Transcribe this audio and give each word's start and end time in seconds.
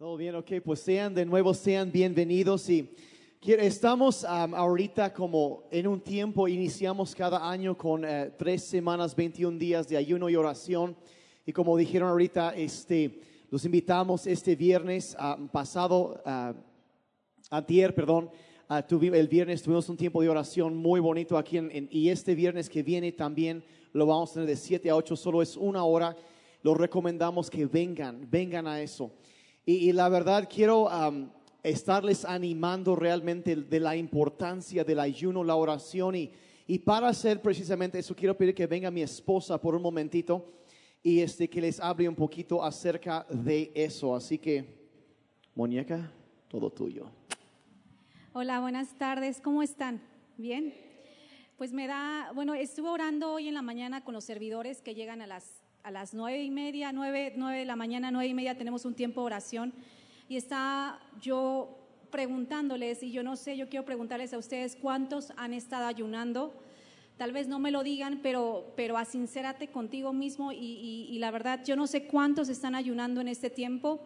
Todo 0.00 0.16
bien, 0.16 0.34
ok, 0.34 0.52
pues 0.64 0.80
sean 0.80 1.12
de 1.14 1.26
nuevo, 1.26 1.52
sean 1.52 1.92
bienvenidos 1.92 2.70
y 2.70 2.88
estamos 3.42 4.24
am, 4.24 4.54
ahorita 4.54 5.12
como 5.12 5.64
en 5.70 5.86
un 5.86 6.00
tiempo, 6.00 6.48
iniciamos 6.48 7.14
cada 7.14 7.46
año 7.50 7.76
con 7.76 8.06
eh, 8.06 8.30
tres 8.38 8.64
semanas, 8.64 9.14
21 9.14 9.58
días 9.58 9.86
de 9.88 9.98
ayuno 9.98 10.30
y 10.30 10.36
oración 10.36 10.96
y 11.44 11.52
como 11.52 11.76
dijeron 11.76 12.08
ahorita, 12.08 12.54
este, 12.56 13.20
los 13.50 13.66
invitamos 13.66 14.26
este 14.26 14.56
viernes 14.56 15.14
pasado, 15.52 16.18
ah, 16.24 16.54
antier, 17.50 17.94
perdón, 17.94 18.30
ah, 18.70 18.82
tuvi- 18.82 19.14
el 19.14 19.28
viernes 19.28 19.60
tuvimos 19.62 19.86
un 19.90 19.98
tiempo 19.98 20.22
de 20.22 20.30
oración 20.30 20.74
muy 20.74 21.00
bonito 21.00 21.36
aquí 21.36 21.58
en- 21.58 21.88
y 21.90 22.08
este 22.08 22.34
viernes 22.34 22.70
que 22.70 22.82
viene 22.82 23.12
también 23.12 23.62
lo 23.92 24.06
vamos 24.06 24.30
a 24.30 24.32
tener 24.32 24.48
de 24.48 24.56
7 24.56 24.88
a 24.88 24.96
8, 24.96 25.14
solo 25.14 25.42
es 25.42 25.58
una 25.58 25.84
hora. 25.84 26.16
Los 26.62 26.78
recomendamos 26.78 27.50
que 27.50 27.66
vengan, 27.66 28.26
vengan 28.30 28.66
a 28.66 28.80
eso. 28.80 29.12
Y, 29.72 29.92
la 29.92 30.08
verdad 30.08 30.48
quiero 30.52 30.88
am, 30.88 31.30
estarles 31.62 32.24
animando 32.24 32.96
realmente 32.96 33.54
de 33.54 33.78
la 33.78 33.94
importancia 33.94 34.82
del 34.82 34.98
ayuno, 34.98 35.44
la 35.44 35.54
oración 35.54 36.16
y, 36.16 36.32
y 36.66 36.80
para 36.80 37.06
hacer 37.06 37.40
precisamente 37.40 38.00
eso 38.00 38.16
quiero 38.16 38.36
pedir 38.36 38.52
que 38.52 38.66
venga 38.66 38.90
mi 38.90 39.02
esposa 39.02 39.60
por 39.60 39.76
un 39.76 39.82
momentito 39.82 40.54
y 41.04 41.20
este 41.20 41.48
que 41.48 41.60
les 41.60 41.78
hable 41.78 42.08
un 42.08 42.16
poquito 42.16 42.64
acerca 42.64 43.24
de 43.30 43.70
eso. 43.72 44.16
Así 44.16 44.38
que, 44.38 44.64
muñeca, 45.54 46.12
todo 46.48 46.68
tuyo. 46.70 47.06
Hola, 48.32 48.58
buenas 48.58 48.98
tardes. 48.98 49.40
¿Cómo 49.40 49.62
están? 49.62 50.02
¿Bien? 50.36 50.74
Pues 51.56 51.72
me 51.72 51.86
da, 51.86 52.32
bueno, 52.34 52.54
estuve 52.54 52.88
orando 52.88 53.34
hoy 53.34 53.46
en 53.46 53.54
la 53.54 53.62
mañana 53.62 54.02
con 54.02 54.14
los 54.14 54.24
servidores 54.24 54.82
que 54.82 54.96
llegan 54.96 55.22
a 55.22 55.28
las, 55.28 55.59
a 55.82 55.90
las 55.90 56.14
nueve 56.14 56.42
y 56.42 56.50
media, 56.50 56.92
nueve, 56.92 57.32
nueve 57.36 57.58
de 57.60 57.64
la 57.64 57.76
mañana, 57.76 58.10
nueve 58.10 58.28
y 58.28 58.34
media 58.34 58.56
tenemos 58.56 58.84
un 58.84 58.94
tiempo 58.94 59.20
de 59.22 59.26
oración 59.26 59.72
y 60.28 60.36
está 60.36 61.00
yo 61.20 61.76
preguntándoles, 62.10 63.02
y 63.02 63.12
yo 63.12 63.22
no 63.22 63.36
sé, 63.36 63.56
yo 63.56 63.68
quiero 63.68 63.84
preguntarles 63.84 64.34
a 64.34 64.38
ustedes 64.38 64.76
cuántos 64.76 65.32
han 65.36 65.54
estado 65.54 65.86
ayunando. 65.86 66.52
Tal 67.16 67.32
vez 67.32 67.46
no 67.48 67.58
me 67.58 67.70
lo 67.70 67.82
digan, 67.82 68.20
pero, 68.22 68.72
pero 68.76 68.96
asincérate 68.98 69.68
contigo 69.68 70.12
mismo 70.12 70.52
y, 70.52 70.56
y- 71.10 71.18
la 71.18 71.30
verdad, 71.30 71.60
yo 71.64 71.76
no 71.76 71.86
sé 71.86 72.06
cuántos 72.06 72.48
están 72.48 72.74
ayunando 72.74 73.20
en 73.20 73.28
este 73.28 73.48
tiempo. 73.50 74.00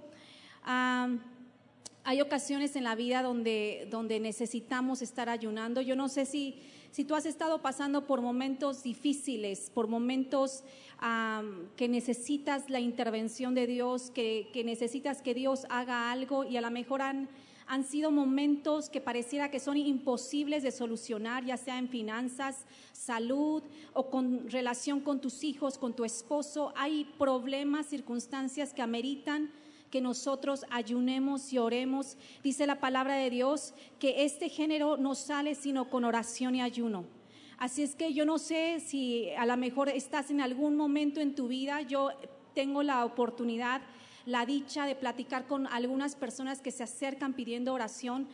Hay 2.06 2.20
ocasiones 2.20 2.77
en 2.77 2.84
la 2.84 2.95
vida 2.95 3.22
donde, 3.22 3.89
donde 3.91 4.20
necesitamos 4.20 5.00
estar 5.00 5.28
ayunando. 5.30 5.80
Yo 5.80 5.97
no 5.97 6.08
sé 6.08 6.27
si, 6.27 6.61
si 6.95 7.05
tú 7.05 7.17
has 7.17 7.27
estado 7.27 7.61
pasando 7.61 8.06
por 8.06 8.20
momentos 8.20 8.84
difíciles, 8.84 9.69
por 9.69 9.89
momentos 9.89 10.62
am, 11.01 11.69
que 11.75 11.89
necesitas 11.89 12.70
la 12.70 12.78
intervención 12.78 13.53
de 13.53 13.67
Dios, 13.67 14.12
que, 14.12 14.48
que 14.53 14.62
necesitas 14.62 15.20
que 15.20 15.34
Dios 15.34 15.67
haga 15.70 16.12
algo 16.12 16.45
y 16.45 16.56
a 16.56 16.61
lo 16.61 16.70
mejor 16.70 17.03
han, 17.03 17.28
han 17.67 17.83
sido 17.83 18.12
momentos 18.12 18.91
que 18.91 19.01
pareciera 19.01 19.51
que 19.51 19.59
son 19.59 19.77
imposibles 19.77 20.62
de 20.62 20.70
solucionar, 20.70 21.45
ya 21.45 21.56
sea 21.56 21.78
en 21.78 21.89
finanzas, 21.89 22.64
salud 22.92 23.64
o 23.92 24.08
con 24.08 24.48
relación 24.48 25.01
con 25.01 25.20
tus 25.20 25.42
hijos, 25.42 25.79
con 25.79 25.97
tu 25.97 26.05
esposo. 26.05 26.73
Hay 26.77 27.12
problemas, 27.19 27.86
circunstancias 27.86 28.73
que 28.73 28.83
ameritan 28.83 29.51
que 29.95 30.00
nosotros 30.00 30.64
ayunemos 30.70 31.53
y 31.53 31.59
oremos. 31.59 32.17
Dice 32.42 32.67
la 32.67 32.81
palabra 32.81 33.14
de 33.14 33.31
Dios 33.31 33.75
que 34.01 34.25
este 34.25 34.48
género 34.48 34.97
no 34.97 35.14
sale 35.14 35.55
sino 35.55 35.89
con 35.89 36.05
oración 36.05 36.56
y 36.56 36.62
ayuno. 36.62 37.05
Así 37.59 37.84
es 37.84 37.95
que 37.95 38.12
yo 38.12 38.25
no 38.25 38.39
sé 38.39 38.81
si 38.81 39.31
a 39.39 39.47
lo 39.47 39.56
mejor 39.56 39.89
estás 39.89 40.33
en 40.33 40.41
algún 40.41 40.75
momento 40.75 41.20
en 41.20 41.36
tu 41.36 41.47
vida, 41.47 41.81
yo 41.83 42.11
tengo 42.56 42.83
la 42.83 43.05
oportunidad, 43.05 43.83
la 44.27 44.45
dicha 44.45 44.84
de 44.84 44.97
platicar 44.97 45.47
con 45.47 45.69
algunas 45.69 46.17
personas 46.17 46.61
que 46.61 46.73
se 46.73 46.83
acercan 46.83 47.34
pidiendo 47.34 47.73
oración 47.73 48.27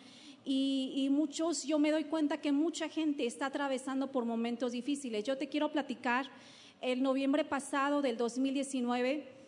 y, 0.46 1.08
muchos, 1.10 1.64
yo 1.64 1.78
me 1.78 1.90
doy 1.90 2.04
cuenta 2.04 2.40
que 2.40 2.52
mucha 2.52 2.88
gente 2.88 3.26
está 3.26 3.44
atravesando 3.44 4.10
por 4.10 4.24
momentos 4.24 4.72
difíciles. 4.72 5.24
Yo 5.24 5.36
te 5.36 5.50
quiero 5.50 5.70
platicar, 5.70 6.24
el 6.80 7.02
noviembre 7.02 7.44
pasado 7.44 8.00
del 8.00 8.16
2019, 8.16 9.39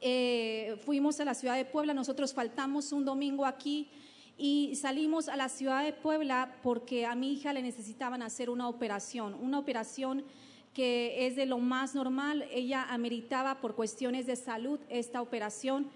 eh, 0.00 0.76
fuimos 0.84 1.20
a 1.20 1.24
la 1.24 1.34
ciudad 1.34 1.56
de 1.56 1.64
Puebla, 1.64 1.92
nosotros 1.92 2.32
faltamos 2.32 2.92
un 2.92 3.04
domingo 3.04 3.44
aquí 3.44 3.88
y 4.38 4.74
salimos 4.76 5.28
a 5.28 5.36
la 5.36 5.50
ciudad 5.50 5.84
de 5.84 5.92
Puebla 5.92 6.56
porque 6.62 7.04
a 7.04 7.14
mi 7.14 7.34
hija 7.34 7.52
le 7.52 7.60
necesitaban 7.60 8.22
hacer 8.22 8.48
una 8.48 8.68
operación, 8.68 9.34
una 9.34 9.58
operación 9.58 10.24
que 10.72 11.26
es 11.26 11.36
de 11.36 11.46
lo 11.46 11.58
más 11.58 11.94
normal, 11.94 12.46
ella 12.50 12.84
ameritaba 12.84 13.60
por 13.60 13.74
cuestiones 13.74 14.26
de 14.26 14.36
salud 14.36 14.80
esta 14.88 15.20
operación 15.20 15.90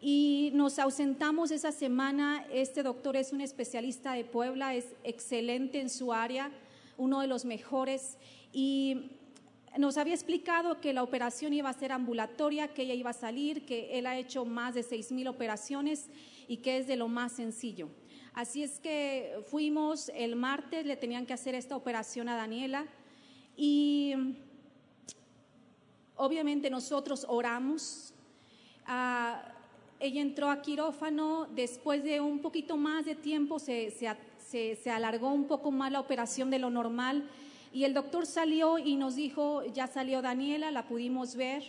y 0.00 0.50
nos 0.52 0.78
ausentamos 0.78 1.50
esa 1.50 1.72
semana, 1.72 2.44
este 2.52 2.82
doctor 2.82 3.16
es 3.16 3.32
un 3.32 3.40
especialista 3.40 4.12
de 4.12 4.24
Puebla, 4.24 4.74
es 4.74 4.84
excelente 5.04 5.80
en 5.80 5.88
su 5.88 6.12
área, 6.12 6.50
uno 6.98 7.20
de 7.20 7.26
los 7.26 7.46
mejores 7.46 8.18
y 8.52 9.12
nos 9.78 9.96
había 9.98 10.14
explicado 10.14 10.80
que 10.80 10.92
la 10.92 11.02
operación 11.02 11.52
iba 11.52 11.68
a 11.68 11.72
ser 11.72 11.92
ambulatoria, 11.92 12.68
que 12.68 12.82
ella 12.82 12.94
iba 12.94 13.10
a 13.10 13.14
salir, 13.14 13.66
que 13.66 13.98
él 13.98 14.06
ha 14.06 14.16
hecho 14.16 14.44
más 14.44 14.74
de 14.74 14.82
seis 14.82 15.12
mil 15.12 15.28
operaciones 15.28 16.08
y 16.48 16.58
que 16.58 16.78
es 16.78 16.86
de 16.86 16.96
lo 16.96 17.08
más 17.08 17.32
sencillo. 17.32 17.88
Así 18.34 18.62
es 18.62 18.80
que 18.80 19.36
fuimos 19.50 20.10
el 20.14 20.36
martes, 20.36 20.84
le 20.86 20.96
tenían 20.96 21.26
que 21.26 21.32
hacer 21.32 21.54
esta 21.54 21.76
operación 21.76 22.28
a 22.28 22.36
Daniela 22.36 22.86
y 23.56 24.14
obviamente 26.16 26.70
nosotros 26.70 27.26
oramos. 27.28 28.12
Ah, 28.86 29.52
ella 29.98 30.20
entró 30.20 30.50
a 30.50 30.60
quirófano, 30.60 31.46
después 31.54 32.04
de 32.04 32.20
un 32.20 32.40
poquito 32.40 32.76
más 32.76 33.06
de 33.06 33.14
tiempo 33.14 33.58
se, 33.58 33.90
se 33.90 34.14
se- 34.38 34.76
se 34.76 34.90
alargó 34.90 35.32
un 35.32 35.48
poco 35.48 35.72
más 35.72 35.90
la 35.90 35.98
operación 35.98 36.50
de 36.50 36.60
lo 36.60 36.70
normal 36.70 37.28
y 37.76 37.84
el 37.84 37.92
doctor 37.92 38.24
salió 38.24 38.78
y 38.78 38.96
nos 38.96 39.14
dijo, 39.16 39.62
ya 39.64 39.86
salió 39.86 40.22
Daniela, 40.22 40.70
la 40.70 40.88
pudimos 40.88 41.36
ver, 41.36 41.62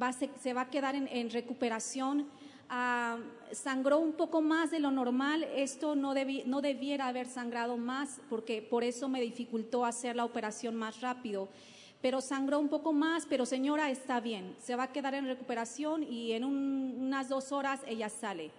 va 0.00 0.12
se, 0.12 0.28
se 0.40 0.52
va 0.52 0.62
a 0.62 0.70
quedar 0.70 0.94
en, 0.94 1.08
en 1.08 1.30
recuperación. 1.30 2.26
Ah, 2.68 3.16
sangró 3.52 3.98
un 3.98 4.12
poco 4.12 4.42
más 4.42 4.70
de 4.70 4.80
lo 4.80 4.90
normal, 4.90 5.44
esto 5.54 5.94
no, 5.94 6.14
debi- 6.14 6.44
no 6.44 6.60
debiera 6.60 7.06
haber 7.06 7.26
sangrado 7.26 7.76
más 7.76 8.20
porque 8.28 8.60
por 8.60 8.82
eso 8.84 9.08
me 9.08 9.20
dificultó 9.20 9.84
hacer 9.86 10.16
la 10.16 10.24
operación 10.24 10.74
más 10.76 11.00
rápido 11.00 11.48
pero 12.02 12.20
sangró 12.20 12.58
un 12.60 12.68
poco 12.68 12.92
más, 12.92 13.24
pero 13.26 13.46
señora 13.46 13.90
está 13.90 14.20
bien, 14.20 14.54
se 14.62 14.76
va 14.76 14.84
a 14.84 14.92
quedar 14.92 15.14
en 15.14 15.26
recuperación 15.26 16.02
y 16.04 16.32
en 16.32 16.44
un- 16.44 16.94
unas 17.00 17.28
dos 17.28 17.50
horas 17.52 17.80
ella 17.86 18.08
sale. 18.10 18.50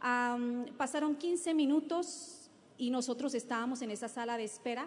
Am, 0.00 0.66
pasaron 0.78 1.16
15 1.16 1.52
minutos 1.52 2.48
y 2.78 2.90
nosotros 2.90 3.34
estábamos 3.34 3.82
en 3.82 3.90
esa 3.90 4.08
sala 4.08 4.36
de 4.38 4.44
espera, 4.44 4.86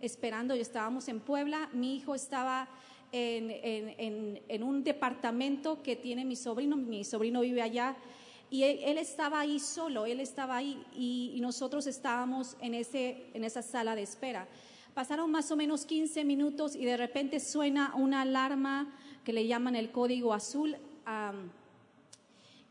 esperando, 0.00 0.56
y 0.56 0.60
estábamos 0.60 1.08
en 1.08 1.20
Puebla, 1.20 1.68
mi 1.72 1.96
hijo 1.96 2.14
estaba 2.14 2.68
en, 3.12 3.50
en- 3.50 4.40
en- 4.48 4.62
un 4.62 4.84
departamento 4.84 5.82
que 5.82 5.96
tiene 5.96 6.24
mi 6.24 6.36
sobrino, 6.36 6.76
mi 6.76 7.04
sobrino 7.04 7.40
vive 7.40 7.62
allá, 7.62 7.96
y 8.50 8.64
él, 8.64 8.98
estaba 8.98 9.40
ahí 9.40 9.60
solo, 9.60 10.06
él 10.06 10.18
estaba 10.18 10.56
ahí 10.56 10.82
y, 10.96 11.38
nosotros 11.40 11.86
estábamos 11.86 12.56
en, 12.60 12.74
ese, 12.74 13.26
en 13.32 13.44
esa 13.44 13.62
sala 13.62 13.94
de 13.94 14.02
espera. 14.02 14.48
Pasaron 14.92 15.30
más 15.30 15.52
o 15.52 15.56
menos 15.56 15.86
15 15.86 16.24
minutos 16.24 16.74
y 16.74 16.84
de 16.84 16.96
repente 16.96 17.38
suena 17.38 17.94
una 17.94 18.22
alarma 18.22 18.92
que 19.24 19.32
le 19.32 19.46
llaman 19.46 19.76
el 19.76 19.92
código 19.92 20.32
azul. 20.34 20.76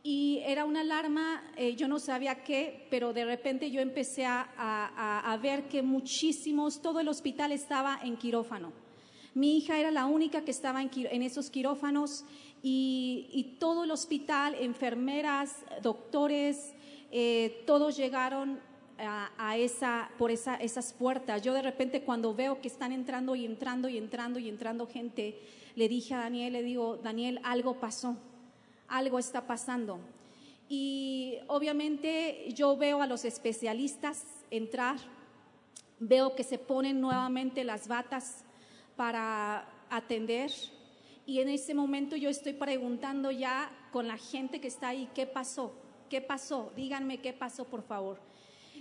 Y 0.02 0.42
era 0.46 0.64
una 0.64 0.82
alarma, 0.82 1.44
eh, 1.58 1.76
yo 1.76 1.88
no 1.88 2.00
sabía 2.00 2.44
qué, 2.44 2.88
pero 2.90 3.12
de 3.12 3.26
repente 3.26 3.70
yo 3.70 3.82
empecé 3.82 4.26
a, 4.26 5.38
ver 5.42 5.68
que 5.68 5.82
muchísimos, 5.82 6.82
todo 6.82 7.00
el 7.00 7.08
hospital 7.10 7.52
estaba 7.52 8.00
en 8.04 8.16
quirófano. 8.16 8.72
Mi 9.34 9.58
hija 9.58 9.78
era 9.78 9.92
la 9.92 10.06
única 10.06 10.44
que 10.44 10.52
estaba 10.52 10.82
en, 10.82 10.90
en 10.94 11.22
esos 11.22 11.50
quirófanos 11.50 12.26
y, 12.64 13.28
y 13.32 13.58
todo 13.60 13.84
el 13.84 13.92
hospital, 13.92 14.56
enfermeras, 14.56 15.58
doctores, 15.82 16.74
eh, 17.12 17.64
todos 17.66 17.98
llegaron 17.98 18.60
a, 18.98 19.32
a 19.38 19.58
esa, 19.58 20.12
por 20.18 20.32
esa, 20.32 20.56
esas 20.56 20.94
puertas. 20.94 21.42
Yo 21.42 21.54
de 21.54 21.62
repente 21.62 22.04
cuando 22.04 22.34
veo 22.34 22.62
que 22.62 22.70
están 22.70 22.92
entrando 22.92 23.36
y 23.36 23.46
entrando 23.46 23.90
y 23.90 23.98
entrando 23.98 24.40
y 24.40 24.50
entrando 24.50 24.88
gente, 24.88 25.40
le 25.76 25.90
dije 25.90 26.14
a 26.14 26.20
Daniel, 26.20 26.54
le 26.54 26.64
digo, 26.64 26.98
Daniel, 26.98 27.40
algo 27.44 27.80
pasó 27.80 28.18
algo 28.90 29.20
está 29.20 29.48
pasando. 29.48 30.00
Y 30.68 31.38
obviamente 31.48 32.52
yo 32.54 32.78
veo 32.78 33.02
a 33.02 33.08
los 33.08 33.26
especialistas 33.26 34.26
entrar, 34.52 34.98
veo 36.00 36.36
que 36.36 36.44
se 36.44 36.58
ponen 36.58 37.02
nuevamente 37.02 37.64
las 37.64 37.88
batas 37.88 38.44
para 38.96 39.68
atender 39.90 40.52
y 41.30 41.42
en 41.42 41.50
ese 41.50 41.76
momento 41.76 42.16
yo 42.16 42.28
estoy 42.28 42.54
preguntando 42.54 43.30
ya 43.30 43.72
con 43.92 44.08
la 44.08 44.18
gente 44.18 44.60
que 44.60 44.68
está 44.68 44.88
ahí, 44.88 45.08
¿qué 45.14 45.28
pasó? 45.28 45.72
¿Qué 46.10 46.22
pasó? 46.22 46.72
Díganme 46.76 47.20
qué 47.20 47.34
pasó, 47.34 47.66
por 47.66 47.84
favor. 47.84 48.20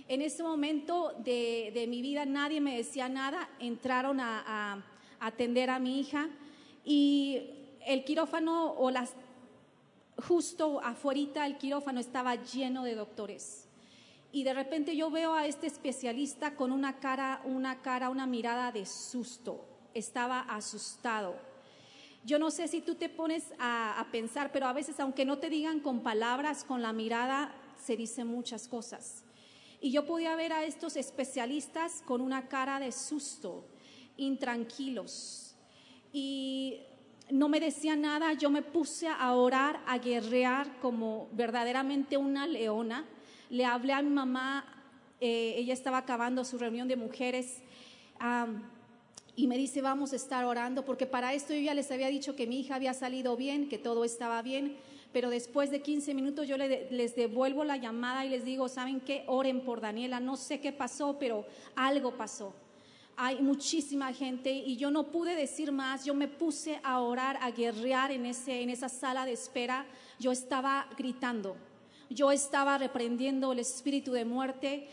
En 0.07 0.23
ese 0.23 0.41
momento 0.41 1.13
de, 1.23 1.69
de 1.75 1.85
mi 1.85 2.01
vida 2.01 2.25
nadie 2.25 2.59
me 2.59 2.75
decía 2.75 3.07
nada, 3.07 3.47
entraron 3.59 4.19
a, 4.19 4.43
a 4.47 4.83
atender 5.19 5.69
a 5.69 5.77
mi 5.77 5.99
hija 5.99 6.27
y 6.83 7.51
el 7.85 8.03
quirófano 8.03 8.73
o 8.73 8.89
las 8.89 9.13
justo 10.21 10.81
afuera 10.81 11.45
el 11.45 11.57
quirófano 11.57 11.99
estaba 11.99 12.35
lleno 12.35 12.83
de 12.83 12.95
doctores. 12.95 13.67
Y 14.31 14.43
de 14.43 14.53
repente 14.53 14.95
yo 14.95 15.09
veo 15.09 15.33
a 15.33 15.47
este 15.47 15.67
especialista 15.67 16.55
con 16.55 16.71
una 16.71 16.99
cara, 16.99 17.41
una 17.45 17.81
cara, 17.81 18.09
una 18.09 18.27
mirada 18.27 18.71
de 18.71 18.85
susto. 18.85 19.65
Estaba 19.93 20.41
asustado. 20.41 21.35
Yo 22.23 22.37
no 22.37 22.51
sé 22.51 22.67
si 22.67 22.81
tú 22.81 22.95
te 22.95 23.09
pones 23.09 23.53
a, 23.57 23.99
a 23.99 24.11
pensar, 24.11 24.51
pero 24.51 24.67
a 24.67 24.73
veces 24.73 24.99
aunque 24.99 25.25
no 25.25 25.39
te 25.39 25.49
digan 25.49 25.79
con 25.79 26.01
palabras, 26.03 26.63
con 26.63 26.81
la 26.81 26.93
mirada, 26.93 27.53
se 27.83 27.97
dicen 27.97 28.27
muchas 28.27 28.67
cosas. 28.67 29.23
Y 29.81 29.91
yo 29.91 30.05
podía 30.05 30.35
ver 30.35 30.53
a 30.53 30.65
estos 30.65 30.97
especialistas 30.97 32.03
con 32.05 32.21
una 32.21 32.49
cara 32.49 32.79
de 32.79 32.91
susto, 32.91 33.65
intranquilos. 34.17 35.55
Y 36.11 36.81
no 37.31 37.49
me 37.49 37.59
decía 37.59 37.95
nada, 37.95 38.33
yo 38.33 38.49
me 38.49 38.61
puse 38.61 39.07
a 39.07 39.33
orar, 39.33 39.81
a 39.85 39.97
guerrear 39.97 40.79
como 40.79 41.29
verdaderamente 41.31 42.17
una 42.17 42.47
leona. 42.47 43.05
Le 43.49 43.65
hablé 43.65 43.93
a 43.93 44.01
mi 44.01 44.09
mamá, 44.09 44.65
eh, 45.19 45.55
ella 45.57 45.73
estaba 45.73 45.99
acabando 45.99 46.43
su 46.45 46.57
reunión 46.57 46.87
de 46.87 46.95
mujeres 46.95 47.61
y 49.35 49.47
me 49.47 49.57
dice, 49.57 49.81
vamos 49.81 50.11
a 50.11 50.17
estar 50.17 50.43
orando, 50.43 50.83
porque 50.83 51.05
para 51.05 51.33
esto 51.33 51.53
yo 51.53 51.61
ya 51.61 51.73
les 51.73 51.91
había 51.91 52.07
dicho 52.07 52.35
que 52.35 52.47
mi 52.47 52.59
hija 52.59 52.75
había 52.75 52.93
salido 52.93 53.37
bien, 53.37 53.69
que 53.69 53.77
todo 53.77 54.03
estaba 54.03 54.41
bien, 54.41 54.75
pero 55.13 55.29
después 55.29 55.71
de 55.71 55.81
15 55.81 56.13
minutos 56.13 56.47
yo 56.47 56.57
les 56.57 57.15
devuelvo 57.15 57.63
la 57.63 57.77
llamada 57.77 58.25
y 58.25 58.29
les 58.29 58.43
digo, 58.43 58.67
¿saben 58.67 58.99
qué? 58.99 59.23
Oren 59.27 59.61
por 59.61 59.79
Daniela, 59.79 60.19
no 60.19 60.35
sé 60.35 60.59
qué 60.59 60.73
pasó, 60.73 61.17
pero 61.17 61.45
algo 61.75 62.17
pasó 62.17 62.53
hay 63.21 63.41
muchísima 63.41 64.13
gente 64.13 64.49
y 64.49 64.77
yo 64.77 64.91
no 64.91 65.11
pude 65.11 65.35
decir 65.35 65.73
más, 65.73 66.05
yo 66.05 66.13
me 66.13 66.29
puse 66.29 66.79
a 66.83 67.01
orar, 67.01 67.37
a 67.41 67.51
guerrear 67.51 68.13
en, 68.13 68.25
ese, 68.25 68.61
en 68.61 68.69
esa 68.69 68.87
sala 68.87 69.25
de 69.25 69.33
espera, 69.33 69.85
yo 70.19 70.31
estaba 70.31 70.87
gritando, 70.97 71.57
yo 72.09 72.31
estaba 72.31 72.77
reprendiendo 72.77 73.51
el 73.51 73.59
espíritu 73.59 74.13
de 74.13 74.23
muerte. 74.23 74.87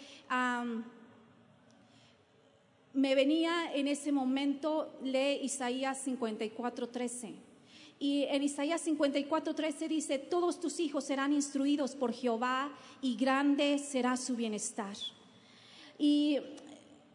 me 2.94 3.14
venía 3.14 3.73
en 3.73 3.87
ese 3.87 4.11
momento, 4.11 4.99
lee 5.05 5.38
Isaías 5.44 6.05
54:13. 6.05 7.32
Y 8.00 8.25
en 8.25 8.43
Isaías 8.43 8.84
54:13 8.84 9.87
dice, 9.87 10.19
todos 10.19 10.58
tus 10.58 10.81
hijos 10.81 11.05
serán 11.05 11.32
instruidos 11.32 11.94
por 11.94 12.12
Jehová 12.12 12.73
y 13.00 13.14
grande 13.14 13.78
será 13.78 14.17
su 14.17 14.34
bienestar. 14.34 14.96
Y 15.96 16.40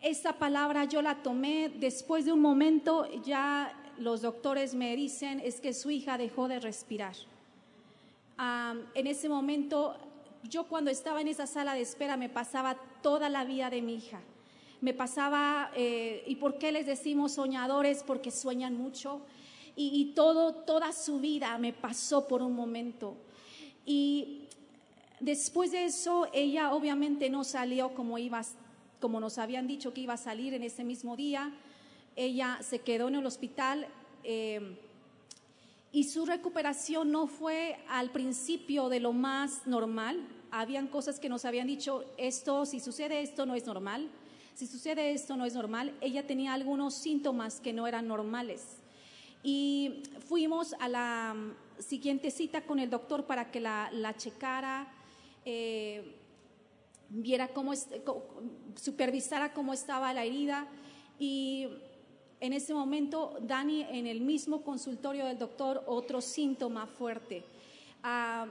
esa 0.01 0.33
palabra 0.33 0.85
yo 0.85 1.01
la 1.01 1.21
tomé 1.21 1.69
después 1.69 2.25
de 2.25 2.33
un 2.33 2.41
momento, 2.41 3.07
ya 3.23 3.71
los 3.99 4.21
doctores 4.21 4.73
me 4.73 4.95
dicen 4.95 5.39
es 5.43 5.61
que 5.61 5.73
su 5.73 5.91
hija 5.91 6.17
dejó 6.17 6.47
de 6.47 6.59
respirar. 6.59 7.15
en 8.95 9.07
ese 9.07 9.29
momento, 9.29 9.95
yo 10.49 10.63
cuando 10.63 10.89
estaba 10.89 11.21
en 11.21 11.27
esa 11.27 11.45
sala 11.45 11.75
de 11.75 11.81
espera 11.81 12.17
me 12.17 12.29
pasaba 12.29 12.75
toda 13.03 13.29
la 13.29 13.43
vida 13.45 13.69
de 13.69 13.83
mi 13.83 13.95
hija. 13.95 14.19
Me 14.81 14.95
pasaba, 14.95 15.69
eh, 15.75 16.23
¿y 16.25 16.37
por 16.37 16.57
qué 16.57 16.71
les 16.71 16.87
decimos 16.87 17.33
soñadores? 17.33 18.01
Porque 18.01 18.31
sueñan 18.31 18.75
mucho. 18.75 19.21
Y, 19.75 19.91
y 20.01 20.15
todo, 20.15 20.53
toda 20.53 20.91
su 20.91 21.19
vida 21.19 21.55
me 21.59 21.71
pasó 21.71 22.27
por 22.27 22.41
un 22.41 22.55
momento. 22.55 23.15
Y 23.85 24.47
después 25.19 25.71
de 25.71 25.85
eso, 25.85 26.27
ella 26.33 26.73
obviamente 26.73 27.29
no 27.29 27.43
salió 27.43 27.93
como 27.93 28.17
iba 28.17 28.41
como 29.01 29.19
nos 29.19 29.37
habían 29.37 29.67
dicho 29.67 29.93
que 29.93 30.01
iba 30.01 30.13
a 30.13 30.17
salir 30.17 30.53
en 30.53 30.63
ese 30.63 30.85
mismo 30.85 31.17
día, 31.17 31.51
ella 32.15 32.59
se 32.61 32.79
quedó 32.79 33.09
en 33.09 33.15
el 33.15 33.25
hospital 33.25 33.87
eh, 34.23 34.77
y 35.91 36.05
su 36.05 36.25
recuperación 36.25 37.11
no 37.11 37.27
fue 37.27 37.77
al 37.89 38.11
principio 38.11 38.87
de 38.87 39.01
lo 39.01 39.11
más 39.11 39.67
normal. 39.67 40.25
Habían 40.51 40.87
cosas 40.87 41.19
que 41.19 41.27
nos 41.27 41.43
habían 41.43 41.67
dicho, 41.67 42.05
esto, 42.17 42.65
si 42.65 42.79
sucede 42.79 43.21
esto, 43.21 43.45
no 43.45 43.55
es 43.55 43.65
normal. 43.65 44.09
Si 44.55 44.67
sucede 44.67 45.11
esto, 45.11 45.35
no 45.35 45.45
es 45.45 45.53
normal. 45.53 45.93
Ella 45.99 46.25
tenía 46.25 46.53
algunos 46.53 46.93
síntomas 46.93 47.59
que 47.59 47.73
no 47.73 47.87
eran 47.87 48.07
normales. 48.07 48.77
Y 49.43 50.03
fuimos 50.27 50.75
a 50.79 50.87
la 50.87 51.35
siguiente 51.79 52.31
cita 52.31 52.61
con 52.61 52.79
el 52.79 52.89
doctor 52.89 53.25
para 53.25 53.51
que 53.51 53.59
la, 53.59 54.13
checara. 54.17 54.87
Eh, 55.43 56.20
viera 57.11 57.49
cómo, 57.49 57.73
supervisara 58.75 59.53
cómo 59.53 59.73
estaba 59.73 60.13
la 60.13 60.23
herida 60.23 60.67
y 61.19 61.67
en 62.39 62.53
ese 62.53 62.73
momento 62.73 63.37
Dani 63.41 63.83
en 63.83 64.07
el 64.07 64.21
mismo 64.21 64.63
consultorio 64.63 65.25
del 65.25 65.37
doctor 65.37 65.83
otro 65.87 66.21
síntoma 66.21 66.87
fuerte. 66.87 67.43
Ah, 68.01 68.47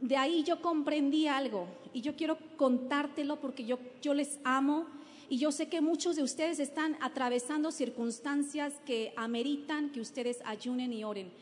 de 0.00 0.16
ahí 0.16 0.44
yo 0.44 0.62
comprendí 0.62 1.26
algo 1.26 1.66
y 1.92 2.02
yo 2.02 2.16
quiero 2.16 2.38
contártelo 2.56 3.40
porque 3.40 3.64
yo, 3.64 3.78
yo 4.00 4.14
les 4.14 4.38
amo 4.44 4.86
y 5.28 5.38
yo 5.38 5.50
sé 5.50 5.68
que 5.68 5.80
muchos 5.80 6.16
de 6.16 6.22
ustedes 6.22 6.60
están 6.60 6.96
atravesando 7.00 7.72
circunstancias 7.72 8.74
que 8.86 9.12
ameritan 9.16 9.90
que 9.90 10.00
ustedes 10.00 10.38
ayunen 10.44 10.92
y 10.92 11.02
oren. 11.02 11.32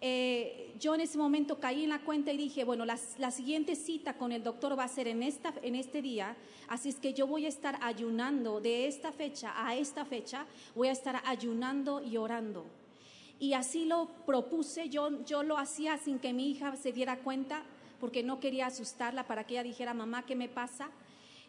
Eh, 0.00 0.74
yo 0.78 0.94
en 0.94 1.00
ese 1.00 1.18
momento 1.18 1.58
caí 1.58 1.82
en 1.82 1.90
la 1.90 1.98
cuenta 2.00 2.32
y 2.32 2.36
dije, 2.36 2.62
bueno, 2.62 2.84
la, 2.84 2.96
siguiente 3.30 3.74
cita 3.74 4.14
con 4.14 4.30
el 4.30 4.44
doctor 4.44 4.78
va 4.78 4.84
a 4.84 4.88
ser 4.88 5.08
en, 5.08 5.24
esta, 5.24 5.52
en 5.62 5.74
este 5.74 6.02
día, 6.02 6.36
así 6.68 6.88
es 6.88 6.96
que 6.96 7.14
yo 7.14 7.26
voy 7.26 7.46
a 7.46 7.48
estar 7.48 7.78
ayunando 7.82 8.60
de 8.60 8.86
esta 8.86 9.10
fecha 9.10 9.52
a 9.56 9.74
esta 9.74 10.04
fecha, 10.04 10.46
voy 10.76 10.88
a 10.88 10.92
estar 10.92 11.20
ayunando 11.26 12.00
y 12.02 12.16
orando. 12.16 12.64
Y 13.40 13.54
así 13.54 13.86
lo 13.86 14.08
propuse, 14.24 14.88
yo, 14.88 15.24
yo 15.24 15.42
lo 15.42 15.58
hacía 15.58 15.98
sin 15.98 16.20
que 16.20 16.32
mi 16.32 16.50
hija 16.50 16.76
se 16.76 16.92
diera 16.92 17.18
cuenta, 17.18 17.64
porque 18.00 18.22
no 18.22 18.38
quería 18.38 18.66
asustarla 18.66 19.26
para 19.26 19.44
que 19.44 19.54
ella 19.54 19.64
dijera, 19.64 19.94
mamá, 19.94 20.24
¿qué 20.26 20.36
me 20.36 20.48
pasa? 20.48 20.90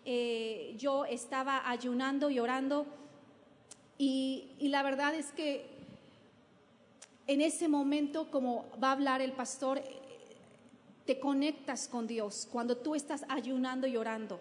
Eh, 0.06 0.74
yo 0.78 1.06
estaba 1.06 1.70
ayunando 1.70 2.32
y 2.32 2.40
orando 2.40 2.88
y, 4.00 4.48
y 4.58 4.70
la 4.70 4.82
verdad 4.82 5.14
es 5.14 5.32
que 5.34 5.79
en 7.30 7.42
ese 7.42 7.68
momento, 7.68 8.32
como 8.32 8.66
va 8.84 8.90
a 8.90 8.94
hablar 8.94 9.22
el 9.22 9.34
pastor, 9.34 9.84
te 11.06 11.20
conectas 11.20 11.88
con 11.88 12.08
Dios 12.08 12.48
cuando 12.52 12.76
tú 12.76 12.96
estás 12.96 13.24
ayunando 13.30 13.86
y 13.86 13.98
orando. 13.98 14.40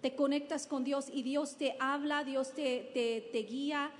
Te 0.00 0.14
conectas 0.14 0.66
con 0.66 0.82
Dios 0.82 1.08
y 1.12 1.22
Dios 1.22 1.56
te 1.58 1.76
habla, 1.78 2.24
Dios 2.24 2.54
te, 2.54 3.28
te, 3.30 3.42
guía. 3.42 3.90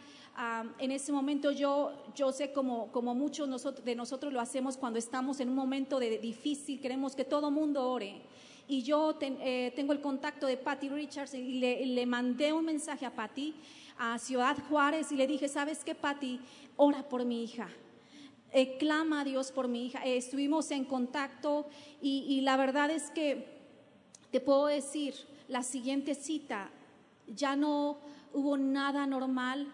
en 0.78 0.90
ese 0.90 1.12
momento 1.12 1.50
yo, 1.50 1.92
yo 2.14 2.32
sé 2.32 2.50
como, 2.50 2.90
como 2.92 3.14
muchos 3.14 3.46
de 3.84 3.94
nosotros 3.94 4.32
lo 4.32 4.40
hacemos 4.40 4.78
cuando 4.78 4.98
estamos 4.98 5.38
en 5.40 5.50
un 5.50 5.54
momento 5.54 6.00
de 6.00 6.19
difícil, 6.19 6.81
queremos 6.81 7.14
que 7.14 7.26
todo 7.26 7.50
mundo 7.50 7.90
ore. 7.90 8.22
Y 8.66 8.84
yo 8.84 9.19
eh, 9.20 9.70
tengo 9.76 9.92
el 9.92 10.00
contacto 10.00 10.47
de 10.47 10.56
Patty 10.56 10.88
Richards 10.88 11.35
y 11.35 11.61
le, 11.61 11.85
le 11.85 12.06
mandé 12.06 12.54
un 12.54 12.64
mensaje 12.64 13.04
a 13.04 13.14
Patty 13.14 13.54
a 13.99 14.18
Ciudad 14.18 14.56
Juárez 14.70 15.12
y 15.12 15.16
le 15.16 15.26
dije, 15.26 15.47
¿sabes 15.47 15.85
qué, 15.85 15.94
Patty? 15.94 16.40
Ora 16.78 17.06
por 17.06 17.26
mi 17.26 17.44
hija 17.44 17.68
eh, 18.52 18.76
clama 18.78 19.21
a 19.21 19.25
Dios 19.25 19.52
por 19.52 19.69
mi 19.69 19.87
hija. 19.87 20.04
Eh, 20.04 20.16
estuvimos 20.16 20.71
en 20.71 20.85
contacto 20.85 21.66
y, 22.02 22.40
la 22.42 22.57
verdad 22.57 22.90
es 22.90 23.11
que 23.11 23.47
te 24.30 24.40
puedo 24.40 24.66
decir, 24.66 25.14
la 25.49 25.62
siguiente 25.62 26.14
cita 26.14 26.71
ya 27.26 27.57
no 27.57 27.99
hubo 28.33 28.57
nada 28.57 29.07
normal 29.07 29.73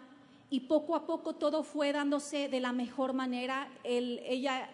y 0.50 0.60
poco 0.60 0.94
a 0.94 1.06
poco 1.06 1.34
todo 1.34 1.62
fue 1.62 1.92
dándose 1.92 2.48
de 2.48 2.60
la 2.60 2.72
mejor 2.72 3.12
manera. 3.12 3.68
ella 3.84 4.68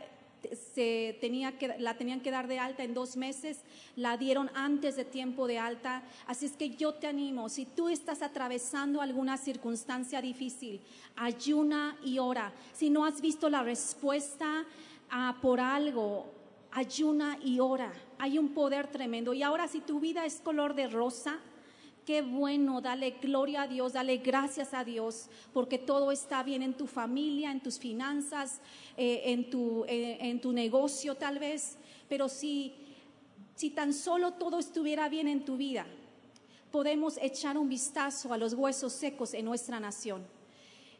se 0.75 1.16
tenía 1.20 1.58
que, 1.58 1.76
la 1.78 1.96
tenían 1.96 2.20
que 2.20 2.30
dar 2.30 2.49
de 2.49 2.58
alta 2.58 2.82
en 2.82 2.94
dos 2.94 3.16
meses, 3.16 3.61
la 3.96 4.16
dieron 4.16 4.50
antes 4.54 4.96
de 4.96 5.04
tiempo 5.04 5.46
de 5.46 5.58
alta. 5.58 6.02
Así 6.26 6.46
es 6.46 6.56
que 6.56 6.70
yo 6.70 6.94
te 6.94 7.06
animo, 7.06 7.49
si 7.49 7.66
tú 7.66 7.88
estás 7.88 8.22
atravesando 8.22 9.00
alguna 9.00 9.37
circunstancia 9.37 10.20
difícil, 10.22 10.80
ayuna 11.16 11.96
y 12.04 12.18
ora. 12.18 12.52
Si 12.72 12.90
no 12.90 13.04
has 13.04 13.20
visto 13.20 13.49
la 13.49 13.62
respuesta 13.62 14.64
ah, 15.11 15.37
por 15.40 15.61
algo, 15.61 16.26
ayuna 16.72 17.38
y 17.42 17.61
ora. 17.61 17.92
Hay 18.18 18.38
un 18.38 18.50
poder 18.54 18.88
tremendo. 18.88 19.34
Y 19.34 19.42
ahora 19.42 19.68
si 19.68 19.80
tu 19.80 20.00
vida 20.00 20.25
es 20.25 20.37
color 20.37 20.75
de 20.75 20.88
rosa, 20.88 21.38
Qué 22.04 22.21
bueno, 22.21 22.80
dale 22.80 23.12
gloria 23.23 23.62
a 23.62 23.68
Dios, 23.68 23.92
dale 23.92 24.16
gracias 24.16 24.75
a 24.75 24.82
Dios, 24.82 25.28
porque 25.52 25.78
todo 25.78 26.11
está 26.11 26.42
bien 26.42 26.62
en 26.62 26.75
tu 26.75 26.88
familia, 26.88 27.52
en 27.52 27.61
tus 27.61 27.78
finanzas, 27.78 28.61
eh, 28.97 29.23
en, 29.26 29.49
tu, 29.50 29.85
eh, 29.85 30.18
en 30.21 30.40
tu 30.40 30.52
negocio 30.52 31.14
tal 31.14 31.38
vez. 31.38 31.78
Pero 32.09 32.28
si, 32.28 32.75
si 33.54 33.71
tan 33.71 33.92
solo 33.92 34.32
todo 34.32 34.59
estuviera 34.59 35.09
bien 35.09 35.28
en 35.28 35.44
tu 35.44 35.56
vida, 35.56 35.87
podemos 36.73 37.18
echar 37.23 37.56
un 37.56 37.68
vistazo 37.68 38.32
a 38.32 38.38
los 38.38 38.54
huesos 38.54 38.92
secos 38.92 39.32
en 39.32 39.44
nuestra 39.44 39.78
nación. 39.78 40.26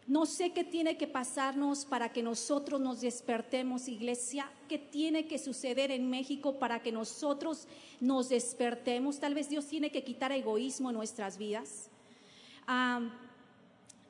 No 0.07 0.27
sé 0.27 0.51
qué 0.51 0.65
tiene 0.65 0.97
que 0.97 1.07
pasarnos 1.07 1.85
para 1.85 2.13
que 2.13 2.25
nosotros 2.25 2.81
nos 2.81 3.01
despertemos, 3.01 3.87
iglesia. 3.87 4.51
¿Qué 4.69 4.77
tiene 4.77 5.29
que 5.29 5.39
suceder 5.39 5.93
en 5.93 6.11
México 6.11 6.59
para 6.59 6.83
que 6.83 6.91
nosotros 6.91 7.69
nos 8.01 8.29
despertemos? 8.29 9.21
Tal 9.21 9.35
vez 9.35 9.49
Dios 9.49 9.67
tiene 9.67 9.93
que 9.93 10.03
quitar 10.03 10.33
egoísmo 10.33 10.91
en 10.91 10.97
nuestras 10.97 11.39
vidas. 11.39 11.89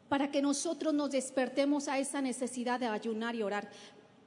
para 0.08 0.30
que 0.30 0.42
nosotros 0.42 0.92
nos 0.92 1.10
despertemos 1.10 1.88
a 1.88 1.98
esa 1.98 2.20
necesidad 2.20 2.78
de 2.78 2.86
ayunar 2.86 3.34
y 3.34 3.42
orar. 3.42 3.70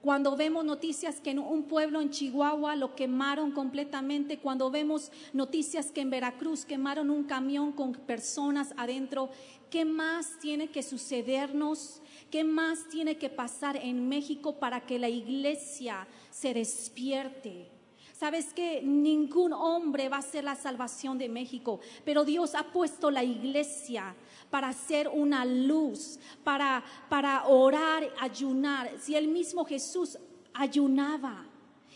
cuando 0.01 0.35
vemos 0.35 0.63
noticias 0.63 1.19
que 1.19 1.31
en 1.31 1.39
un 1.39 1.63
pueblo 1.63 1.99
en 1.99 2.11
Chihuahua 2.11 2.75
lo 2.75 2.95
quemaron 2.95 3.51
completamente, 3.51 4.37
cuando 4.37 4.69
vemos 4.69 5.11
noticias 5.33 5.91
que 5.91 6.01
en 6.01 6.11
Veracruz 6.11 6.63
quemaron 6.63 7.09
un 7.09 7.23
camión 7.23 7.71
con 7.71 7.93
personas 7.93 8.71
adentro, 8.77 9.31
¿qué 9.75 9.83
más 9.83 10.39
tiene 10.39 10.69
que 10.69 10.81
sucedernos? 10.81 12.01
¿Qué 12.31 12.45
más 12.45 12.87
tiene 12.87 13.17
que 13.17 13.29
pasar 13.29 13.75
en 13.75 14.07
México 14.07 14.57
para 14.57 14.85
que 14.85 14.97
la 14.97 15.09
iglesia 15.09 16.07
se 16.31 16.53
despierte? 16.53 17.67
Sabes 18.13 18.53
que 18.53 18.81
ningún 18.81 19.51
hombre 19.51 20.07
va 20.07 20.19
a 20.19 20.21
ser 20.21 20.45
la 20.45 20.55
salvación 20.55 21.17
de 21.17 21.27
México, 21.27 21.81
pero 22.05 22.23
Dios 22.23 22.55
ha 22.55 22.71
puesto 22.71 23.11
la 23.11 23.25
iglesia 23.25 24.15
para 24.49 24.71
ser 24.71 25.09
una 25.09 25.43
luz, 25.43 26.19
para, 26.45 26.81
para 27.09 27.45
orar, 27.45 28.09
ayunar. 28.21 28.89
Si 29.01 29.13
el 29.13 29.27
mismo 29.27 29.65
Jesús 29.65 30.17
ayunaba, 30.53 31.44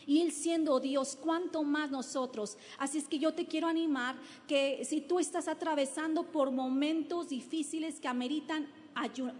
y 0.09 0.21
Él 0.21 0.31
siendo 0.31 0.79
Dios, 0.79 1.15
cuánto 1.21 1.61
más 1.63 1.91
nosotros. 1.91 2.57
Así 2.79 2.97
es 2.97 3.07
que 3.07 3.19
yo 3.19 3.35
te 3.35 3.45
quiero 3.45 3.67
animar 3.67 4.15
que 4.47 4.83
si 4.83 5.01
tú 5.01 5.19
estás 5.19 5.47
atravesando 5.47 6.23
por 6.23 6.49
momentos 6.49 7.29
difíciles 7.29 7.99
que 7.99 8.07
ameritan 8.07 8.67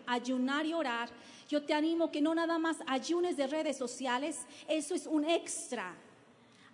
ayunar 0.06 0.68
y 0.68 0.74
orar, 0.74 1.10
yo 1.50 1.64
te 1.64 1.74
animo 1.74 2.12
que 2.12 2.22
no 2.22 2.36
nada 2.36 2.60
más 2.60 2.78
ayunes 2.86 3.36
de 3.36 3.48
redes 3.48 3.78
sociales, 3.78 4.46
eso 4.68 4.94
es 4.94 5.08
un 5.08 5.26
extra 5.26 5.98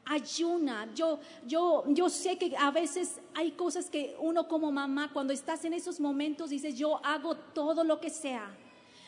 ayuna. 0.04 0.90
Yo, 0.94 1.18
yo, 1.48 1.86
yo 1.88 2.10
sé 2.10 2.38
que 2.38 2.54
a 2.58 2.72
veces 2.72 3.22
hay 3.34 3.52
cosas 3.52 3.90
que 3.90 4.18
uno 4.20 4.50
como 4.50 4.74
mamá, 4.74 5.14
cuando 5.14 5.32
estás 5.32 5.64
en 5.64 5.72
esos 5.72 6.02
momentos, 6.02 6.50
dices, 6.50 6.78
yo 6.78 7.00
hago 7.02 7.38
todo 7.38 7.86
lo 7.86 8.02
que 8.02 8.10
sea. 8.10 8.54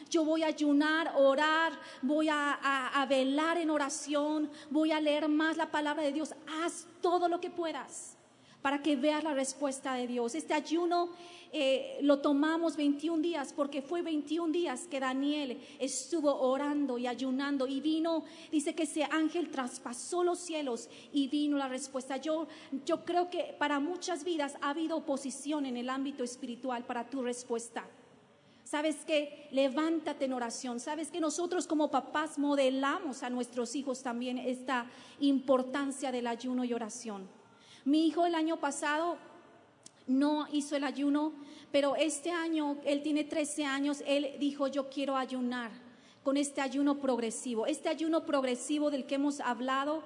Yo 0.09 0.23
voy 0.23 0.43
a 0.43 0.47
ayunar, 0.47 1.13
orar, 1.15 1.73
voy 2.01 2.27
a, 2.29 3.05
velar 3.09 3.57
en 3.57 3.69
oración, 3.69 4.49
voy 4.69 4.91
a 4.91 4.99
leer 4.99 5.27
más 5.27 5.57
la 5.57 5.71
palabra 5.71 6.03
de 6.03 6.11
Dios. 6.11 6.33
Haz 6.61 6.87
todo 7.01 7.27
lo 7.27 7.39
que 7.39 7.49
puedas 7.49 8.17
para 8.61 8.81
que 8.81 8.95
veas 8.95 9.23
la 9.23 9.33
respuesta 9.33 9.93
de 9.93 10.07
Dios. 10.07 10.35
Este 10.35 10.53
ayuno 10.53 11.09
eh, 11.53 11.99
lo 12.01 12.19
tomamos 12.19 12.75
21 12.75 13.21
días 13.21 13.53
porque 13.53 13.81
fue 13.81 14.01
21 14.01 14.51
días 14.51 14.87
que 14.87 14.99
Daniel 14.99 15.61
estuvo 15.79 16.35
orando 16.35 16.97
y 16.97 17.07
ayunando 17.07 17.67
y 17.67 17.79
vino, 17.79 18.23
dice 18.51 18.75
que 18.75 18.83
ese 18.83 19.03
ángel 19.05 19.49
traspasó 19.49 20.23
los 20.23 20.39
cielos 20.39 20.89
y 21.13 21.27
vino 21.27 21.57
la 21.57 21.69
respuesta. 21.69 22.17
Yo, 22.17 22.47
yo 22.85 23.05
creo 23.05 23.29
que 23.29 23.55
para 23.57 23.79
muchas 23.79 24.23
vidas 24.23 24.57
ha 24.61 24.71
habido 24.71 24.97
oposición 24.97 25.65
en 25.65 25.77
el 25.77 25.89
ámbito 25.89 26.23
espiritual 26.23 26.83
para 26.85 27.09
tu 27.09 27.21
respuesta. 27.21 27.85
Sabes 28.67 28.97
que 29.05 29.47
levántate 29.51 30.25
en 30.25 30.33
oración. 30.33 30.81
Sabes 30.81 31.09
que 31.09 31.21
nosotros 31.21 31.67
como 31.67 31.89
papás 31.89 32.37
modelamos 32.37 33.23
a 33.23 33.29
nuestros 33.29 33.77
hijos 33.77 34.03
también 34.03 34.37
esta 34.37 34.87
importancia 35.21 36.11
del 36.11 36.27
ayuno 36.27 36.65
y 36.65 36.73
oración. 36.73 37.29
Mi 37.85 38.05
hijo 38.05 38.25
el 38.25 38.35
año 38.35 38.57
pasado 38.57 39.15
no 40.05 40.47
hizo 40.51 40.75
el 40.75 40.83
ayuno, 40.83 41.31
pero 41.71 41.95
este 41.95 42.29
año, 42.29 42.75
él 42.83 43.03
tiene 43.03 43.23
13 43.23 43.63
años, 43.63 44.03
él 44.05 44.35
dijo, 44.37 44.67
yo 44.67 44.89
quiero 44.89 45.15
ayunar 45.15 45.71
con 46.21 46.35
este 46.35 46.59
ayuno 46.59 46.99
progresivo. 46.99 47.67
Este 47.67 47.87
ayuno 47.87 48.25
progresivo 48.25 48.91
del 48.91 49.05
que 49.05 49.15
hemos 49.15 49.39
hablado 49.39 50.03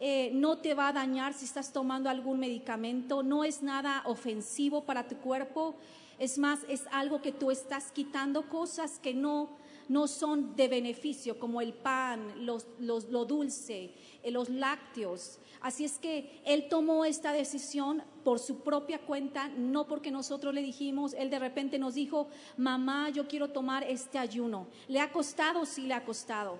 eh, 0.00 0.30
no 0.32 0.56
te 0.56 0.72
va 0.72 0.88
a 0.88 0.92
dañar 0.94 1.34
si 1.34 1.44
estás 1.44 1.74
tomando 1.74 2.08
algún 2.08 2.38
medicamento, 2.38 3.22
no 3.22 3.44
es 3.44 3.62
nada 3.62 4.02
ofensivo 4.06 4.84
para 4.84 5.06
tu 5.06 5.16
cuerpo, 5.16 5.74
es 6.18 6.38
más, 6.38 6.60
es 6.68 6.84
algo 6.90 7.22
que 7.22 7.32
tú 7.32 7.50
estás 7.50 7.92
quitando 7.92 8.48
cosas 8.48 8.98
que 8.98 9.14
no, 9.14 9.50
no 9.88 10.06
son 10.06 10.56
de 10.56 10.68
beneficio, 10.68 11.38
como 11.38 11.60
el 11.60 11.72
pan, 11.72 12.44
los, 12.44 12.66
lo 12.78 13.24
dulce, 13.24 13.94
eh, 14.22 14.30
los 14.30 14.48
lácteos. 14.48 15.38
Así 15.60 15.84
es 15.84 15.98
que 15.98 16.40
él 16.44 16.68
tomó 16.68 17.04
esta 17.04 17.32
decisión 17.32 18.02
por 18.24 18.38
su 18.38 18.60
propia 18.60 19.00
cuenta, 19.00 19.48
no 19.48 19.86
porque 19.86 20.10
nosotros 20.10 20.54
le 20.54 20.62
dijimos, 20.62 21.14
él 21.14 21.30
de 21.30 21.38
repente 21.38 21.78
nos 21.78 21.94
dijo, 21.94 22.28
mamá, 22.56 23.10
yo 23.10 23.26
quiero 23.26 23.48
tomar 23.48 23.82
este 23.84 24.18
ayuno. 24.18 24.68
¿Le 24.86 25.00
ha 25.00 25.10
costado? 25.10 25.64
Sí, 25.64 25.82
le 25.82 25.94
ha 25.94 26.04
costado. 26.04 26.58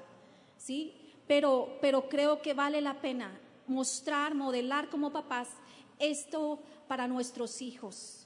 ¿Sí? 0.57 0.93
Pero, 1.29 1.79
pero 1.81 2.09
creo 2.09 2.43
que 2.43 2.55
vale 2.55 2.81
la 2.81 3.01
pena 3.01 3.39
mostrar, 3.69 4.35
modelar 4.35 4.89
como 4.89 5.13
papás 5.13 5.49
esto 5.99 6.59
para 6.89 7.07
nuestros 7.07 7.63
hijos. 7.63 8.18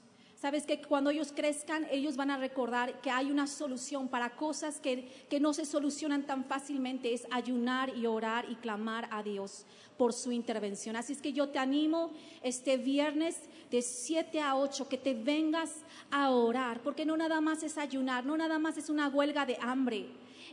Sabes 0.43 0.65
que 0.65 0.81
cuando 0.81 1.09
ellos 1.09 1.31
crezcan, 1.33 1.87
ellos 1.89 2.17
van 2.17 2.29
a 2.29 2.37
recordar 2.37 2.99
que 2.99 3.09
hay 3.09 3.31
una 3.31 3.47
solución 3.47 4.09
para 4.09 4.35
cosas 4.35 4.81
que, 4.81 5.07
que, 5.29 5.39
no 5.39 5.53
se 5.53 5.63
solucionan 5.63 6.25
tan 6.25 6.43
fácilmente, 6.43 7.13
es 7.13 7.25
ayunar 7.31 7.95
y 7.95 8.07
orar 8.07 8.43
y 8.49 8.55
clamar 8.55 9.07
a 9.09 9.23
Dios 9.23 9.65
por 9.97 10.13
su 10.13 10.31
intervención. 10.31 10.95
Así 10.95 11.13
es 11.13 11.21
que 11.21 11.33
yo 11.33 11.49
te 11.49 11.59
animo 11.59 12.11
este 12.41 12.77
viernes 12.77 13.37
de 13.69 13.81
7 13.81 14.41
a 14.41 14.57
8 14.57 14.87
que 14.87 14.97
te 14.97 15.13
vengas 15.13 15.71
a 16.11 16.29
orar, 16.29 16.81
porque 16.81 17.05
no 17.05 17.17
nada 17.17 17.41
más 17.41 17.63
es 17.63 17.77
ayunar, 17.77 18.25
no 18.25 18.37
nada 18.37 18.59
más 18.59 18.77
es 18.77 18.89
una 18.89 19.07
huelga 19.07 19.45
de 19.45 19.57
hambre 19.61 20.07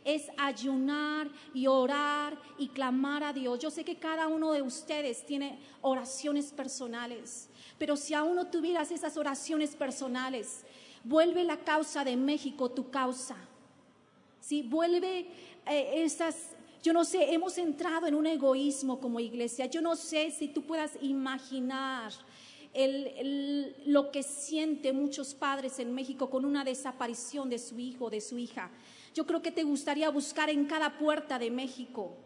es 0.04 0.28
ayunar 0.36 1.28
y 1.52 1.66
orar 1.66 2.38
y 2.58 2.68
clamar 2.68 3.22
a 3.22 3.32
Dios. 3.32 3.58
Yo 3.58 3.70
sé 3.70 3.84
que 3.84 3.96
cada 3.96 4.28
uno 4.28 4.52
de 4.52 4.62
ustedes 4.62 5.24
tiene 5.26 5.58
oraciones 5.82 6.52
personales. 6.52 7.48
Pero 7.78 7.96
si 7.96 8.14
aún 8.14 8.36
no 8.36 8.46
tuvieras 8.46 8.90
esas 8.90 9.16
oraciones 9.16 9.74
personales, 9.74 10.64
vuelve 11.04 11.44
la 11.44 11.58
causa 11.58 12.04
de 12.04 12.16
México 12.16 12.70
tu 12.70 12.90
causa. 12.90 13.36
¿Sí? 14.40 14.62
Vuelve 14.62 15.26
eh, 15.66 16.02
esas, 16.02 16.54
yo 16.82 16.92
no 16.92 17.04
sé, 17.04 17.32
hemos 17.32 17.58
entrado 17.58 18.06
en 18.06 18.14
un 18.14 18.26
egoísmo 18.26 19.00
como 19.00 19.20
iglesia. 19.20 19.66
Yo 19.66 19.82
no 19.82 19.96
sé 19.96 20.30
si 20.30 20.48
tú 20.48 20.62
puedas 20.62 20.92
imaginar 21.02 22.12
lo 23.86 24.10
que 24.10 24.22
sienten 24.22 24.96
muchos 24.96 25.34
padres 25.34 25.78
en 25.78 25.92
México 25.92 26.30
con 26.30 26.44
una 26.44 26.64
desaparición 26.64 27.50
de 27.50 27.58
su 27.58 27.78
hijo, 27.78 28.10
de 28.10 28.20
su 28.20 28.38
hija. 28.38 28.70
Yo 29.14 29.26
creo 29.26 29.42
que 29.42 29.50
te 29.50 29.64
gustaría 29.64 30.08
buscar 30.08 30.48
en 30.50 30.66
cada 30.66 30.96
puerta 30.98 31.38
de 31.38 31.50
México. 31.50 32.16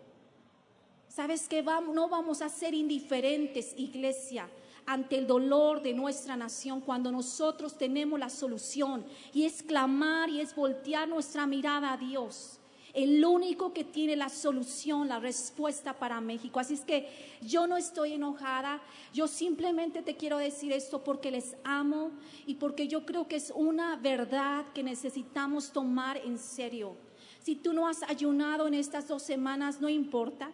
¿Sabes 1.08 1.48
que 1.48 1.62
no 1.62 2.08
vamos 2.08 2.42
a 2.42 2.48
ser 2.48 2.74
indiferentes, 2.74 3.74
iglesia? 3.76 4.48
ante 4.86 5.16
el 5.16 5.26
dolor 5.26 5.82
de 5.82 5.94
nuestra 5.94 6.36
nación 6.36 6.80
cuando 6.80 7.10
nosotros 7.10 7.78
tenemos 7.78 8.18
la 8.18 8.28
solución 8.28 9.04
y 9.32 9.44
es 9.44 9.62
clamar 9.62 10.28
y 10.28 10.40
es 10.40 10.54
voltear 10.54 11.08
nuestra 11.08 11.46
mirada 11.46 11.94
a 11.94 11.96
Dios. 11.96 12.60
El 12.94 13.24
único 13.24 13.72
que 13.72 13.82
tiene 13.82 14.14
la 14.14 14.28
solución, 14.28 15.08
la 15.08 15.18
respuesta 15.18 15.98
para 15.98 16.20
México. 16.20 16.60
Así 16.60 16.74
es 16.74 16.82
que 16.82 17.08
yo 17.42 17.66
no 17.66 17.76
estoy 17.76 18.12
enojada, 18.12 18.80
yo 19.12 19.26
simplemente 19.26 20.00
te 20.02 20.16
quiero 20.16 20.38
decir 20.38 20.72
esto 20.72 21.02
porque 21.02 21.32
les 21.32 21.56
amo 21.64 22.12
y 22.46 22.54
porque 22.54 22.86
yo 22.86 23.04
creo 23.04 23.26
que 23.26 23.36
es 23.36 23.52
una 23.54 23.96
verdad 23.96 24.66
que 24.72 24.84
necesitamos 24.84 25.72
tomar 25.72 26.18
en 26.18 26.38
serio. 26.38 26.96
Si 27.42 27.56
tú 27.56 27.72
no 27.72 27.88
has 27.88 28.04
ayunado 28.04 28.68
en 28.68 28.74
estas 28.74 29.08
dos 29.08 29.22
semanas, 29.22 29.80
no 29.80 29.88
importa, 29.88 30.52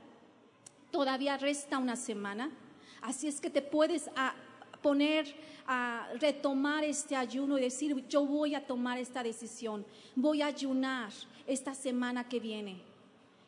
todavía 0.90 1.37
resta 1.37 1.78
una 1.78 1.94
semana. 1.94 2.50
Así 3.02 3.28
es 3.28 3.40
que 3.40 3.50
te 3.50 3.62
puedes 3.62 4.09
a 4.16 4.35
poner 4.83 5.35
a 5.67 6.09
retomar 6.21 6.85
este 6.85 7.15
ayuno 7.15 7.59
y 7.59 7.63
decir, 7.63 8.05
yo 8.09 8.25
voy 8.27 8.55
a 8.55 8.67
tomar 8.67 8.99
esta 8.99 9.23
decisión, 9.23 9.85
voy 10.17 10.43
a 10.43 10.47
ayunar 10.47 11.13
esta 11.47 11.75
semana 11.75 12.29
que 12.29 12.41
viene. 12.41 12.91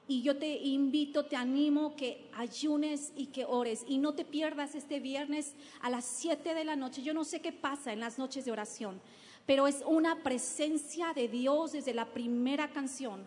Y 0.08 0.22
yo 0.22 0.36
te 0.36 0.56
invito, 0.58 1.24
te 1.24 1.36
animo 1.36 1.94
que 1.96 2.28
ayunes 2.34 3.12
y 3.16 3.26
que 3.26 3.44
ores. 3.44 3.84
Y 3.86 3.98
no 3.98 4.14
te 4.14 4.24
pierdas 4.24 4.74
este 4.74 5.00
viernes 5.00 5.54
a 5.80 5.90
las 5.90 6.04
7 6.04 6.54
de 6.54 6.64
la 6.64 6.76
noche. 6.76 7.02
Yo 7.02 7.14
no 7.14 7.24
sé 7.24 7.40
qué 7.40 7.52
pasa 7.52 7.92
en 7.92 8.00
las 8.00 8.18
noches 8.18 8.44
de 8.44 8.52
oración, 8.52 9.00
pero 9.46 9.66
es 9.66 9.82
una 9.86 10.22
presencia 10.22 11.12
de 11.14 11.28
Dios 11.28 11.72
desde 11.72 11.94
la 11.94 12.06
primera 12.06 12.68
canción. 12.72 13.24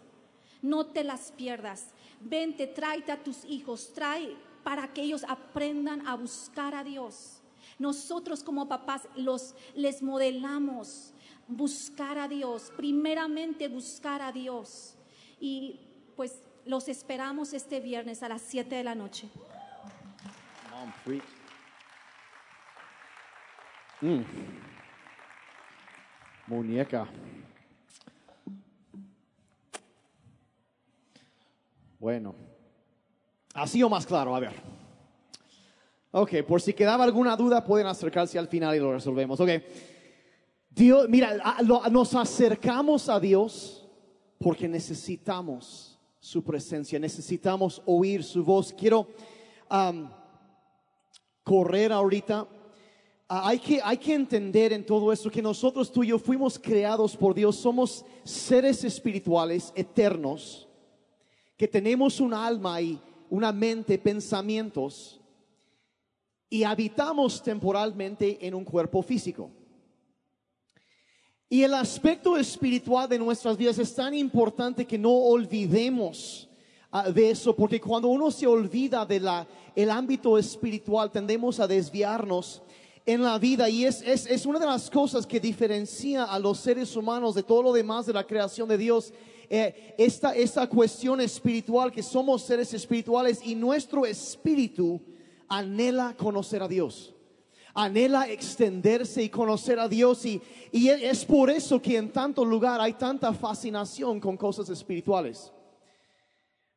No 0.62 0.86
te 0.86 1.04
las 1.04 1.32
pierdas. 1.32 1.88
Vente, 2.20 2.68
tráete 2.68 3.12
a 3.12 3.24
tus 3.24 3.46
hijos, 3.46 3.92
trae 3.94 4.36
para 4.64 4.92
que 4.94 5.02
ellos 5.02 5.24
aprendan 5.28 6.06
a 6.08 6.16
buscar 6.16 6.76
a 6.76 6.84
Dios. 6.84 7.35
Nosotros 7.78 8.44
como 8.44 8.68
papás 8.68 9.08
los 9.16 9.56
les 9.76 10.02
modelamos 10.02 11.14
buscar 11.48 12.18
a 12.18 12.28
Dios, 12.28 12.72
primeramente 12.76 13.68
buscar 13.68 14.22
a 14.22 14.32
Dios. 14.32 14.96
Y 15.40 15.80
pues 16.16 16.42
los 16.66 16.88
esperamos 16.88 17.54
este 17.54 17.80
viernes 17.80 18.24
a 18.24 18.30
las 18.30 18.42
7 18.42 18.76
de 18.76 18.84
la 18.84 18.96
noche. 18.96 19.30
Mm. 24.02 24.22
Muñeca. 26.48 27.08
Bueno, 32.00 32.36
Así 33.56 33.82
o 33.82 33.90
más 33.90 34.06
claro, 34.06 34.36
a 34.36 34.40
ver. 34.42 34.52
Ok, 36.18 36.44
por 36.48 36.62
si 36.62 36.72
quedaba 36.72 37.04
alguna 37.04 37.36
duda, 37.36 37.62
pueden 37.62 37.88
acercarse 37.88 38.40
al 38.40 38.48
final 38.48 38.74
y 38.74 38.80
lo 38.80 38.94
resolvemos. 38.94 39.38
Ok. 39.38 39.50
Dios, 40.70 41.10
mira, 41.10 41.62
nos 41.92 42.16
acercamos 42.16 43.10
a 43.10 43.20
Dios 43.20 43.86
porque 44.40 44.66
necesitamos 44.66 46.00
su 46.22 46.42
presencia, 46.42 46.98
necesitamos 47.00 47.82
oír 47.86 48.24
su 48.24 48.46
voz. 48.46 48.72
Quiero 48.72 49.10
correr 51.44 51.92
ahorita. 51.92 52.48
Ah, 53.28 53.50
hay, 53.50 53.60
que, 53.60 53.82
hay 53.84 53.98
que 53.98 54.14
entender 54.14 54.72
en 54.72 54.86
todo 54.86 55.12
esto 55.12 55.30
que 55.30 55.42
nosotros 55.42 55.92
tú 55.92 56.02
y 56.02 56.08
yo 56.08 56.18
fuimos 56.18 56.58
creados 56.58 57.18
por 57.18 57.36
Dios, 57.36 57.58
somos 57.58 58.06
seres 58.24 58.86
espirituales 58.86 59.74
eternos, 59.76 60.66
que 61.58 61.68
tenemos 61.68 62.22
un 62.22 62.34
alma 62.34 62.80
y 62.80 63.02
una 63.30 63.52
mente, 63.52 63.98
pensamientos, 63.98 65.20
y 66.56 66.64
habitamos 66.64 67.44
temporalmente 67.44 68.38
en 68.48 68.56
un 68.56 68.64
cuerpo 68.64 69.02
físico. 69.02 69.52
Y 71.50 71.64
el 71.64 71.74
aspecto 71.74 72.38
espiritual 72.38 73.10
de 73.10 73.20
nuestras 73.20 73.58
vidas 73.58 73.78
es 73.78 73.94
tan 73.94 74.14
importante 74.14 74.86
que 74.86 74.98
no 74.98 75.12
olvidemos 75.12 76.48
ah, 76.92 77.12
de 77.12 77.32
eso, 77.32 77.54
porque 77.54 77.82
cuando 77.82 78.08
uno 78.08 78.32
se 78.32 78.48
olvida 78.48 79.06
de 79.06 79.20
la, 79.20 79.46
el 79.76 79.92
ámbito 79.92 80.38
espiritual, 80.38 81.12
tendemos 81.12 81.60
a 81.60 81.68
desviarnos 81.68 82.62
en 83.06 83.22
la 83.22 83.38
vida 83.38 83.70
y 83.70 83.84
es, 83.84 84.02
es, 84.02 84.26
es 84.26 84.46
una 84.46 84.58
de 84.58 84.66
las 84.66 84.90
cosas 84.90 85.28
que 85.28 85.42
diferencia 85.42 86.24
a 86.24 86.40
los 86.40 86.58
seres 86.60 86.96
humanos 86.96 87.36
de 87.36 87.44
todo 87.44 87.64
lo 87.64 87.74
demás 87.74 88.06
de 88.06 88.14
la 88.14 88.26
creación 88.26 88.70
de 88.70 88.78
Dios. 88.78 89.14
Eh, 89.50 89.94
esta, 89.98 90.34
esta 90.34 90.70
cuestión 90.70 91.20
espiritual, 91.20 91.92
que 91.92 92.02
somos 92.02 92.44
seres 92.44 92.74
espirituales 92.74 93.42
y 93.44 93.56
nuestro 93.56 94.06
espíritu 94.06 95.02
anhela 95.50 96.16
conocer 96.18 96.62
a 96.62 96.68
Dios 96.68 97.16
anhela 97.76 98.30
extenderse 98.30 99.22
y 99.22 99.30
conocer 99.30 99.80
a 99.80 99.90
Dios 99.90 100.26
y, 100.26 100.42
y 100.72 100.88
es 100.88 101.26
por 101.26 101.50
eso 101.50 101.82
que 101.82 101.98
en 101.98 102.10
tanto 102.10 102.46
lugar 102.46 102.80
hay 102.80 102.94
tanta 102.94 103.34
fascinación 103.34 104.20
con 104.22 104.38
cosas 104.38 104.70
espirituales. 104.70 105.52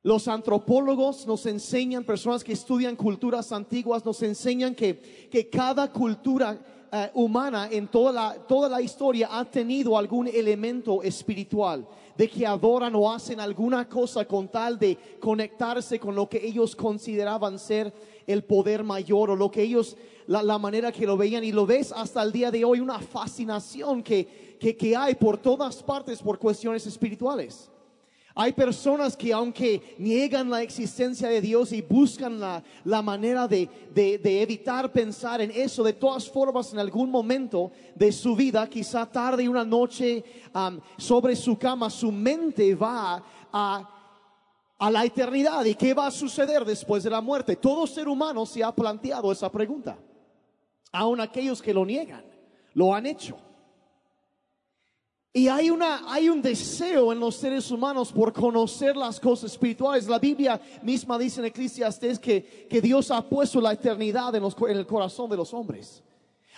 Los 0.02 0.26
antropólogos 0.26 1.26
nos 1.26 1.46
enseñan, 1.46 2.04
personas 2.04 2.42
que 2.42 2.52
estudian 2.52 2.96
culturas 2.96 3.52
antiguas, 3.52 4.04
nos 4.04 4.22
enseñan 4.22 4.74
que, 4.74 5.28
que 5.30 5.48
cada 5.48 5.92
cultura 5.92 6.58
eh, 6.90 7.10
humana 7.14 7.68
en 7.70 7.86
toda 7.86 8.12
la, 8.12 8.34
toda 8.46 8.68
la 8.68 8.80
historia 8.80 9.28
ha 9.30 9.44
tenido 9.44 9.96
algún 9.96 10.26
elemento 10.26 11.02
espiritual, 11.02 11.86
de 12.18 12.28
que 12.28 12.44
adoran 12.44 12.96
o 12.96 13.10
hacen 13.10 13.38
alguna 13.38 13.88
cosa 13.88 14.24
con 14.24 14.48
tal 14.48 14.76
de 14.76 14.98
conectarse 15.20 16.00
con 16.00 16.16
lo 16.16 16.28
que 16.28 16.44
ellos 16.44 16.74
consideraban 16.74 17.60
ser 17.60 17.94
el 18.26 18.42
poder 18.42 18.82
mayor 18.82 19.30
o 19.30 19.36
lo 19.36 19.48
que 19.52 19.62
ellos 19.62 19.96
la, 20.26 20.58
manera 20.58 20.90
que 20.90 21.06
lo 21.06 21.16
veían 21.16 21.44
y 21.44 21.52
lo 21.52 21.64
ves 21.64 21.92
hasta 21.92 22.20
el 22.22 22.32
día 22.32 22.50
de 22.50 22.64
hoy, 22.64 22.80
una 22.80 22.98
fascinación 22.98 24.02
que, 24.02 24.56
que, 24.58 24.96
hay 24.96 25.14
por 25.14 25.38
todas 25.38 25.80
partes 25.80 26.20
por 26.20 26.40
cuestiones 26.40 26.86
espirituales. 26.86 27.70
Hay 28.40 28.52
personas 28.52 29.16
que 29.16 29.32
aunque 29.32 29.96
niegan 29.98 30.48
la 30.48 30.62
existencia 30.62 31.28
de 31.28 31.40
Dios 31.40 31.72
y 31.72 31.82
buscan 31.82 32.38
la, 32.38 32.62
la 32.84 33.02
manera 33.02 33.48
de, 33.48 33.68
de, 33.92 34.42
evitar 34.42 34.92
pensar 34.92 35.40
en 35.40 35.50
eso, 35.50 35.82
de 35.82 35.94
todas 35.94 36.30
formas 36.30 36.72
en 36.72 36.78
algún 36.78 37.10
momento 37.10 37.72
de 37.96 38.12
su 38.12 38.36
vida, 38.36 38.70
quizá 38.70 39.06
tarde 39.06 39.48
una 39.48 39.64
noche 39.64 40.22
sobre 40.96 41.34
su 41.34 41.58
cama, 41.58 41.90
su 41.90 42.12
mente 42.12 42.76
va 42.76 43.20
a, 43.52 43.90
a 44.78 44.88
la 44.88 45.04
eternidad 45.04 45.64
y 45.64 45.74
qué 45.74 45.92
va 45.92 46.06
a 46.06 46.12
suceder 46.12 46.64
después 46.64 47.02
de 47.02 47.10
la 47.10 47.20
muerte. 47.20 47.56
Todo 47.56 47.88
ser 47.88 48.06
humano 48.06 48.46
se 48.46 48.62
ha 48.62 48.70
planteado 48.70 49.32
esa 49.32 49.50
pregunta. 49.50 49.98
Aún 50.92 51.20
aquellos 51.20 51.60
que 51.60 51.74
lo 51.74 51.84
niegan, 51.84 52.24
lo 52.72 52.94
han 52.94 53.06
hecho. 53.06 53.47
Y 55.32 55.48
hay, 55.48 55.70
una, 55.70 56.10
hay 56.10 56.28
un 56.28 56.40
deseo 56.40 57.12
en 57.12 57.20
los 57.20 57.36
seres 57.36 57.70
humanos 57.70 58.10
por 58.10 58.32
conocer 58.32 58.96
las 58.96 59.20
cosas 59.20 59.52
espirituales. 59.52 60.08
La 60.08 60.18
Biblia 60.18 60.60
misma 60.82 61.18
dice 61.18 61.40
en 61.40 61.46
Eclesiastes 61.46 62.18
que, 62.18 62.66
que 62.68 62.80
Dios 62.80 63.10
ha 63.10 63.22
puesto 63.22 63.60
la 63.60 63.72
eternidad 63.72 64.34
en, 64.34 64.42
en 64.42 64.76
el 64.76 64.86
corazón 64.86 65.28
de 65.30 65.36
los 65.36 65.52
hombres. 65.52 66.02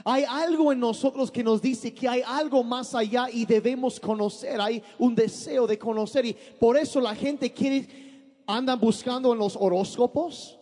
Hay 0.05 0.25
algo 0.27 0.73
en 0.73 0.81
nosotros 0.81 1.31
que 1.31 1.45
nos 1.45 1.61
dice 1.61 1.93
que 1.93 2.09
hay 2.09 2.23
algo 2.25 2.63
más 2.63 2.95
allá 2.95 3.27
y 3.31 3.45
debemos 3.45 4.01
conocer. 4.01 4.61
Hay 4.61 4.83
un 4.99 5.15
deseo 5.15 5.67
de 5.67 5.79
conocer 5.79 6.25
y 6.25 6.33
por 6.33 6.79
eso 6.79 7.01
la 7.01 7.15
gente 7.15 7.53
quiere, 7.53 7.87
andan 8.47 8.79
buscando 8.81 9.33
en 9.33 9.39
los 9.41 9.57
horóscopos 9.57 10.59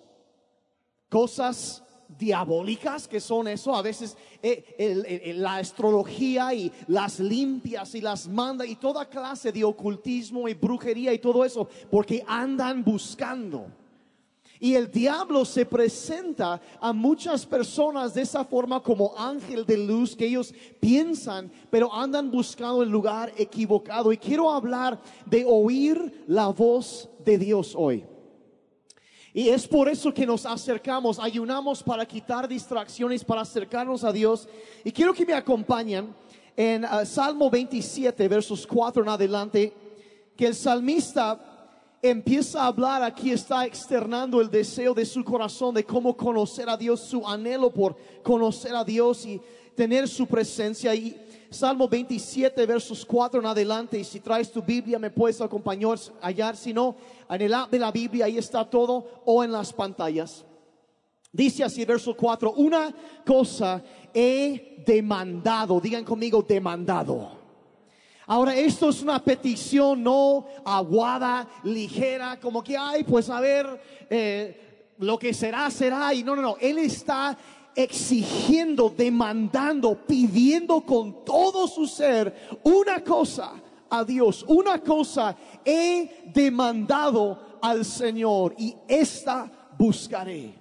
cosas 1.09 1.83
diabólicas 2.17 3.07
que 3.07 3.21
son 3.21 3.49
eso, 3.49 3.75
a 3.75 3.83
veces 3.83 4.17
eh, 4.43 5.35
la 5.37 5.57
astrología 5.57 6.55
y 6.55 6.73
las 6.87 7.21
limpias 7.21 7.95
y 7.95 8.01
las 8.01 8.27
manda 8.27 8.65
y 8.65 8.77
toda 8.77 9.09
clase 9.09 9.53
de 9.53 9.65
ocultismo 9.65 10.49
y 10.49 10.55
brujería 10.55 11.13
y 11.13 11.19
todo 11.19 11.45
eso, 11.45 11.69
porque 11.91 12.25
andan 12.27 12.83
buscando. 12.83 13.67
Y 14.61 14.75
el 14.75 14.91
diablo 14.91 15.45
se 15.45 15.65
presenta 15.65 16.61
a 16.81 16.93
muchas 16.93 17.47
personas 17.47 18.15
de 18.15 18.23
esa 18.23 18.45
forma 18.45 18.83
como 18.83 19.15
ángel 19.17 19.65
de 19.65 19.77
luz 19.77 20.17
que 20.17 20.27
ellos 20.27 20.53
piensan, 20.81 21.51
pero 21.71 21.95
andan 21.95 22.31
buscando 22.31 22.83
el 22.83 22.89
lugar 22.89 23.33
equivocado. 23.37 24.13
Y 24.13 24.19
quiero 24.19 24.51
hablar 24.51 25.01
de 25.27 25.45
oír 25.47 26.25
la 26.27 26.49
voz 26.49 27.09
de 27.25 27.39
Dios 27.39 27.75
hoy. 27.77 28.05
Y 29.35 29.49
es 29.49 29.67
por 29.67 29.89
eso 29.89 30.13
que 30.13 30.27
nos 30.27 30.47
acercamos, 30.47 31.19
ayunamos 31.19 31.83
para 31.83 32.07
quitar 32.07 32.49
distracciones, 32.49 33.25
para 33.25 33.43
acercarnos 33.43 34.03
a 34.05 34.13
Dios. 34.13 34.49
Y 34.85 34.91
quiero 34.91 35.13
que 35.13 35.27
me 35.27 35.35
acompañen 35.35 36.15
en 36.57 36.85
uh, 36.85 37.05
Salmo 37.05 37.51
27, 37.51 38.27
versos 38.27 38.67
4 38.67 39.03
en 39.03 39.09
adelante, 39.09 39.73
que 40.37 40.47
el 40.47 40.55
salmista 40.55 41.39
empieza 42.01 42.63
a 42.63 42.67
hablar, 42.69 43.03
aquí 43.03 43.31
está 43.31 43.67
externando 43.67 44.41
el 44.41 44.51
deseo 44.51 44.95
de 44.95 45.05
su 45.05 45.25
corazón 45.25 45.75
de 45.75 45.85
cómo 45.85 46.17
conocer 46.17 46.69
a 46.69 46.77
Dios, 46.77 47.01
su 47.01 47.27
anhelo 47.27 47.71
por 47.71 47.97
conocer 48.23 48.75
a 48.75 48.85
Dios 48.85 49.27
y 49.27 49.41
tener 49.75 50.09
su 50.09 50.27
presencia. 50.27 50.95
Y 50.95 51.17
Salmo 51.51 51.89
27, 51.89 52.67
versos 52.67 53.05
4 53.05 53.41
en 53.41 53.47
adelante. 53.47 53.99
Y 53.99 54.05
si 54.05 54.21
traes 54.21 54.51
tu 54.51 54.63
Biblia, 54.63 54.99
me 54.99 55.11
puedes 55.11 55.41
acompañar 55.41 55.99
allá. 56.21 56.55
Si 56.55 56.73
no, 56.73 56.97
en 57.29 57.43
el 57.43 57.55
app 57.55 57.71
de 57.71 57.79
la 57.79 57.91
Biblia, 57.91 58.27
ahí 58.27 58.39
está 58.39 58.69
todo, 58.69 59.23
o 59.25 59.43
en 59.43 59.53
las 59.53 59.73
pantallas. 59.73 60.45
Dice 61.33 61.65
así, 61.65 61.85
verso 61.85 62.17
4, 62.17 62.53
una 62.53 62.95
cosa 63.25 63.83
he 64.13 64.83
demandado, 64.87 65.81
digan 65.81 66.05
conmigo, 66.05 66.43
demandado. 66.43 67.39
Ahora, 68.27 68.55
esto 68.55 68.91
es 68.91 69.03
una 69.03 69.23
petición 69.23 70.03
no 70.03 70.47
aguada, 70.65 71.49
ligera, 71.65 72.39
como 72.39 72.63
que, 72.63 72.77
ay, 72.77 73.05
pues 73.05 73.31
a 73.31 73.41
ver, 73.41 73.81
eh, 74.11 74.95
lo 74.99 75.19
que 75.19 75.33
será, 75.33 75.71
será. 75.71 76.13
Y 76.13 76.23
no, 76.23 76.37
no, 76.37 76.43
no, 76.43 76.57
Él 76.61 76.79
está 76.79 77.37
exigiendo, 77.79 78.91
demandando, 78.91 79.95
pidiendo 79.95 80.81
con 80.81 81.25
todo 81.25 81.69
su 81.69 81.87
ser 81.87 82.59
una 82.65 83.05
cosa 83.05 83.53
a 83.89 84.03
Dios, 84.03 84.45
una 84.49 84.83
cosa 84.83 85.37
he 85.65 86.29
demandado 86.35 87.59
al 87.63 87.85
Señor 87.85 88.57
y 88.59 88.75
esta 88.89 89.71
buscaré. 89.79 90.61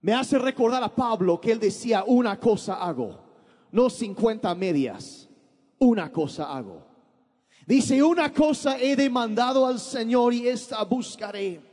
Me 0.00 0.12
hace 0.12 0.40
recordar 0.40 0.82
a 0.82 0.92
Pablo 0.92 1.40
que 1.40 1.52
él 1.52 1.60
decía, 1.60 2.02
una 2.04 2.36
cosa 2.40 2.82
hago, 2.82 3.20
no 3.70 3.88
50 3.88 4.52
medias, 4.56 5.28
una 5.78 6.10
cosa 6.10 6.52
hago. 6.52 6.84
Dice, 7.64 8.02
una 8.02 8.32
cosa 8.32 8.76
he 8.76 8.96
demandado 8.96 9.64
al 9.64 9.78
Señor 9.78 10.34
y 10.34 10.48
esta 10.48 10.82
buscaré 10.82 11.71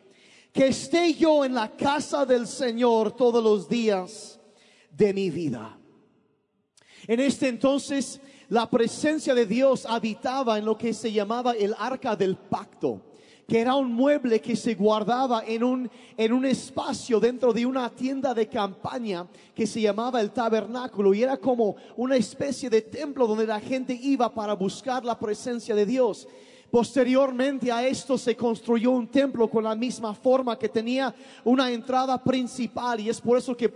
que 0.51 0.67
esté 0.67 1.13
yo 1.13 1.45
en 1.45 1.53
la 1.53 1.75
casa 1.75 2.25
del 2.25 2.47
Señor 2.47 3.15
todos 3.15 3.43
los 3.43 3.69
días 3.69 4.39
de 4.91 5.13
mi 5.13 5.29
vida. 5.29 5.77
En 7.07 7.19
este 7.19 7.47
entonces 7.47 8.19
la 8.49 8.69
presencia 8.69 9.35
de 9.35 9.45
Dios 9.45 9.85
habitaba 9.85 10.57
en 10.57 10.65
lo 10.65 10.77
que 10.77 10.93
se 10.93 11.11
llamaba 11.11 11.53
el 11.53 11.75
arca 11.77 12.15
del 12.15 12.35
pacto 12.35 13.03
que 13.49 13.59
era 13.59 13.75
un 13.75 13.91
mueble 13.91 14.39
que 14.39 14.55
se 14.55 14.75
guardaba 14.75 15.43
en 15.45 15.63
un, 15.63 15.91
en 16.15 16.31
un 16.31 16.45
espacio 16.45 17.19
dentro 17.19 17.51
de 17.51 17.65
una 17.65 17.89
tienda 17.89 18.33
de 18.33 18.47
campaña 18.47 19.27
que 19.55 19.65
se 19.65 19.81
llamaba 19.81 20.21
el 20.21 20.31
tabernáculo 20.31 21.13
y 21.13 21.23
era 21.23 21.35
como 21.35 21.75
una 21.97 22.15
especie 22.15 22.69
de 22.69 22.83
templo 22.83 23.25
donde 23.25 23.47
la 23.47 23.59
gente 23.59 23.97
iba 23.99 24.33
para 24.33 24.53
buscar 24.53 25.03
la 25.03 25.17
presencia 25.17 25.73
de 25.73 25.85
Dios. 25.87 26.27
Posteriormente 26.71 27.71
a 27.71 27.85
esto 27.87 28.17
se 28.17 28.35
construyó 28.35 28.91
un 28.91 29.07
templo 29.07 29.49
con 29.49 29.63
la 29.63 29.75
misma 29.75 30.13
forma 30.13 30.57
que 30.57 30.69
tenía 30.69 31.13
una 31.43 31.71
entrada 31.71 32.21
principal 32.23 32.99
y 32.99 33.09
es 33.09 33.19
por 33.19 33.37
eso 33.39 33.57
que 33.57 33.73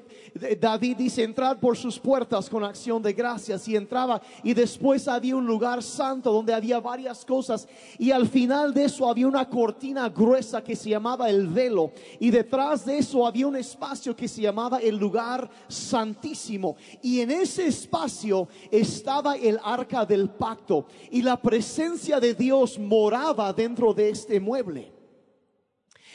David 0.60 0.97
dice 0.97 1.23
entrar 1.23 1.60
por 1.60 1.75
sus 1.75 1.99
puertas 1.99 2.49
con 2.49 2.63
acción 2.63 3.01
de 3.01 3.13
gracias 3.13 3.67
y 3.67 3.75
entraba 3.75 4.21
y 4.43 4.53
después 4.53 5.08
había 5.08 5.36
un 5.36 5.45
lugar 5.45 5.82
santo 5.82 6.32
donde 6.32 6.53
había 6.53 6.79
varias 6.79 7.25
cosas 7.25 7.67
y 7.97 8.12
al 8.12 8.27
final 8.27 8.73
de 8.73 8.86
eso 8.86 9.10
había 9.10 9.27
una 9.27 9.49
cortina 9.49 10.10
gruesa 10.10 10.63
que 10.63 10.75
se 10.75 10.91
llamaba 10.91 11.29
el 11.29 11.47
velo 11.47 11.91
y 12.19 12.29
detrás 12.29 12.86
de 12.86 12.99
eso 12.99 13.25
había 13.25 13.47
un 13.47 13.56
espacio 13.56 14.15
que 14.15 14.27
se 14.27 14.41
llamaba 14.41 14.77
el 14.77 14.97
lugar 14.97 15.49
santísimo 15.67 16.75
y 17.01 17.21
en 17.21 17.32
ese 17.32 17.67
espacio 17.67 18.47
estaba 18.69 19.36
el 19.36 19.60
arca 19.63 20.06
del 20.06 20.29
pacto 20.29 20.86
y 21.10 21.23
la 21.23 21.41
presencia 21.41 22.19
de 22.19 22.34
Dios 22.34 22.77
moraba 22.84 23.52
dentro 23.54 23.93
de 23.93 24.10
este 24.10 24.39
mueble. 24.39 24.91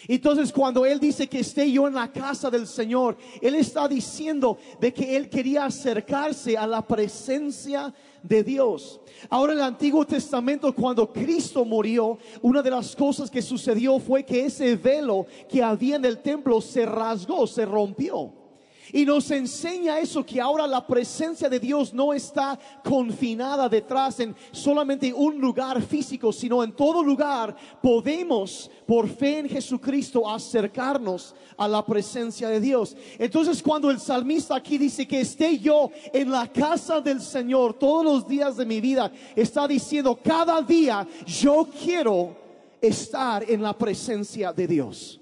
Entonces 0.06 0.52
cuando 0.52 0.86
Él 0.86 1.00
dice 1.00 1.26
que 1.26 1.40
esté 1.40 1.70
yo 1.70 1.88
en 1.88 1.94
la 1.94 2.12
casa 2.12 2.50
del 2.50 2.66
Señor, 2.66 3.16
Él 3.42 3.54
está 3.56 3.88
diciendo 3.88 4.58
de 4.80 4.92
que 4.92 5.16
Él 5.16 5.28
quería 5.28 5.64
acercarse 5.64 6.56
a 6.56 6.66
la 6.66 6.86
presencia 6.86 7.92
de 8.22 8.44
Dios. 8.44 9.00
Ahora 9.28 9.54
en 9.54 9.58
el 9.58 9.64
Antiguo 9.64 10.06
Testamento, 10.06 10.72
cuando 10.74 11.12
Cristo 11.12 11.64
murió, 11.64 12.18
una 12.42 12.62
de 12.62 12.70
las 12.70 12.94
cosas 12.94 13.30
que 13.30 13.42
sucedió 13.42 13.98
fue 13.98 14.24
que 14.24 14.44
ese 14.44 14.76
velo 14.76 15.26
que 15.48 15.62
había 15.62 15.96
en 15.96 16.04
el 16.04 16.18
templo 16.18 16.60
se 16.60 16.86
rasgó, 16.86 17.46
se 17.46 17.64
rompió. 17.64 18.47
Y 18.92 19.04
nos 19.04 19.30
enseña 19.30 19.98
eso, 19.98 20.24
que 20.24 20.40
ahora 20.40 20.66
la 20.66 20.86
presencia 20.86 21.48
de 21.48 21.60
Dios 21.60 21.92
no 21.92 22.12
está 22.12 22.58
confinada 22.82 23.68
detrás 23.68 24.20
en 24.20 24.34
solamente 24.52 25.12
un 25.12 25.38
lugar 25.38 25.82
físico, 25.82 26.32
sino 26.32 26.62
en 26.62 26.72
todo 26.72 27.02
lugar 27.02 27.54
podemos, 27.82 28.70
por 28.86 29.08
fe 29.08 29.40
en 29.40 29.48
Jesucristo, 29.48 30.28
acercarnos 30.28 31.34
a 31.56 31.68
la 31.68 31.84
presencia 31.84 32.48
de 32.48 32.60
Dios. 32.60 32.96
Entonces 33.18 33.62
cuando 33.62 33.90
el 33.90 34.00
salmista 34.00 34.56
aquí 34.56 34.78
dice 34.78 35.06
que 35.06 35.20
esté 35.20 35.58
yo 35.58 35.90
en 36.12 36.30
la 36.30 36.46
casa 36.46 37.00
del 37.00 37.20
Señor 37.20 37.74
todos 37.74 38.04
los 38.04 38.28
días 38.28 38.56
de 38.56 38.66
mi 38.66 38.80
vida, 38.80 39.12
está 39.36 39.68
diciendo, 39.68 40.18
cada 40.22 40.62
día 40.62 41.06
yo 41.26 41.68
quiero 41.82 42.36
estar 42.80 43.48
en 43.50 43.62
la 43.62 43.76
presencia 43.76 44.52
de 44.52 44.66
Dios 44.66 45.20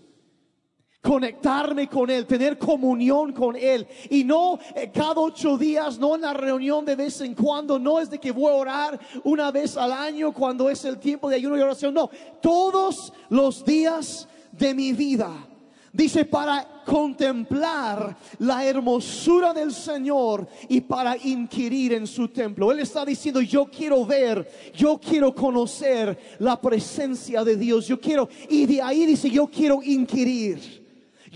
conectarme 1.06 1.88
con 1.88 2.10
Él, 2.10 2.26
tener 2.26 2.58
comunión 2.58 3.32
con 3.32 3.54
Él. 3.54 3.86
Y 4.10 4.24
no 4.24 4.58
eh, 4.74 4.90
cada 4.92 5.20
ocho 5.20 5.56
días, 5.56 5.98
no 5.98 6.16
en 6.16 6.22
la 6.22 6.34
reunión 6.34 6.84
de 6.84 6.96
vez 6.96 7.20
en 7.20 7.34
cuando, 7.34 7.78
no 7.78 8.00
es 8.00 8.10
de 8.10 8.18
que 8.18 8.32
voy 8.32 8.52
a 8.52 8.56
orar 8.56 9.00
una 9.22 9.52
vez 9.52 9.76
al 9.76 9.92
año 9.92 10.32
cuando 10.32 10.68
es 10.68 10.84
el 10.84 10.98
tiempo 10.98 11.28
de 11.28 11.36
ayuno 11.36 11.56
y 11.56 11.60
oración, 11.60 11.94
no, 11.94 12.10
todos 12.42 13.12
los 13.28 13.64
días 13.64 14.28
de 14.50 14.74
mi 14.74 14.92
vida. 14.92 15.30
Dice, 15.92 16.26
para 16.26 16.82
contemplar 16.84 18.16
la 18.40 18.66
hermosura 18.66 19.54
del 19.54 19.72
Señor 19.72 20.46
y 20.68 20.82
para 20.82 21.16
inquirir 21.16 21.94
en 21.94 22.06
su 22.06 22.28
templo. 22.28 22.70
Él 22.70 22.80
está 22.80 23.02
diciendo, 23.04 23.40
yo 23.40 23.64
quiero 23.64 24.04
ver, 24.04 24.46
yo 24.74 24.98
quiero 24.98 25.34
conocer 25.34 26.36
la 26.40 26.60
presencia 26.60 27.42
de 27.44 27.56
Dios. 27.56 27.86
Yo 27.86 27.98
quiero, 27.98 28.28
y 28.50 28.66
de 28.66 28.82
ahí 28.82 29.06
dice, 29.06 29.30
yo 29.30 29.46
quiero 29.46 29.82
inquirir. 29.82 30.85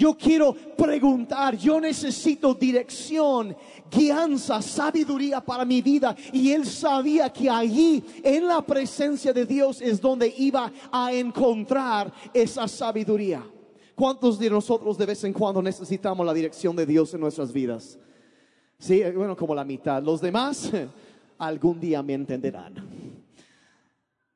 Yo 0.00 0.16
quiero 0.16 0.54
preguntar, 0.54 1.58
yo 1.58 1.78
necesito 1.78 2.54
dirección, 2.54 3.54
guianza, 3.90 4.62
sabiduría 4.62 5.42
para 5.42 5.66
mi 5.66 5.82
vida. 5.82 6.16
Y 6.32 6.52
él 6.52 6.64
sabía 6.64 7.30
que 7.30 7.50
allí, 7.50 8.02
en 8.24 8.46
la 8.46 8.62
presencia 8.62 9.30
de 9.34 9.44
Dios, 9.44 9.82
es 9.82 10.00
donde 10.00 10.32
iba 10.38 10.72
a 10.90 11.12
encontrar 11.12 12.10
esa 12.32 12.66
sabiduría. 12.66 13.44
¿Cuántos 13.94 14.38
de 14.38 14.48
nosotros 14.48 14.96
de 14.96 15.04
vez 15.04 15.22
en 15.24 15.34
cuando 15.34 15.60
necesitamos 15.60 16.24
la 16.24 16.32
dirección 16.32 16.74
de 16.74 16.86
Dios 16.86 17.12
en 17.12 17.20
nuestras 17.20 17.52
vidas? 17.52 17.98
Sí, 18.78 19.02
bueno, 19.14 19.36
como 19.36 19.54
la 19.54 19.64
mitad. 19.64 20.02
Los 20.02 20.22
demás 20.22 20.70
algún 21.36 21.78
día 21.78 22.02
me 22.02 22.14
entenderán. 22.14 22.72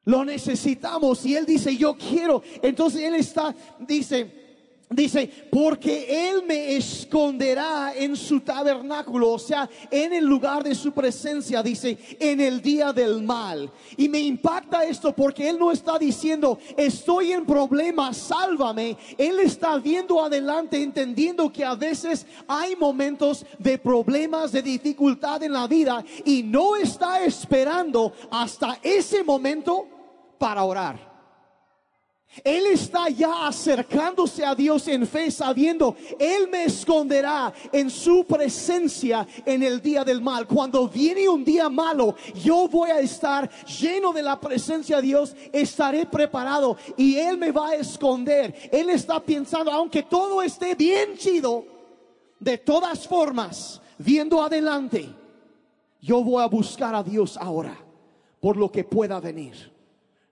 Lo 0.04 0.26
necesitamos 0.26 1.24
y 1.24 1.34
él 1.34 1.46
dice, 1.46 1.74
yo 1.74 1.96
quiero. 1.96 2.42
Entonces 2.60 3.00
él 3.00 3.14
está, 3.14 3.54
dice, 3.78 4.43
Dice, 4.90 5.30
porque 5.50 6.28
Él 6.28 6.42
me 6.46 6.76
esconderá 6.76 7.94
en 7.96 8.14
su 8.14 8.40
tabernáculo, 8.40 9.32
o 9.32 9.38
sea, 9.38 9.68
en 9.90 10.12
el 10.12 10.26
lugar 10.26 10.62
de 10.62 10.74
su 10.74 10.92
presencia, 10.92 11.62
dice, 11.62 11.98
en 12.20 12.38
el 12.38 12.60
día 12.60 12.92
del 12.92 13.22
mal. 13.22 13.72
Y 13.96 14.10
me 14.10 14.20
impacta 14.20 14.84
esto 14.84 15.12
porque 15.12 15.48
Él 15.48 15.58
no 15.58 15.72
está 15.72 15.98
diciendo, 15.98 16.58
estoy 16.76 17.32
en 17.32 17.46
problemas, 17.46 18.18
sálvame. 18.18 18.98
Él 19.16 19.40
está 19.40 19.78
viendo 19.78 20.22
adelante, 20.22 20.82
entendiendo 20.82 21.50
que 21.50 21.64
a 21.64 21.74
veces 21.74 22.26
hay 22.46 22.76
momentos 22.76 23.46
de 23.58 23.78
problemas, 23.78 24.52
de 24.52 24.62
dificultad 24.62 25.42
en 25.42 25.54
la 25.54 25.66
vida 25.66 26.04
y 26.26 26.42
no 26.42 26.76
está 26.76 27.24
esperando 27.24 28.12
hasta 28.30 28.78
ese 28.82 29.24
momento 29.24 29.88
para 30.38 30.62
orar. 30.62 31.13
Él 32.42 32.66
está 32.66 33.08
ya 33.08 33.46
acercándose 33.46 34.44
a 34.44 34.54
Dios 34.54 34.88
en 34.88 35.06
fe, 35.06 35.30
sabiendo, 35.30 35.96
Él 36.18 36.48
me 36.50 36.64
esconderá 36.64 37.52
en 37.72 37.90
su 37.90 38.24
presencia 38.24 39.26
en 39.44 39.62
el 39.62 39.80
día 39.80 40.04
del 40.04 40.20
mal. 40.20 40.46
Cuando 40.46 40.88
viene 40.88 41.28
un 41.28 41.44
día 41.44 41.68
malo, 41.68 42.16
yo 42.34 42.66
voy 42.68 42.90
a 42.90 43.00
estar 43.00 43.48
lleno 43.66 44.12
de 44.12 44.22
la 44.22 44.40
presencia 44.40 44.96
de 44.96 45.02
Dios, 45.02 45.36
estaré 45.52 46.06
preparado 46.06 46.76
y 46.96 47.16
Él 47.16 47.38
me 47.38 47.52
va 47.52 47.68
a 47.68 47.74
esconder. 47.76 48.54
Él 48.72 48.90
está 48.90 49.20
pensando, 49.20 49.70
aunque 49.70 50.02
todo 50.02 50.42
esté 50.42 50.74
bien 50.74 51.16
chido, 51.16 51.64
de 52.40 52.58
todas 52.58 53.06
formas, 53.06 53.80
viendo 53.98 54.42
adelante, 54.42 55.08
yo 56.00 56.22
voy 56.22 56.42
a 56.42 56.46
buscar 56.46 56.94
a 56.94 57.02
Dios 57.02 57.36
ahora 57.36 57.76
por 58.40 58.56
lo 58.56 58.70
que 58.70 58.84
pueda 58.84 59.20
venir. 59.20 59.73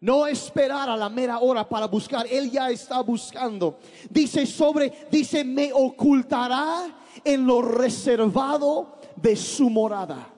No 0.02 0.26
esperar 0.26 0.90
a 0.90 0.96
la 0.96 1.08
mera 1.08 1.38
hora 1.38 1.68
para 1.68 1.86
buscar. 1.86 2.26
Él 2.28 2.50
ya 2.50 2.68
está 2.70 3.00
buscando. 3.02 3.78
Dice 4.10 4.46
sobre, 4.46 4.92
dice, 5.12 5.44
me 5.44 5.70
ocultará 5.72 6.88
en 7.22 7.46
lo 7.46 7.62
reservado 7.62 8.98
de 9.14 9.36
su 9.36 9.70
morada. 9.70 10.31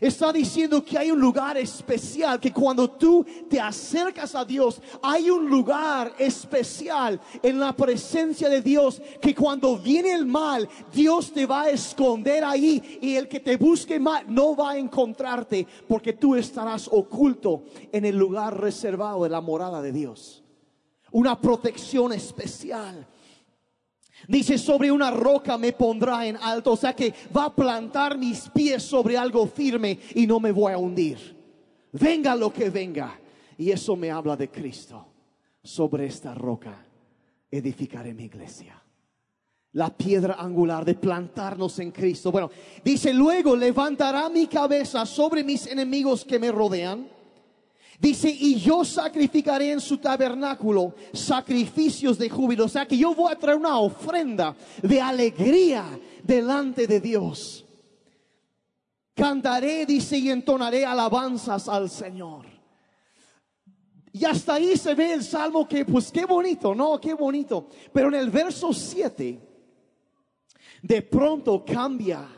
Está 0.00 0.30
diciendo 0.30 0.84
que 0.84 0.98
hay 0.98 1.10
un 1.10 1.18
lugar 1.18 1.56
especial, 1.56 2.38
que 2.38 2.52
cuando 2.52 2.90
tú 2.90 3.24
te 3.48 3.58
acercas 3.58 4.34
a 4.34 4.44
Dios, 4.44 4.80
hay 5.02 5.30
un 5.30 5.48
lugar 5.48 6.12
especial 6.18 7.18
en 7.42 7.58
la 7.58 7.74
presencia 7.74 8.50
de 8.50 8.60
Dios, 8.60 9.00
que 9.22 9.34
cuando 9.34 9.78
viene 9.78 10.12
el 10.12 10.26
mal, 10.26 10.68
Dios 10.92 11.32
te 11.32 11.46
va 11.46 11.62
a 11.62 11.70
esconder 11.70 12.44
ahí 12.44 12.98
y 13.00 13.14
el 13.14 13.26
que 13.26 13.40
te 13.40 13.56
busque 13.56 13.98
mal 13.98 14.24
no 14.28 14.54
va 14.54 14.72
a 14.72 14.78
encontrarte, 14.78 15.66
porque 15.88 16.12
tú 16.12 16.34
estarás 16.34 16.88
oculto 16.92 17.64
en 17.90 18.04
el 18.04 18.16
lugar 18.16 18.60
reservado 18.60 19.22
de 19.22 19.30
la 19.30 19.40
morada 19.40 19.80
de 19.80 19.92
Dios. 19.92 20.44
Una 21.10 21.40
protección 21.40 22.12
especial. 22.12 23.06
Dice, 24.28 24.58
sobre 24.58 24.90
una 24.90 25.10
roca 25.10 25.56
me 25.58 25.72
pondrá 25.72 26.26
en 26.26 26.36
alto, 26.36 26.72
o 26.72 26.76
sea 26.76 26.94
que 26.94 27.14
va 27.36 27.44
a 27.44 27.54
plantar 27.54 28.18
mis 28.18 28.48
pies 28.48 28.82
sobre 28.82 29.16
algo 29.16 29.46
firme 29.46 29.98
y 30.14 30.26
no 30.26 30.40
me 30.40 30.50
voy 30.50 30.72
a 30.72 30.78
hundir. 30.78 31.36
Venga 31.92 32.34
lo 32.34 32.52
que 32.52 32.70
venga. 32.70 33.20
Y 33.58 33.70
eso 33.70 33.96
me 33.96 34.10
habla 34.10 34.36
de 34.36 34.48
Cristo. 34.50 35.06
Sobre 35.62 36.06
esta 36.06 36.34
roca 36.34 36.84
edificaré 37.50 38.14
mi 38.14 38.24
iglesia. 38.24 38.82
La 39.72 39.90
piedra 39.90 40.36
angular 40.38 40.84
de 40.84 40.94
plantarnos 40.94 41.78
en 41.78 41.90
Cristo. 41.90 42.32
Bueno, 42.32 42.50
dice, 42.82 43.12
luego 43.12 43.54
levantará 43.54 44.28
mi 44.28 44.46
cabeza 44.46 45.04
sobre 45.04 45.44
mis 45.44 45.66
enemigos 45.66 46.24
que 46.24 46.38
me 46.38 46.50
rodean 46.50 47.15
Dice, 47.98 48.28
y 48.28 48.56
yo 48.56 48.84
sacrificaré 48.84 49.72
en 49.72 49.80
su 49.80 49.98
tabernáculo 49.98 50.94
sacrificios 51.12 52.18
de 52.18 52.28
júbilo. 52.28 52.66
O 52.66 52.68
sea 52.68 52.86
que 52.86 52.96
yo 52.96 53.14
voy 53.14 53.32
a 53.32 53.38
traer 53.38 53.56
una 53.56 53.78
ofrenda 53.78 54.54
de 54.82 55.00
alegría 55.00 55.84
delante 56.22 56.86
de 56.86 57.00
Dios. 57.00 57.64
Cantaré, 59.14 59.86
dice, 59.86 60.18
y 60.18 60.30
entonaré 60.30 60.84
alabanzas 60.84 61.68
al 61.68 61.88
Señor. 61.88 62.44
Y 64.12 64.24
hasta 64.24 64.54
ahí 64.54 64.76
se 64.76 64.94
ve 64.94 65.14
el 65.14 65.24
salmo 65.24 65.66
que, 65.66 65.84
pues 65.84 66.10
qué 66.10 66.26
bonito, 66.26 66.74
¿no? 66.74 67.00
Qué 67.00 67.14
bonito. 67.14 67.68
Pero 67.92 68.08
en 68.08 68.14
el 68.14 68.30
verso 68.30 68.72
7, 68.72 69.40
de 70.82 71.02
pronto 71.02 71.64
cambia 71.64 72.28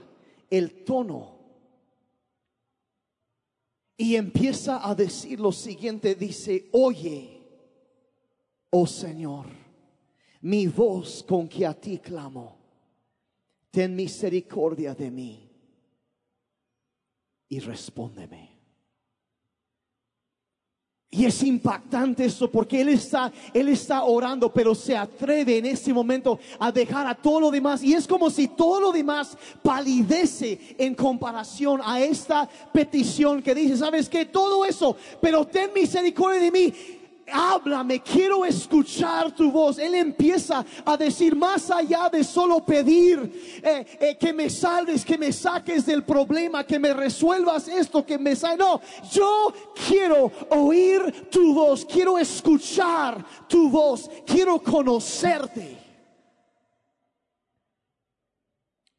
el 0.51 0.85
tono 0.85 1.38
y 4.01 4.15
empieza 4.15 4.89
a 4.89 4.95
decir 4.95 5.41
lo 5.41 5.51
siguiente, 5.51 6.15
dice, 6.15 6.69
oye, 6.71 7.43
oh 8.71 8.87
Señor, 8.87 9.47
mi 10.43 10.69
voz 10.69 11.25
con 11.25 11.49
que 11.49 11.67
a 11.67 11.75
ti 11.75 11.99
clamo, 11.99 12.57
ten 13.73 13.97
misericordia 13.97 14.95
de 14.95 15.11
mí 15.11 15.51
y 17.49 17.59
respóndeme. 17.59 18.58
Y 21.11 21.25
es 21.25 21.43
impactante 21.43 22.27
esto 22.27 22.51
porque 22.51 22.83
él 22.83 22.91
está, 22.91 23.33
él 23.55 23.71
está 23.71 24.05
orando, 24.05 24.53
pero 24.53 24.75
se 24.75 24.95
atreve 24.95 25.57
en 25.57 25.65
ese 25.65 25.91
momento 25.91 26.39
a 26.59 26.71
dejar 26.71 27.07
a 27.07 27.15
todo 27.15 27.41
lo 27.41 27.51
demás. 27.51 27.83
Y 27.83 27.95
es 27.95 28.07
como 28.07 28.29
si 28.29 28.49
todo 28.49 28.79
lo 28.79 28.93
demás 28.93 29.37
palidece 29.63 30.77
en 30.77 30.95
comparación 30.95 31.81
a 31.83 31.99
esta 31.99 32.47
petición 32.75 33.43
que 33.43 33.55
dice, 33.55 33.79
¿sabes 33.79 34.07
que 34.07 34.27
Todo 34.27 34.67
eso, 34.67 34.97
pero 35.21 35.47
ten 35.47 35.71
misericordia 35.75 36.41
de 36.41 36.51
mí. 36.51 36.75
Háblame, 37.33 38.01
quiero 38.01 38.45
escuchar 38.45 39.33
tu 39.33 39.51
voz. 39.51 39.79
Él 39.79 39.95
empieza 39.95 40.65
a 40.85 40.97
decir 40.97 41.35
más 41.37 41.71
allá 41.71 42.09
de 42.09 42.25
solo 42.25 42.65
pedir 42.65 43.61
eh, 43.63 43.87
eh, 44.01 44.17
que 44.19 44.33
me 44.33 44.51
salves, 44.51 45.05
que 45.05 45.19
me 45.19 45.33
saques 45.33 45.87
del 45.87 46.05
problema, 46.05 46.65
que 46.65 46.79
me 46.79 46.93
resuelvas 46.93 47.69
esto, 47.69 48.05
que 48.05 48.19
me 48.19 48.35
salves. 48.35 48.59
No, 48.59 48.81
yo 49.11 49.53
quiero 49.87 50.31
oír 50.51 51.29
tu 51.31 51.55
voz, 51.55 51.85
quiero 51.85 52.19
escuchar 52.19 53.25
tu 53.49 53.71
voz, 53.71 54.11
quiero 54.27 54.63
conocerte. 54.63 55.79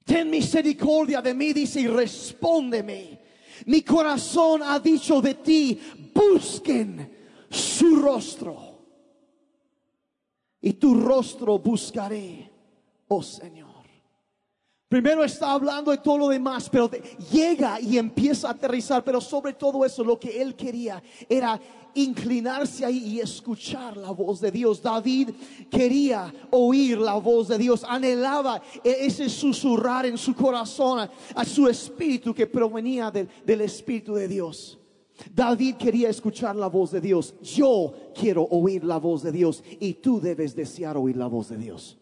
Ten 0.05 0.29
misericordia 0.29 1.21
de 1.21 1.33
mí, 1.35 1.53
dice, 1.53 1.81
y 1.81 1.87
respóndeme. 1.87 3.19
Mi 3.65 3.83
corazón 3.83 4.63
ha 4.63 4.79
dicho 4.79 5.21
de 5.21 5.35
ti, 5.35 5.79
busquen 6.13 7.18
su 7.49 7.95
rostro. 7.97 8.69
Y 10.61 10.73
tu 10.73 10.93
rostro 10.95 11.57
buscaré, 11.59 12.51
oh 13.07 13.23
Señor. 13.23 13.69
Primero 14.89 15.23
está 15.23 15.51
hablando 15.51 15.91
de 15.91 15.97
todo 15.99 16.17
lo 16.17 16.29
demás, 16.29 16.67
pero 16.67 16.89
llega 17.31 17.79
y 17.79 17.99
empieza 17.99 18.47
a 18.47 18.51
aterrizar, 18.51 19.03
pero 19.03 19.21
sobre 19.21 19.53
todo 19.53 19.85
eso 19.85 20.03
lo 20.03 20.19
que 20.19 20.41
él 20.41 20.55
quería 20.55 21.01
era 21.29 21.61
inclinarse 21.93 22.83
ahí 22.83 22.97
y 22.97 23.19
escuchar 23.19 23.97
la 23.97 24.09
voz 24.09 24.41
de 24.41 24.49
Dios. 24.49 24.81
David 24.81 25.29
quería 25.69 26.33
oír 26.49 26.97
la 26.97 27.13
voz 27.13 27.49
de 27.49 27.59
Dios, 27.59 27.83
anhelaba 27.87 28.63
e-, 28.83 29.05
ese 29.05 29.29
susurrar 29.29 30.07
en 30.07 30.17
su 30.17 30.33
corazón 30.33 31.07
a, 31.35 31.45
su 31.45 31.67
espíritu 31.67 32.33
que 32.33 32.47
provenía 32.47 33.11
del 33.11 33.61
Espíritu 33.61 34.15
de 34.15 34.27
Dios. 34.27 34.79
David 35.33 35.75
quería 35.75 36.09
escuchar 36.09 36.55
la 36.55 36.67
voz 36.67 36.91
de 36.91 37.01
Dios. 37.01 37.35
Yo 37.41 37.93
quiero 38.13 38.43
oír 38.43 38.83
la 38.83 38.97
voz 38.97 39.23
de 39.23 39.31
Dios 39.31 39.63
y 39.79 39.95
tú 39.95 40.19
debes 40.19 40.55
desear 40.55 40.97
oír 40.97 41.17
la 41.17 41.27
voz 41.27 41.49
de 41.49 41.57
Dios. 41.57 41.97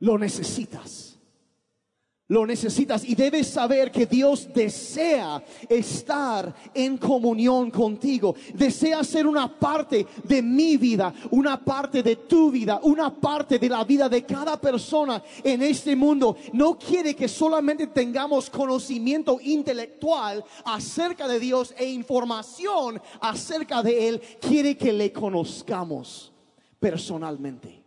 Lo 0.00 0.18
necesitas. 0.18 1.15
Lo 2.28 2.44
necesitas 2.44 3.04
y 3.04 3.14
debes 3.14 3.46
saber 3.46 3.92
que 3.92 4.04
Dios 4.04 4.48
desea 4.52 5.40
estar 5.68 6.52
en 6.74 6.98
comunión 6.98 7.70
contigo. 7.70 8.34
Desea 8.52 9.04
ser 9.04 9.28
una 9.28 9.56
parte 9.56 10.04
de 10.24 10.42
mi 10.42 10.76
vida, 10.76 11.14
una 11.30 11.64
parte 11.64 12.02
de 12.02 12.16
tu 12.16 12.50
vida, 12.50 12.80
una 12.82 13.14
parte 13.14 13.60
de 13.60 13.68
la 13.68 13.84
vida 13.84 14.08
de 14.08 14.24
cada 14.24 14.60
persona 14.60 15.22
en 15.44 15.62
este 15.62 15.94
mundo. 15.94 16.36
No 16.52 16.76
quiere 16.76 17.14
que 17.14 17.28
solamente 17.28 17.86
tengamos 17.86 18.50
conocimiento 18.50 19.38
intelectual 19.40 20.44
acerca 20.64 21.28
de 21.28 21.38
Dios 21.38 21.72
e 21.78 21.84
información 21.84 23.00
acerca 23.20 23.84
de 23.84 24.08
Él. 24.08 24.20
Quiere 24.40 24.76
que 24.76 24.92
le 24.92 25.12
conozcamos 25.12 26.32
personalmente. 26.80 27.84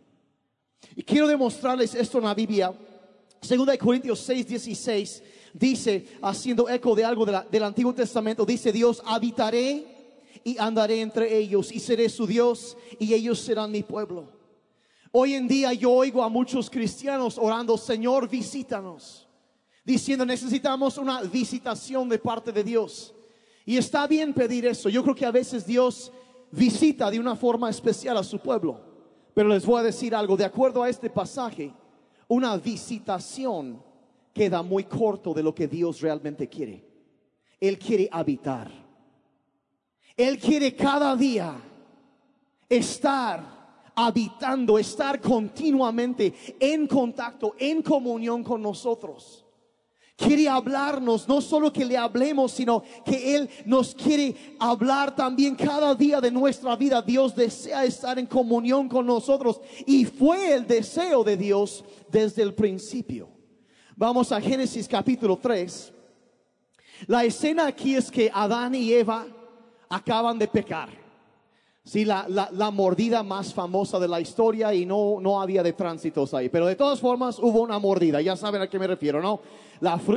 Y 0.96 1.02
quiero 1.02 1.28
demostrarles 1.28 1.94
esto 1.94 2.16
en 2.16 2.24
la 2.24 2.34
Biblia 2.34 2.72
Segunda 3.40 3.72
de 3.72 3.78
Corintios 3.78 4.20
6, 4.20 4.46
16 4.46 5.22
dice, 5.54 6.06
haciendo 6.22 6.68
eco 6.68 6.94
de 6.94 7.04
algo 7.04 7.24
del 7.24 7.62
Antiguo 7.62 7.94
Testamento, 7.94 8.44
dice 8.44 8.72
Dios, 8.72 9.02
habitaré 9.04 9.84
y 10.44 10.58
andaré 10.58 11.00
entre 11.00 11.36
ellos 11.36 11.72
y 11.72 11.80
seré 11.80 12.08
su 12.08 12.26
Dios 12.26 12.76
y 12.98 13.14
ellos 13.14 13.40
serán 13.40 13.70
mi 13.70 13.82
pueblo. 13.82 14.28
Hoy 15.12 15.34
en 15.34 15.48
día 15.48 15.72
yo 15.72 15.90
oigo 15.90 16.22
a 16.22 16.28
muchos 16.28 16.70
cristianos 16.70 17.36
orando, 17.36 17.76
Señor, 17.76 18.28
visítanos, 18.28 19.26
diciendo, 19.84 20.24
necesitamos 20.24 20.98
una 20.98 21.22
visitación 21.22 22.08
de 22.08 22.18
parte 22.18 22.52
de 22.52 22.62
Dios. 22.62 23.12
Y 23.66 23.76
está 23.76 24.06
bien 24.06 24.32
pedir 24.32 24.66
eso. 24.66 24.88
Yo 24.88 25.02
creo 25.02 25.14
que 25.14 25.26
a 25.26 25.30
veces 25.30 25.66
Dios 25.66 26.12
visita 26.52 27.10
de 27.10 27.18
una 27.18 27.34
forma 27.34 27.68
especial 27.70 28.16
a 28.16 28.24
su 28.24 28.38
pueblo. 28.38 28.80
Pero 29.34 29.48
les 29.48 29.64
voy 29.66 29.80
a 29.80 29.84
decir 29.84 30.14
algo, 30.14 30.36
de 30.36 30.44
acuerdo 30.44 30.82
a 30.82 30.88
este 30.88 31.10
pasaje, 31.10 31.72
una 32.30 32.56
visitación 32.56 33.82
queda 34.32 34.62
muy 34.62 34.84
corto 34.84 35.34
de 35.34 35.42
lo 35.42 35.54
que 35.54 35.66
Dios 35.66 36.00
realmente 36.00 36.48
quiere. 36.48 36.84
Él 37.58 37.78
quiere 37.78 38.08
habitar. 38.10 38.70
Él 40.16 40.38
quiere 40.38 40.74
cada 40.74 41.16
día 41.16 41.60
estar 42.68 43.90
habitando, 43.96 44.78
estar 44.78 45.20
continuamente 45.20 46.32
en 46.60 46.86
contacto, 46.86 47.56
en 47.58 47.82
comunión 47.82 48.44
con 48.44 48.62
nosotros 48.62 49.39
quiere 50.20 50.48
hablarnos, 50.48 51.26
no 51.26 51.40
solo 51.40 51.72
que 51.72 51.84
le 51.84 51.96
hablemos, 51.96 52.52
sino 52.52 52.82
que 53.04 53.36
Él 53.36 53.48
nos 53.64 53.94
quiere 53.94 54.56
hablar 54.58 55.16
también 55.16 55.54
cada 55.54 55.94
día 55.94 56.20
de 56.20 56.30
nuestra 56.30 56.76
vida. 56.76 57.00
Dios 57.00 57.34
desea 57.34 57.84
estar 57.84 58.18
en 58.18 58.26
comunión 58.26 58.88
con 58.88 59.06
nosotros 59.06 59.60
y 59.86 60.04
fue 60.04 60.52
el 60.52 60.66
deseo 60.66 61.24
de 61.24 61.36
Dios 61.36 61.84
desde 62.10 62.42
el 62.42 62.54
principio. 62.54 63.28
Vamos 63.96 64.30
a 64.30 64.40
Génesis 64.40 64.86
capítulo 64.86 65.38
3. 65.38 65.92
La 67.06 67.24
escena 67.24 67.66
aquí 67.66 67.94
es 67.94 68.10
que 68.10 68.30
Adán 68.32 68.74
y 68.74 68.92
Eva 68.92 69.26
acaban 69.88 70.38
de 70.38 70.46
pecar. 70.46 70.90
Sí, 71.90 72.04
la, 72.04 72.24
la, 72.28 72.70
mordida 72.70 73.24
más 73.24 73.52
famosa 73.52 73.98
de 73.98 74.06
la 74.06 74.20
historia 74.20 74.72
y 74.72 74.86
no, 74.86 75.18
no 75.20 75.42
había 75.42 75.60
de 75.60 75.72
tránsitos 75.72 76.32
ahí. 76.34 76.48
Pero 76.48 76.66
de 76.66 76.76
todas 76.76 77.00
formas 77.00 77.40
hubo 77.40 77.62
una 77.62 77.80
mordida, 77.80 78.20
ya 78.20 78.36
saben 78.36 78.62
a 78.62 78.70
qué 78.70 78.78
me 78.78 78.86
refiero, 78.86 79.20
¿no? 79.20 79.40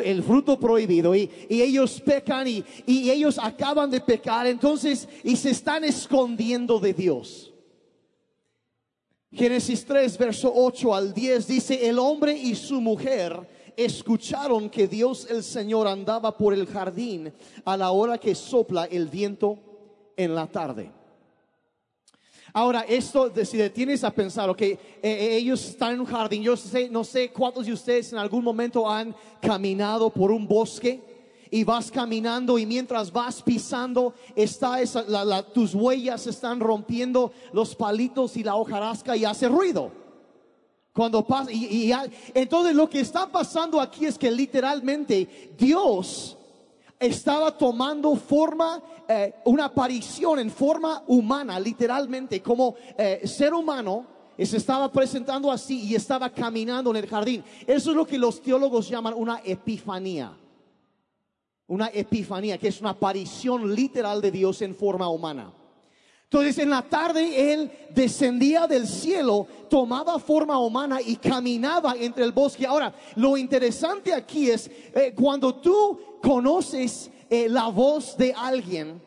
el 0.04 0.22
fruto 0.22 0.60
prohibido 0.60 1.16
y, 1.16 1.28
ellos 1.50 2.00
pecan 2.02 2.48
y, 2.48 2.64
y 2.86 3.10
ellos 3.10 3.40
acaban 3.42 3.90
de 3.90 4.02
pecar 4.02 4.46
entonces 4.46 5.10
y 5.24 5.36
se 5.36 5.50
están 5.50 5.84
escondiendo 5.84 6.78
de 6.78 6.94
Dios. 6.94 7.52
Génesis 9.32 9.84
3, 9.84 10.16
verso 10.20 10.54
8 10.56 10.94
al 10.94 11.12
10 11.12 11.48
dice, 11.48 11.90
el 11.90 11.98
hombre 11.98 12.38
y 12.38 12.54
su 12.54 12.82
mujer 12.82 13.50
escucharon 13.76 14.70
que 14.70 14.88
Dios 14.88 15.26
el 15.28 15.42
Señor 15.42 15.88
andaba 15.88 16.38
por 16.38 16.54
el 16.54 16.68
jardín 16.68 17.34
a 17.66 17.76
la 17.76 17.90
hora 17.90 18.20
que 18.20 18.36
sopla 18.36 18.86
el 18.86 19.08
viento 19.08 19.58
en 20.16 20.36
la 20.36 20.46
tarde. 20.46 21.02
Ahora, 22.56 22.82
esto, 22.82 23.32
si 23.44 23.58
detienes 23.58 24.04
a 24.04 24.12
pensar, 24.12 24.48
ok, 24.48 24.62
eh, 24.62 24.78
eh, 25.02 25.38
ellos 25.38 25.66
están 25.66 25.94
en 25.94 26.02
un 26.02 26.06
jardín, 26.06 26.44
yo 26.44 26.56
sé, 26.56 26.88
no 26.88 27.04
sé 27.04 27.32
cuántos 27.32 27.66
de 27.66 27.74
ustedes 27.74 28.14
en 28.14 28.20
algún 28.20 28.44
momento 28.44 28.88
han 28.88 29.16
caminado 29.42 30.12
por 30.12 30.32
un 30.32 30.48
bosque 30.48 31.02
y 31.50 31.64
vas 31.64 31.90
caminando 31.90 32.60
y 32.60 32.68
mientras 32.68 33.12
vas 33.12 33.42
pisando, 33.42 34.14
está 34.36 34.78
tus 35.52 35.74
huellas 35.74 36.28
están 36.28 36.60
rompiendo 36.60 37.32
los 37.54 37.76
palitos 37.76 38.38
y 38.38 38.44
la 38.44 38.56
hojarasca 38.56 39.18
y 39.18 39.26
hace 39.26 39.48
ruido. 39.48 39.92
Cuando 40.94 41.26
pasa, 41.26 41.52
y, 41.52 41.92
entonces 42.36 42.76
lo 42.76 42.88
que 42.88 43.00
está 43.00 43.32
pasando 43.32 43.82
aquí 43.82 44.06
es 44.06 44.16
que 44.16 44.30
literalmente 44.30 45.56
Dios 45.58 46.38
estaba 47.00 47.58
tomando 47.58 48.16
forma, 48.16 48.82
eh, 49.08 49.36
una 49.46 49.66
aparición 49.66 50.40
en 50.40 50.50
forma 50.50 51.04
humana, 51.08 51.60
literalmente, 51.60 52.42
como 52.42 52.76
eh, 52.98 53.22
ser 53.26 53.54
humano, 53.54 54.06
se 54.38 54.58
estaba 54.58 54.92
presentando 54.92 55.52
así 55.52 55.84
y 55.84 55.96
estaba 55.96 56.30
caminando 56.30 56.90
en 56.90 56.98
el 56.98 57.08
jardín. 57.08 57.44
Eso 57.68 57.92
es 57.92 57.96
lo 57.96 58.06
que 58.06 58.18
los 58.18 58.42
teólogos 58.42 58.90
llaman 58.90 59.14
una 59.16 59.42
epifanía. 59.44 60.36
Una 61.68 61.88
epifanía, 61.94 62.58
que 62.58 62.68
es 62.68 62.82
una 62.82 62.92
aparición 62.92 63.74
literal 63.74 64.22
de 64.22 64.32
Dios 64.32 64.62
en 64.62 64.76
forma 64.76 65.08
humana. 65.08 65.54
Entonces 66.34 66.58
en 66.58 66.72
la 66.72 66.82
tarde 66.82 67.54
él 67.54 67.72
descendía 67.92 68.66
del 68.66 68.88
cielo, 68.88 69.46
tomaba 69.70 70.18
forma 70.18 70.58
humana 70.58 71.00
y 71.00 71.16
caminaba 71.18 71.94
entre 71.96 72.24
el 72.24 72.32
bosque. 72.32 72.66
Ahora, 72.66 72.92
lo 73.14 73.38
interesante 73.38 74.12
aquí 74.12 74.50
es 74.50 74.68
eh, 74.96 75.14
cuando 75.16 75.54
tú 75.54 76.00
conoces 76.24 77.12
eh, 77.30 77.48
la 77.48 77.68
voz 77.68 78.18
de 78.18 78.34
alguien, 78.34 79.00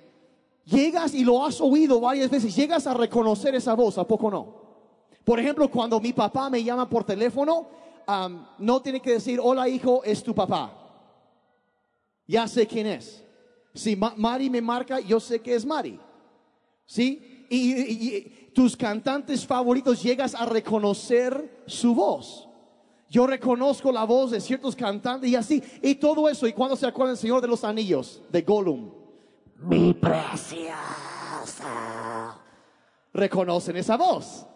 llegas 0.65 1.15
y 1.15 1.25
lo 1.25 1.45
has 1.45 1.61
oído 1.61 1.99
varias 1.99 2.31
veces, 2.31 2.55
llegas 2.55 2.87
a 2.87 2.95
reconocer 2.95 3.57
esa 3.57 3.75
voz, 3.75 3.99
¿a 3.99 4.07
poco 4.07 4.31
no? 4.31 4.55
Por 5.25 5.41
ejemplo, 5.41 5.69
cuando 5.69 5.99
mi 5.99 6.13
papá 6.13 6.49
me 6.49 6.63
llama 6.63 6.89
por 6.89 7.03
teléfono, 7.03 7.67
no 8.59 8.83
tiene 8.83 9.03
que 9.03 9.15
decir, 9.15 9.41
hola 9.43 9.69
hijo, 9.69 10.05
es 10.05 10.23
tu 10.23 10.33
papá. 10.33 10.73
Ya 12.29 12.47
sé 12.47 12.69
quién 12.69 12.87
es. 12.87 13.25
Si 13.75 13.97
Mari 13.97 14.49
me 14.49 14.63
marca, 14.63 15.01
yo 15.01 15.19
sé 15.19 15.41
que 15.41 15.57
es 15.57 15.67
Mari. 15.67 15.99
¿Sí? 16.87 17.47
Y, 17.51 18.33
tus 18.55 18.75
cantantes 18.75 19.47
favoritos 19.47 20.03
llegas 20.03 20.35
a 20.35 20.47
reconocer 20.47 21.63
su 21.67 21.95
voz. 21.95 22.49
Yo 23.11 23.27
reconozco 23.27 23.93
la 23.93 24.05
voz 24.05 24.31
de 24.31 24.41
ciertos 24.41 24.75
cantantes 24.75 25.29
y 25.29 25.37
así, 25.37 25.63
y 25.83 25.97
todo 25.97 26.27
eso. 26.27 26.47
¿Y 26.47 26.55
cuando 26.55 26.75
se 26.75 26.87
acuerda 26.87 27.13
el 27.13 27.19
Señor 27.19 27.43
de 27.43 27.49
los 27.49 27.65
Anillos? 27.65 28.23
De 28.33 28.41
Gollum. 28.41 28.91
Mi 29.61 29.93
preciosa. 29.93 30.75
Reconocen 33.13 33.77
esa 33.77 33.99
voz. 33.99 34.47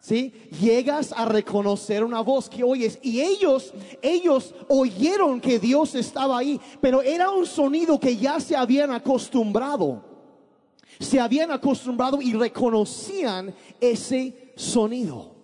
¿Sí? 0.00 0.34
Llegas 0.60 1.12
a 1.12 1.24
reconocer 1.24 2.04
una 2.04 2.20
voz 2.20 2.48
que 2.48 2.62
oyes 2.62 2.98
y 3.02 3.20
ellos 3.20 3.72
ellos 4.02 4.54
oyeron 4.68 5.40
que 5.40 5.58
Dios 5.58 5.94
estaba 5.94 6.38
ahí, 6.38 6.60
pero 6.80 7.02
era 7.02 7.30
un 7.30 7.46
sonido 7.46 7.98
que 7.98 8.16
ya 8.16 8.38
se 8.38 8.54
habían 8.54 8.90
acostumbrado. 8.92 10.09
Se 11.00 11.18
habían 11.18 11.50
acostumbrado 11.50 12.20
y 12.20 12.34
reconocían 12.34 13.54
ese 13.80 14.52
sonido, 14.54 15.34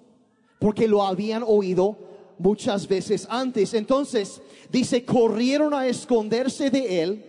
porque 0.58 0.86
lo 0.86 1.02
habían 1.02 1.42
oído 1.44 1.96
muchas 2.38 2.86
veces 2.86 3.26
antes. 3.30 3.72
Entonces, 3.72 4.42
dice, 4.70 5.04
corrieron 5.04 5.72
a 5.72 5.86
esconderse 5.86 6.70
de 6.70 7.02
él 7.02 7.24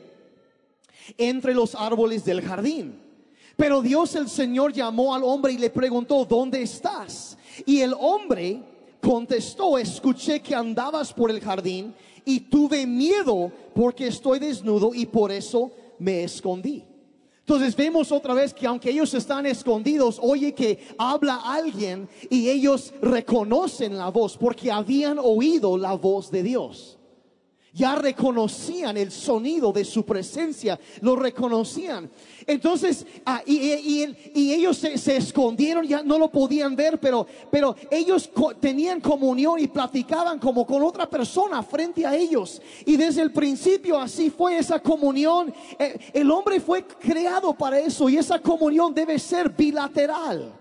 entre 1.18 1.56
los 1.56 1.74
árboles 1.74 2.26
del 2.26 2.42
jardín. 2.42 3.00
Pero 3.56 3.82
Dios 3.82 4.14
el 4.16 4.30
Señor 4.30 4.74
llamó 4.74 5.16
al 5.16 5.24
hombre 5.24 5.54
y 5.54 5.58
le 5.58 5.70
preguntó, 5.70 6.26
¿dónde 6.26 6.62
estás? 6.62 7.38
Y 7.66 7.80
el 7.80 7.96
hombre 7.98 8.62
contestó, 9.02 9.78
escuché 9.78 10.42
que 10.42 10.54
andabas 10.54 11.14
por 11.14 11.32
el 11.32 11.40
jardín 11.40 11.96
y 12.26 12.42
tuve 12.42 12.86
miedo 12.86 13.54
porque 13.74 14.08
estoy 14.08 14.40
desnudo 14.40 14.94
y 14.94 15.06
por 15.06 15.32
eso 15.32 15.72
me 15.98 16.26
escondí. 16.26 16.84
Entonces 17.48 17.78
vemos 17.78 18.12
otra 18.12 18.34
vez 18.34 18.54
que 18.54 18.68
aunque 18.68 18.90
ellos 18.90 19.14
están 19.14 19.46
escondidos, 19.46 20.20
oye 20.22 20.54
que 20.54 20.86
habla 20.98 21.40
alguien 21.46 22.10
y 22.30 22.50
ellos 22.50 22.94
reconocen 23.02 23.98
la 23.98 24.10
voz 24.10 24.36
porque 24.36 24.70
habían 24.70 25.18
oído 25.18 25.78
la 25.78 25.94
voz 25.94 26.30
de 26.30 26.44
Dios 26.44 26.98
ya 27.78 27.96
reconocían 27.96 28.98
el 28.98 29.12
sonido 29.12 29.72
de 29.72 29.86
su 29.86 30.04
presencia, 30.04 30.80
lo 31.02 31.16
reconocían. 31.16 32.10
Entonces, 32.48 33.06
ah, 33.26 33.42
y, 33.46 34.06
ellos 34.34 34.78
se, 34.78 35.18
escondieron, 35.18 35.86
ya 35.86 36.02
no 36.02 36.18
lo 36.18 36.32
podían 36.32 36.78
ver, 36.78 36.98
pero, 36.98 37.28
pero 37.52 37.76
ellos 37.92 38.30
tenían 38.62 39.02
comunión 39.02 39.60
y 39.60 39.68
platicaban 39.68 40.40
como 40.40 40.66
con 40.66 40.82
otra 40.82 41.10
persona 41.10 41.62
frente 41.62 42.06
a 42.06 42.16
ellos. 42.16 42.62
Y 42.86 42.96
desde 42.96 43.22
el 43.22 43.34
principio 43.34 44.00
así 44.00 44.30
fue 44.30 44.58
esa 44.58 44.80
comunión. 44.80 45.54
Eh, 45.78 46.00
el 46.14 46.32
hombre 46.32 46.62
fue 46.62 46.86
creado 46.86 47.54
para 47.54 47.80
eso 47.80 48.08
y 48.08 48.16
esa 48.16 48.40
comunión 48.40 48.94
debe 48.94 49.20
ser 49.20 49.50
bilateral. 49.50 50.54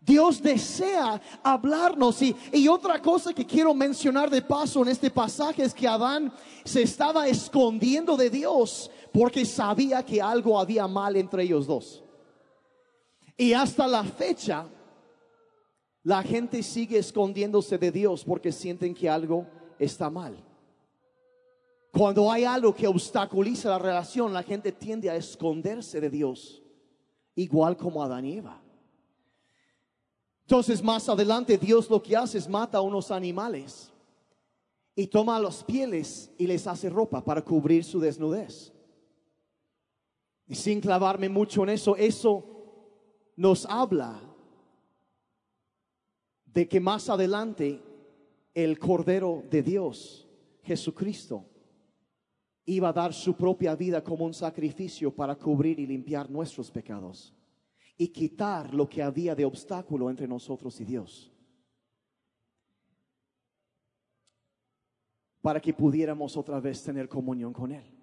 Dios 0.00 0.42
desea 0.42 1.20
hablarnos. 1.42 2.22
Y, 2.22 2.34
y, 2.50 2.66
otra 2.66 3.00
cosa 3.00 3.34
que 3.34 3.44
quiero 3.44 3.74
mencionar 3.74 4.30
de 4.30 4.40
paso 4.40 4.82
en 4.82 4.88
este 4.88 5.10
pasaje 5.10 5.64
es 5.64 5.74
que 5.74 5.86
Adán 5.86 6.32
se 6.64 6.82
estaba 6.82 7.26
escondiendo 7.26 8.16
de 8.16 8.30
Dios 8.30 8.90
porque 9.14 9.46
sabía 9.46 10.04
que 10.04 10.20
algo 10.20 10.58
había 10.58 10.88
mal 10.88 11.14
entre 11.14 11.44
ellos 11.44 11.68
dos. 11.68 12.02
Y 13.36 13.52
hasta 13.52 13.86
la 13.86 14.02
fecha, 14.02 14.66
la 16.02 16.20
gente 16.24 16.64
sigue 16.64 16.98
escondiéndose 16.98 17.78
de 17.78 17.92
Dios 17.92 18.24
porque 18.24 18.50
sienten 18.50 18.92
que 18.92 19.08
algo 19.08 19.46
está 19.78 20.10
mal. 20.10 20.36
Cuando 21.92 22.30
hay 22.30 22.42
algo 22.42 22.74
que 22.74 22.88
obstaculiza 22.88 23.68
la 23.68 23.78
relación, 23.78 24.32
la 24.32 24.42
gente 24.42 24.72
tiende 24.72 25.08
a 25.08 25.14
esconderse 25.14 26.00
de 26.00 26.10
Dios, 26.10 26.60
igual 27.36 27.76
como 27.76 28.02
Adán 28.02 28.26
y 28.26 28.38
Eva. 28.38 28.60
Entonces 30.40 30.82
más 30.82 31.08
adelante 31.08 31.56
Dios 31.56 31.88
lo 31.88 32.02
que 32.02 32.16
hace 32.16 32.38
es 32.38 32.48
mata 32.48 32.78
a 32.78 32.82
unos 32.82 33.12
animales 33.12 33.92
y 34.96 35.06
toma 35.06 35.38
los 35.38 35.62
pieles 35.62 36.32
y 36.36 36.48
les 36.48 36.66
hace 36.66 36.90
ropa 36.90 37.24
para 37.24 37.42
cubrir 37.42 37.84
su 37.84 38.00
desnudez. 38.00 38.73
Y 40.46 40.54
sin 40.54 40.80
clavarme 40.80 41.28
mucho 41.28 41.62
en 41.62 41.70
eso, 41.70 41.96
eso 41.96 42.54
nos 43.36 43.66
habla 43.66 44.20
de 46.44 46.68
que 46.68 46.80
más 46.80 47.08
adelante 47.08 47.82
el 48.52 48.78
Cordero 48.78 49.42
de 49.50 49.62
Dios, 49.62 50.28
Jesucristo, 50.62 51.46
iba 52.66 52.88
a 52.88 52.92
dar 52.92 53.12
su 53.12 53.34
propia 53.36 53.74
vida 53.74 54.02
como 54.02 54.24
un 54.24 54.34
sacrificio 54.34 55.14
para 55.14 55.36
cubrir 55.36 55.80
y 55.80 55.86
limpiar 55.86 56.30
nuestros 56.30 56.70
pecados 56.70 57.34
y 57.96 58.08
quitar 58.08 58.72
lo 58.74 58.88
que 58.88 59.02
había 59.02 59.34
de 59.34 59.44
obstáculo 59.44 60.10
entre 60.10 60.26
nosotros 60.26 60.80
y 60.80 60.84
Dios. 60.84 61.30
Para 65.40 65.60
que 65.60 65.74
pudiéramos 65.74 66.36
otra 66.36 66.58
vez 66.58 66.82
tener 66.82 67.08
comunión 67.08 67.52
con 67.52 67.72
Él. 67.72 67.93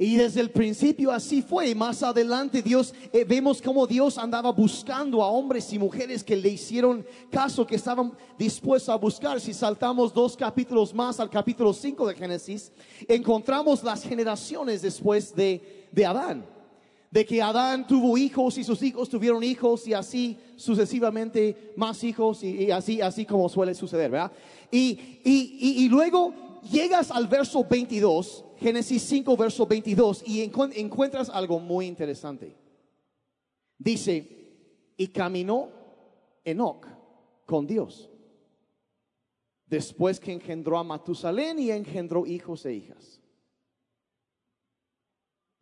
Y 0.00 0.14
desde 0.14 0.40
el 0.40 0.50
principio 0.50 1.10
así 1.10 1.42
fue. 1.42 1.70
Y 1.70 1.74
más 1.74 2.04
adelante 2.04 2.62
Dios, 2.62 2.94
eh, 3.12 3.24
vemos 3.24 3.60
como 3.60 3.84
Dios 3.84 4.16
andaba 4.16 4.52
buscando 4.52 5.22
a 5.24 5.28
hombres 5.28 5.72
y 5.72 5.78
mujeres 5.78 6.22
que 6.22 6.36
le 6.36 6.50
hicieron 6.50 7.04
caso, 7.30 7.66
que 7.66 7.74
estaban 7.74 8.12
dispuestos 8.38 8.90
a 8.90 8.96
buscar. 8.96 9.40
Si 9.40 9.52
saltamos 9.52 10.14
dos 10.14 10.36
capítulos 10.36 10.94
más 10.94 11.18
al 11.18 11.28
capítulo 11.28 11.72
5 11.72 12.06
de 12.06 12.14
Génesis, 12.14 12.70
encontramos 13.08 13.82
las 13.82 14.04
generaciones 14.04 14.82
después 14.82 15.34
de, 15.34 15.88
de 15.90 16.06
Adán 16.06 16.46
de 17.10 17.24
que 17.24 17.40
Adán 17.40 17.86
tuvo 17.86 18.18
hijos 18.18 18.58
y 18.58 18.64
sus 18.64 18.82
hijos 18.82 19.08
tuvieron 19.08 19.42
hijos 19.42 19.86
y 19.88 19.94
así 19.94 20.36
sucesivamente 20.56 21.72
más 21.76 22.04
hijos 22.04 22.44
y, 22.44 22.70
así, 22.70 23.00
así 23.00 23.24
como 23.24 23.48
suele 23.48 23.74
suceder, 23.74 24.10
¿verdad? 24.10 24.32
Y, 24.70 25.20
y, 25.24 25.88
luego 25.88 26.34
llegas 26.62 27.10
al 27.10 27.26
verso 27.26 27.64
22, 27.64 28.44
Génesis 28.58 29.02
5, 29.02 29.36
verso 29.36 29.66
22, 29.66 30.22
y 30.26 30.42
encuentras 30.42 31.28
algo 31.28 31.58
muy 31.58 31.86
interesante. 31.86 32.56
Dice, 33.78 34.92
y 34.96 35.08
caminó 35.08 35.70
Enoch 36.44 36.86
con 37.46 37.66
Dios, 37.66 38.10
después 39.66 40.18
que 40.18 40.32
engendró 40.32 40.78
a 40.78 40.84
Matusalén 40.84 41.58
y 41.58 41.70
engendró 41.70 42.26
hijos 42.26 42.66
e 42.66 42.74
hijas. 42.74 43.20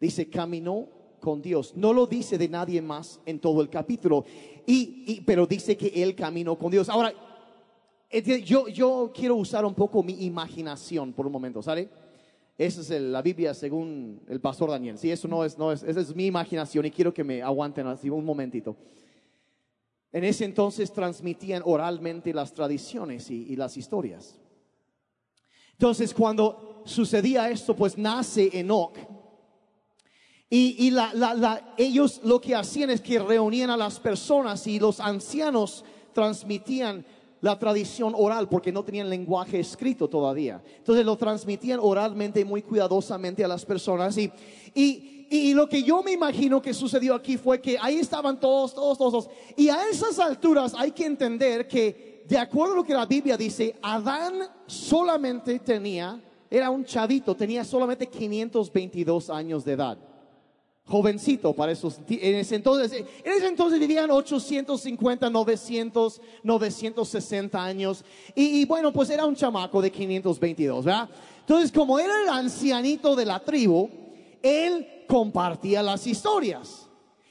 Dice, 0.00 0.28
caminó 0.28 0.88
con 1.20 1.42
Dios. 1.42 1.74
No 1.74 1.92
lo 1.92 2.06
dice 2.06 2.38
de 2.38 2.48
nadie 2.48 2.80
más 2.80 3.20
en 3.26 3.40
todo 3.40 3.60
el 3.60 3.68
capítulo, 3.68 4.24
y, 4.66 5.20
pero 5.22 5.46
dice 5.46 5.76
que 5.76 5.88
él 6.02 6.14
caminó 6.14 6.58
con 6.58 6.70
Dios. 6.70 6.88
Ahora, 6.88 7.12
yo, 8.10 9.12
quiero 9.14 9.36
usar 9.36 9.64
un 9.64 9.74
poco 9.74 10.02
mi 10.02 10.24
imaginación 10.24 11.12
por 11.12 11.26
un 11.26 11.32
momento, 11.32 11.62
¿sale? 11.62 11.88
Esa 12.58 12.80
es 12.80 13.00
la 13.02 13.20
Biblia 13.20 13.52
según 13.52 14.22
el 14.28 14.40
pastor 14.40 14.70
Daniel. 14.70 14.96
Si 14.98 15.10
eso 15.10 15.28
no 15.28 15.44
es, 15.44 15.58
no 15.58 15.72
es, 15.72 15.82
esa 15.82 16.00
es 16.00 16.14
mi 16.14 16.26
imaginación 16.26 16.86
y 16.86 16.90
quiero 16.90 17.12
que 17.12 17.24
me 17.24 17.42
aguanten 17.42 17.86
así 17.86 18.08
un 18.08 18.24
momentito. 18.24 18.76
En 20.12 20.24
ese 20.24 20.44
entonces 20.46 20.92
transmitían 20.92 21.62
oralmente 21.64 22.32
las 22.32 22.54
tradiciones 22.54 23.30
y, 23.30 23.52
y 23.52 23.56
las 23.56 23.76
historias. 23.76 24.38
Entonces, 25.72 26.14
cuando 26.14 26.82
sucedía 26.86 27.50
esto, 27.50 27.76
pues 27.76 27.98
nace 27.98 28.48
Enoch 28.52 28.96
y, 30.48 30.92
ellos 31.76 32.20
lo 32.22 32.40
que 32.40 32.54
hacían 32.54 32.90
es 32.90 33.00
que 33.00 33.18
reunían 33.18 33.70
a 33.70 33.76
las 33.76 33.98
personas 33.98 34.66
y 34.66 34.78
los 34.78 35.00
ancianos 35.00 35.84
transmitían 36.12 37.04
la 37.46 37.58
tradición 37.58 38.12
oral 38.16 38.48
porque 38.48 38.72
no 38.72 38.84
tenían 38.84 39.08
lenguaje 39.08 39.60
escrito 39.60 40.08
todavía. 40.08 40.62
Entonces 40.78 41.06
lo 41.06 41.16
transmitían 41.16 41.78
oralmente 41.80 42.44
muy 42.44 42.60
cuidadosamente 42.60 43.44
a 43.44 43.48
las 43.48 43.64
personas. 43.64 44.18
Y, 44.18 44.30
y, 44.74 45.26
y, 45.30 45.54
lo 45.54 45.68
que 45.68 45.82
yo 45.82 46.02
me 46.02 46.12
imagino 46.12 46.60
que 46.60 46.74
sucedió 46.74 47.14
aquí 47.14 47.36
fue 47.36 47.60
que 47.60 47.78
ahí 47.80 47.96
estaban 47.96 48.38
todos, 48.38 48.74
todos, 48.74 48.98
todos. 48.98 49.30
Y 49.56 49.68
a 49.68 49.88
esas 49.88 50.18
alturas 50.18 50.74
hay 50.76 50.90
que 50.90 51.06
entender 51.06 51.66
que, 51.66 52.24
de 52.28 52.36
acuerdo 52.36 52.74
a 52.74 52.76
lo 52.76 52.84
que 52.84 52.94
la 52.94 53.06
Biblia 53.06 53.36
dice, 53.36 53.76
Adán 53.80 54.34
solamente 54.66 55.58
tenía, 55.60 56.20
era 56.50 56.68
un 56.70 56.84
chavito, 56.84 57.34
tenía 57.34 57.64
solamente 57.64 58.06
522 58.08 59.30
años 59.30 59.64
de 59.64 59.72
edad 59.72 59.98
jovencito 60.86 61.52
para 61.52 61.72
esos 61.72 61.98
en 62.08 62.36
ese 62.36 62.54
entonces 62.54 62.92
en 62.92 63.32
ese 63.32 63.48
entonces 63.48 63.80
vivían 63.80 64.10
850 64.10 65.28
900 65.28 66.20
960 66.44 67.64
años 67.64 68.04
y, 68.36 68.64
bueno 68.66 68.92
pues 68.92 69.10
era 69.10 69.26
un 69.26 69.34
chamaco 69.34 69.82
de 69.82 69.90
522 69.90 70.84
¿verdad? 70.84 71.08
entonces 71.40 71.72
como 71.72 71.98
era 71.98 72.22
el 72.22 72.28
ancianito 72.28 73.16
de 73.16 73.24
la 73.24 73.40
tribu 73.40 73.90
él 74.40 75.04
compartía 75.08 75.82
las 75.82 76.06
historias 76.06 76.86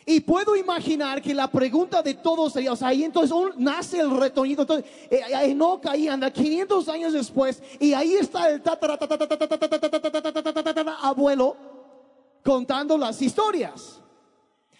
y 0.05 0.19
puedo 0.19 0.55
imaginar 0.57 1.21
que 1.21 1.33
la 1.33 1.49
pregunta 1.49 2.03
de 2.03 2.13
todos 2.13 2.53
sería, 2.53 2.73
o 2.73 2.75
sea, 2.75 2.89
ahí 2.89 3.03
entonces 3.03 3.35
nace 3.57 3.99
el 3.99 4.11
retoñito, 4.11 4.61
entonces 4.61 4.85
Enoch 5.09 5.83
ahí 5.87 6.07
anda 6.07 6.29
500 6.29 6.87
años 6.89 7.13
después 7.13 7.63
y 7.79 7.91
ahí 7.93 8.13
está 8.13 8.51
el 8.51 8.61
abuelo 11.01 11.74
contando 12.45 12.95
las 12.95 13.19
historias. 13.23 13.99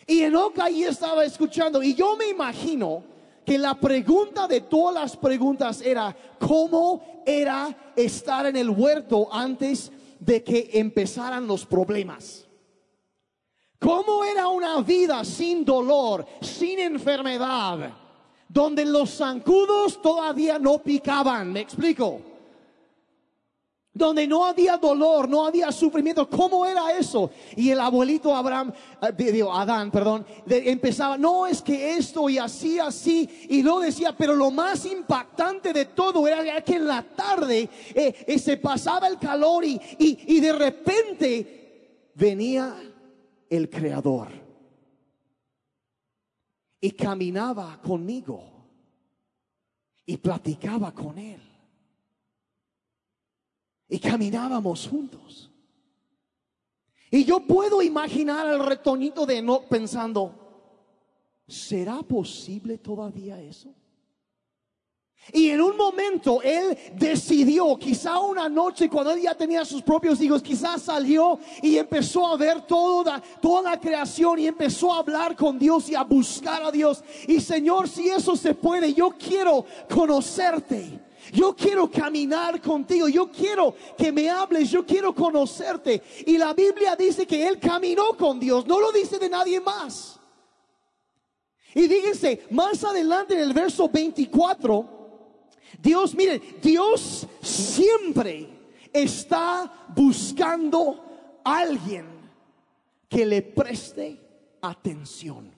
Y 0.06 0.22
Enoch 0.22 0.58
ahí 0.60 0.84
estaba 0.84 1.26
escuchando. 1.26 1.82
Y 1.82 1.96
yo 1.96 2.16
me 2.16 2.30
imagino 2.30 3.04
que 3.44 3.58
la 3.58 3.74
pregunta 3.74 4.48
de 4.48 4.62
todas 4.62 4.94
las 4.94 5.18
preguntas 5.18 5.82
era, 5.82 6.16
¿cómo 6.40 7.24
era 7.26 7.94
estar 7.96 8.46
en 8.46 8.56
el 8.56 8.70
huerto 8.70 9.28
antes 9.34 9.92
de 10.20 10.44
que 10.44 10.70
empezaran 10.74 11.48
los 11.48 11.66
problemas? 11.66 12.46
¿Cómo 13.80 14.24
era 14.24 14.48
una 14.48 14.80
vida 14.82 15.26
sin 15.26 15.66
dolor, 15.66 16.26
sin 16.42 16.80
enfermedad, 16.80 17.92
donde 18.48 18.86
los 18.86 19.18
zancudos 19.18 20.00
todavía 20.02 20.60
no 20.60 20.78
picaban? 20.78 21.52
¿Me 21.52 21.62
explico? 21.62 22.35
Donde 23.96 24.28
no 24.28 24.46
había 24.46 24.78
dolor, 24.78 25.30
no 25.30 25.46
había 25.46 25.72
sufrimiento. 25.72 26.30
¿Cómo 26.30 26.66
era 26.66 26.96
eso? 26.98 27.32
Y 27.56 27.72
el 27.72 27.80
abuelito 27.80 28.36
Abraham, 28.36 28.74
eh, 29.02 29.32
digo, 29.32 29.54
Adán, 29.54 29.90
perdón, 29.90 30.26
empezaba, 30.46 31.18
no 31.18 31.48
es 31.48 31.62
que 31.62 31.96
esto 31.96 32.30
y 32.30 32.38
así, 32.38 32.78
así, 32.78 33.48
y 33.50 33.64
lo 33.64 33.80
decía, 33.80 34.14
pero 34.16 34.36
lo 34.36 34.52
más 34.52 34.86
impactante 34.86 35.72
de 35.72 35.86
todo 35.86 36.28
era 36.28 36.62
que 36.62 36.76
en 36.76 36.88
la 36.88 37.04
tarde 37.04 37.70
eh, 37.94 38.26
eh, 38.28 38.38
se 38.38 38.58
pasaba 38.58 39.08
el 39.08 39.18
calor 39.18 39.64
y, 39.64 39.80
y 39.98 40.40
de 40.42 40.52
repente 40.52 42.12
venía 42.16 42.76
el 43.50 43.70
Creador 43.70 44.28
y 46.82 46.92
caminaba 46.92 47.80
conmigo 47.82 48.44
y 50.06 50.18
platicaba 50.18 50.94
con 50.94 51.18
él. 51.18 51.45
Y 53.88 54.00
caminábamos 54.00 54.88
juntos. 54.88 55.52
Y 57.12 57.24
yo 57.24 57.40
puedo 57.40 57.82
imaginar 57.82 58.48
al 58.48 58.66
retoñito 58.66 59.26
de 59.26 59.38
Enoch 59.38 59.66
pensando, 59.70 60.34
¿será 61.48 62.02
posible 62.02 62.78
todavía 62.78 63.40
eso? 63.42 63.74
Y 65.34 65.50
en 65.50 65.60
un 65.60 65.76
momento 65.76 66.42
él 66.44 66.78
decidió, 66.94 67.78
quizá 67.78 68.20
una 68.20 68.48
noche 68.48 68.90
cuando 68.90 69.12
él 69.12 69.22
ya 69.22 69.34
tenía 69.34 69.66
sus 69.66 69.82
propios 69.82 70.22
hijos, 70.22 70.44
quizás 70.44 70.84
salió 70.84 71.40
y 71.64 71.78
empezó 71.78 72.28
a 72.28 72.38
ver 72.38 72.62
toda, 72.62 73.22
toda 73.42 73.72
la 73.72 73.80
creación 73.80 74.38
y 74.40 74.48
empezó 74.48 74.94
a 74.94 75.00
hablar 75.00 75.36
con 75.36 75.58
Dios 75.58 75.90
y 75.90 75.96
a 75.96 76.04
buscar 76.04 76.62
a 76.62 76.72
Dios. 76.72 77.04
Y 77.28 77.40
Señor, 77.40 77.90
si 77.90 78.08
eso 78.08 78.36
se 78.36 78.54
puede, 78.54 78.94
yo 78.94 79.12
quiero 79.18 79.66
conocerte. 79.90 81.05
Yo 81.36 81.54
quiero 81.54 81.92
caminar 81.92 82.62
contigo, 82.62 83.10
yo 83.10 83.30
quiero 83.30 83.76
que 83.98 84.12
me 84.12 84.30
hables, 84.30 84.72
yo 84.72 84.86
quiero 84.86 85.14
conocerte. 85.14 86.02
Y 86.26 86.38
la 86.38 86.54
Biblia 86.54 86.96
dice 86.96 87.28
que 87.28 87.46
él 87.46 87.60
caminó 87.60 88.16
con 88.18 88.40
Dios, 88.40 88.66
no 88.66 88.80
lo 88.80 88.92
dice 88.92 89.20
de 89.20 89.30
nadie 89.30 89.60
más. 89.60 90.18
Y 91.74 91.90
fíjense, 91.90 92.48
más 92.52 92.82
adelante 92.86 93.34
en 93.34 93.42
el 93.42 93.54
verso 93.54 93.90
24, 93.90 94.90
Dios, 95.82 96.16
miren, 96.16 96.42
Dios 96.62 97.28
siempre 97.42 98.48
está 98.94 99.90
buscando 99.94 101.42
a 101.44 101.58
alguien 101.58 102.06
que 103.10 103.26
le 103.26 103.42
preste 103.42 104.58
atención. 104.62 105.55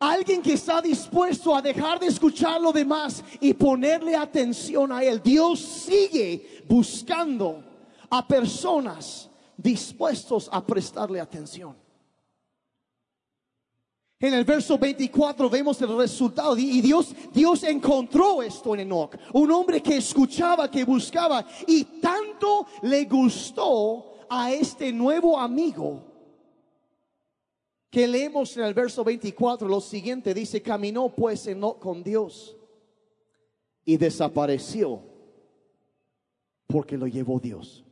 Alguien 0.00 0.40
que 0.40 0.54
está 0.54 0.80
dispuesto 0.80 1.54
a 1.54 1.60
dejar 1.60 2.00
de 2.00 2.06
escuchar 2.06 2.58
lo 2.58 2.72
demás 2.72 3.22
y 3.38 3.52
ponerle 3.52 4.16
atención 4.16 4.90
a 4.92 5.04
Él. 5.04 5.20
Dios 5.22 5.60
sigue 5.60 6.64
buscando 6.66 7.62
a 8.08 8.26
personas 8.26 9.28
dispuestos 9.58 10.48
a 10.50 10.64
prestarle 10.64 11.20
atención. 11.20 11.76
En 14.18 14.32
el 14.32 14.44
verso 14.44 14.78
24 14.78 15.50
vemos 15.50 15.80
el 15.82 15.94
resultado 15.94 16.56
y 16.56 16.80
Dios, 16.80 17.14
Dios 17.30 17.62
encontró 17.64 18.42
esto 18.42 18.72
en 18.74 18.80
Enoch, 18.80 19.16
un 19.34 19.50
hombre 19.50 19.82
que 19.82 19.98
escuchaba, 19.98 20.70
que 20.70 20.84
buscaba 20.84 21.44
y 21.66 21.84
tanto 22.00 22.66
le 22.82 23.04
gustó 23.04 24.26
a 24.30 24.50
este 24.50 24.92
nuevo 24.92 25.38
amigo 25.38 26.09
que 27.90 28.06
leemos 28.06 28.56
en 28.56 28.64
el 28.64 28.72
verso 28.72 29.02
24 29.02 29.68
lo 29.68 29.80
siguiente, 29.80 30.32
dice, 30.32 30.62
caminó 30.62 31.12
pues 31.14 31.46
Enoch 31.48 31.80
con 31.80 32.04
Dios 32.04 32.56
y 33.84 33.96
desapareció 33.96 35.02
porque 36.68 36.96
lo 36.96 37.08
llevó 37.08 37.40
Dios. 37.40 37.84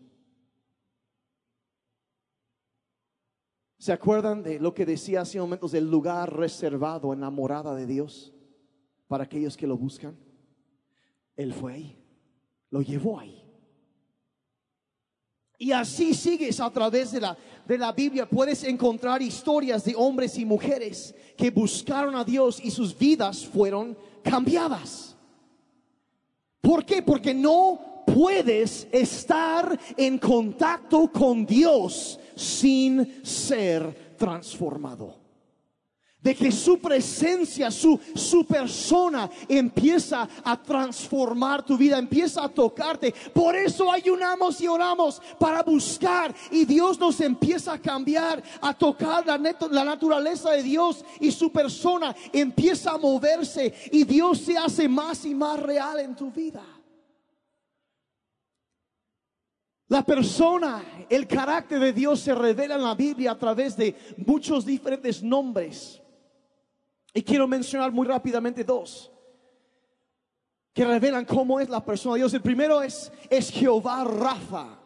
¿Se 3.79 3.93
acuerdan 3.93 4.43
de 4.43 4.61
lo 4.61 4.75
que 4.75 4.87
decía 4.87 5.23
hace 5.23 5.41
momentos 5.41 5.73
del 5.73 5.91
lugar 5.91 6.37
reservado 6.37 7.13
en 7.13 7.21
la 7.21 7.31
morada 7.31 7.75
de 7.75 7.87
Dios 7.87 8.33
para 9.09 9.25
aquellos 9.25 9.57
que 9.57 9.67
lo 9.67 9.77
buscan? 9.77 10.17
Él 11.37 11.53
fue 11.53 11.75
ahí, 11.75 12.05
lo 12.71 12.83
llevó 12.83 13.19
ahí. 13.19 13.48
Y 15.59 15.73
así 15.73 16.15
sigues 16.15 16.61
a 16.61 16.71
través 16.71 17.11
de 17.11 17.21
la, 17.21 17.37
de 17.67 17.77
la 17.77 17.93
Biblia. 17.93 18.29
Puedes 18.29 18.63
encontrar 18.63 19.21
historias 19.21 19.85
de 19.85 19.95
hombres 19.97 20.39
y 20.39 20.45
mujeres 20.45 21.15
que 21.37 21.51
buscaron 21.51 22.15
a 22.15 22.25
Dios 22.25 22.61
y 22.63 22.71
sus 22.71 22.97
vidas 22.97 23.45
fueron 23.45 23.99
cambiadas. 24.23 25.17
¿Por 26.61 26.85
qué? 26.85 27.03
Porque 27.03 27.35
no 27.35 28.05
puedes 28.07 28.87
estar 28.93 29.79
en 29.97 30.19
contacto 30.19 31.11
con 31.11 31.45
Dios 31.45 32.19
sin 32.37 33.25
ser 33.25 34.15
transformado 34.17 35.28
de 36.21 36.35
que 36.35 36.51
su 36.51 36.79
presencia, 36.79 37.71
su, 37.71 37.99
su 38.15 38.45
persona 38.45 39.31
empieza 39.49 40.29
a 40.43 40.61
transformar 40.61 41.65
tu 41.65 41.77
vida, 41.77 41.97
empieza 41.97 42.45
a 42.45 42.49
tocarte. 42.49 43.15
Por 43.33 43.55
eso 43.55 43.91
ayunamos 43.91 44.61
y 44.61 44.67
oramos 44.67 45.23
para 45.39 45.63
buscar 45.63 46.35
y 46.51 46.65
Dios 46.65 46.99
nos 46.99 47.21
empieza 47.21 47.75
a 47.75 47.79
cambiar, 47.79 48.43
a 48.61 48.75
tocar 48.75 49.25
la, 49.27 49.39
la 49.71 49.85
naturaleza 49.85 50.51
de 50.51 50.63
Dios 50.63 51.05
y 51.21 51.31
su 51.31 51.53
persona 51.53 52.15
empieza 52.33 52.93
a 52.93 52.99
moverse 52.99 53.73
y 53.93 54.03
Dios 54.05 54.39
se 54.41 54.59
hace 54.59 54.89
más 54.89 55.25
y 55.25 55.35
más 55.35 55.61
real 55.61 56.01
en 56.01 56.17
tu 56.17 56.33
vida. 56.33 56.65
La 59.87 60.05
persona, 60.05 61.07
el 61.09 61.27
carácter 61.27 61.79
de 61.79 61.93
Dios 61.95 62.21
se 62.21 62.35
revela 62.35 62.75
en 62.75 62.83
la 62.83 62.95
Biblia 62.95 63.31
a 63.31 63.39
través 63.39 63.77
de 63.77 63.97
muchos 64.19 64.67
diferentes 64.67 65.23
nombres. 65.23 66.03
Y 67.19 67.23
quiero 67.23 67.49
mencionar 67.49 67.91
muy 67.91 68.07
rápidamente 68.07 68.63
dos 68.63 69.11
que 70.73 70.85
revelan 70.85 71.25
cómo 71.25 71.59
es 71.59 71.69
la 71.69 71.85
persona 71.85 72.15
de 72.15 72.21
Dios. 72.21 72.33
El 72.33 72.43
primero 72.43 72.81
es, 72.81 73.11
es 73.29 73.51
Jehová 73.51 74.05
Rafa, 74.05 74.79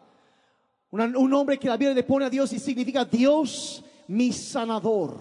un 0.93 1.29
nombre 1.29 1.59
que 1.59 1.69
la 1.69 1.77
Biblia 1.77 1.95
le 1.95 2.05
pone 2.05 2.25
a 2.25 2.31
Dios 2.31 2.51
y 2.55 2.59
significa 2.59 3.05
Dios 3.05 3.85
mi 4.09 4.33
sanador. 4.33 5.19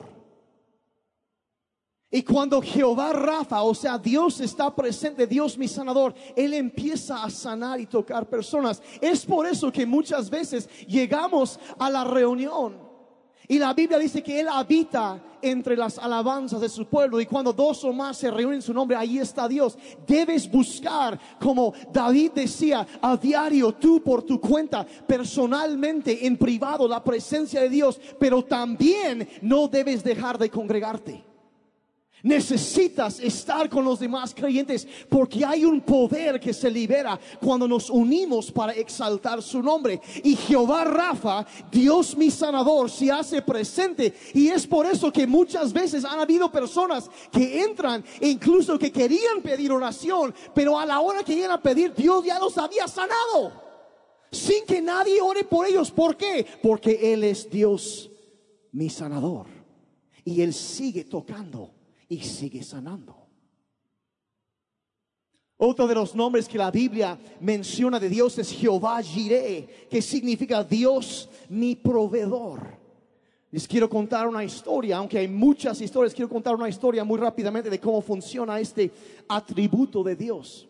Y 2.09 2.24
cuando 2.24 2.62
Jehová 2.62 3.12
Rafa, 3.12 3.62
o 3.64 3.76
sea, 3.76 3.97
Dios 3.97 4.39
está 4.39 4.74
presente, 4.74 5.28
Dios 5.28 5.57
mi 5.57 5.68
sanador, 5.68 6.16
Él 6.34 6.53
empieza 6.53 7.26
a 7.26 7.30
sanar 7.30 7.82
y 7.82 7.88
tocar 7.88 8.30
personas. 8.30 8.82
Es 9.01 9.26
por 9.26 9.45
eso 9.45 9.70
que 9.70 9.86
muchas 9.86 10.30
veces 10.30 10.70
llegamos 10.88 11.59
a 11.78 11.89
la 11.89 12.05
reunión 12.05 12.91
y 13.52 13.60
la 13.60 13.74
Biblia 13.74 13.99
dice 13.99 14.24
que 14.24 14.39
Él 14.39 14.47
habita 14.47 15.22
entre 15.41 15.76
las 15.76 15.97
alabanzas 15.99 16.62
de 16.62 16.70
su 16.70 16.86
pueblo. 16.86 17.20
Y 17.20 17.26
cuando 17.26 17.52
dos 17.52 17.84
o 17.84 17.91
más 17.91 18.16
se 18.16 18.32
reúnen 18.32 18.60
en 18.60 18.62
su 18.62 18.74
nombre, 18.74 18.95
ahí 18.95 19.18
está 19.18 19.45
Dios. 19.45 19.78
Debes 20.08 20.49
buscar, 20.49 21.20
como 21.38 21.74
David 21.91 22.32
decía, 22.34 22.88
a 23.02 23.18
diario, 23.18 23.74
tú 23.74 24.02
por 24.02 24.24
tu 24.24 24.39
cuenta, 24.39 24.88
personalmente, 25.06 26.26
en 26.26 26.38
privado, 26.38 26.88
la 26.88 27.04
presencia 27.04 27.60
de 27.60 27.68
Dios. 27.68 27.99
Pero 28.18 28.41
también 28.41 29.28
no 29.41 29.68
debes 29.68 30.02
dejar 30.02 30.38
de 30.38 30.49
congregarte. 30.49 31.31
Necesitas 32.24 33.20
estar 33.20 33.68
con 33.68 33.84
los 33.84 34.00
demás 34.00 34.34
creyentes 34.36 34.88
porque 35.10 35.44
hay 35.44 35.66
un 35.66 35.82
poder 35.82 36.40
que 36.40 36.54
se 36.54 36.70
libera 36.70 37.20
cuando 37.40 37.68
nos 37.68 37.90
unimos 37.90 38.52
para 38.52 38.74
exaltar 38.74 39.42
su 39.42 39.64
nombre. 39.64 40.00
Y 40.24 40.36
Jehová 40.36 40.84
Rafa, 40.84 41.46
Dios 41.72 42.16
mi 42.16 42.30
sanador, 42.30 42.92
se 42.92 43.12
hace 43.12 43.42
presente. 43.42 44.14
Y 44.34 44.50
es 44.50 44.68
por 44.68 44.86
eso 44.86 45.12
que 45.12 45.26
muchas 45.26 45.74
veces 45.74 46.06
han 46.06 46.20
habido 46.20 46.52
personas 46.52 47.10
que 47.32 47.64
entran 47.64 48.04
e 48.20 48.30
incluso 48.30 48.78
que 48.78 48.92
querían 48.92 49.42
pedir 49.42 49.72
oración, 49.72 50.34
pero 50.54 50.78
a 50.78 50.86
la 50.86 51.00
hora 51.00 51.24
que 51.24 51.34
iban 51.34 51.52
a 51.52 51.62
pedir, 51.62 51.94
Dios 51.96 52.24
ya 52.24 52.38
los 52.38 52.58
había 52.58 52.88
sanado. 52.88 53.52
Sin 54.32 54.64
que 54.66 54.82
nadie 54.82 55.20
ore 55.22 55.44
por 55.44 55.66
ellos. 55.66 55.92
¿Por 55.92 56.16
qué? 56.16 56.46
Porque 56.62 57.14
Él 57.14 57.24
es 57.24 57.50
Dios 57.50 58.12
mi 58.72 58.90
sanador. 58.90 59.48
Y 60.24 60.42
Él 60.42 60.54
sigue 60.54 61.04
tocando 61.04 61.81
y 62.12 62.20
sigue 62.20 62.62
sanando. 62.62 63.16
Otro 65.55 65.88
de 65.88 65.95
los 65.95 66.14
nombres 66.14 66.45
que 66.45 66.57
la 66.57 66.70
Biblia 66.70 67.18
menciona 67.39 68.01
de 68.01 68.09
Dios 68.09 68.38
es 68.38 68.51
Jehová 68.51 69.01
Jireh, 69.01 69.88
que 69.89 70.01
significa 70.01 70.62
Dios 70.62 71.30
mi 71.47 71.74
proveedor. 71.78 72.78
Les 73.49 73.66
quiero 73.66 73.89
contar 73.89 74.28
una 74.28 74.43
historia, 74.43 74.97
aunque 74.97 75.20
hay 75.20 75.30
muchas 75.30 75.80
historias, 75.80 76.14
quiero 76.14 76.28
contar 76.28 76.53
una 76.53 76.68
historia 76.68 77.05
muy 77.05 77.18
rápidamente 77.18 77.70
de 77.70 77.80
cómo 77.80 78.01
funciona 78.01 78.59
este 78.59 78.91
atributo 79.30 80.03
de 80.03 80.18
Dios. 80.18 80.68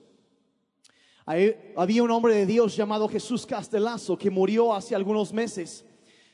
había 1.25 2.03
un 2.03 2.11
hombre 2.11 2.35
de 2.35 2.45
Dios 2.45 2.75
llamado 2.75 3.09
Jesús 3.09 3.47
Castelazo 3.47 4.15
que 4.15 4.29
murió 4.29 4.75
hace 4.75 4.93
algunos 4.93 5.33
meses, 5.33 5.83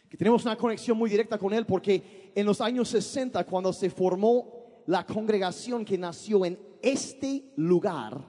que 0.10 0.18
tenemos 0.18 0.44
una 0.44 0.58
conexión 0.58 0.98
muy 0.98 1.10
directa 1.10 1.38
con 1.38 1.54
él 1.54 1.66
porque 1.66 2.32
en 2.36 2.46
los 2.46 2.60
años 2.60 2.90
60, 2.90 3.46
cuando 3.46 3.72
se 3.72 3.90
formó 3.90 4.57
la 4.88 5.06
congregación 5.06 5.86
que 5.86 5.98
nació 5.98 6.46
en 6.46 6.58
este 6.82 7.52
lugar, 7.58 8.20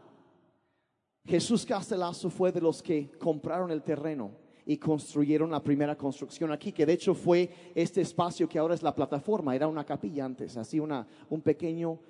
Jesús 1.24 1.64
Castelazo 1.64 2.30
fue 2.30 2.52
de 2.52 2.60
los 2.60 2.82
que 2.82 3.10
compraron 3.12 3.70
el 3.70 3.82
terreno 3.82 4.32
y 4.66 4.76
construyeron 4.76 5.50
la 5.50 5.62
primera 5.62 5.96
construcción 5.96 6.50
aquí, 6.52 6.72
que 6.72 6.84
de 6.84 6.92
hecho 6.92 7.14
fue 7.14 7.72
este 7.74 8.00
espacio 8.00 8.48
que 8.48 8.58
ahora 8.58 8.74
es 8.74 8.82
la 8.82 8.94
plataforma, 8.94 9.54
era 9.54 9.68
una 9.68 9.84
capilla 9.84 10.24
antes, 10.24 10.56
así 10.56 10.80
una, 10.80 11.06
un 11.30 11.40
pequeño, 11.40 12.00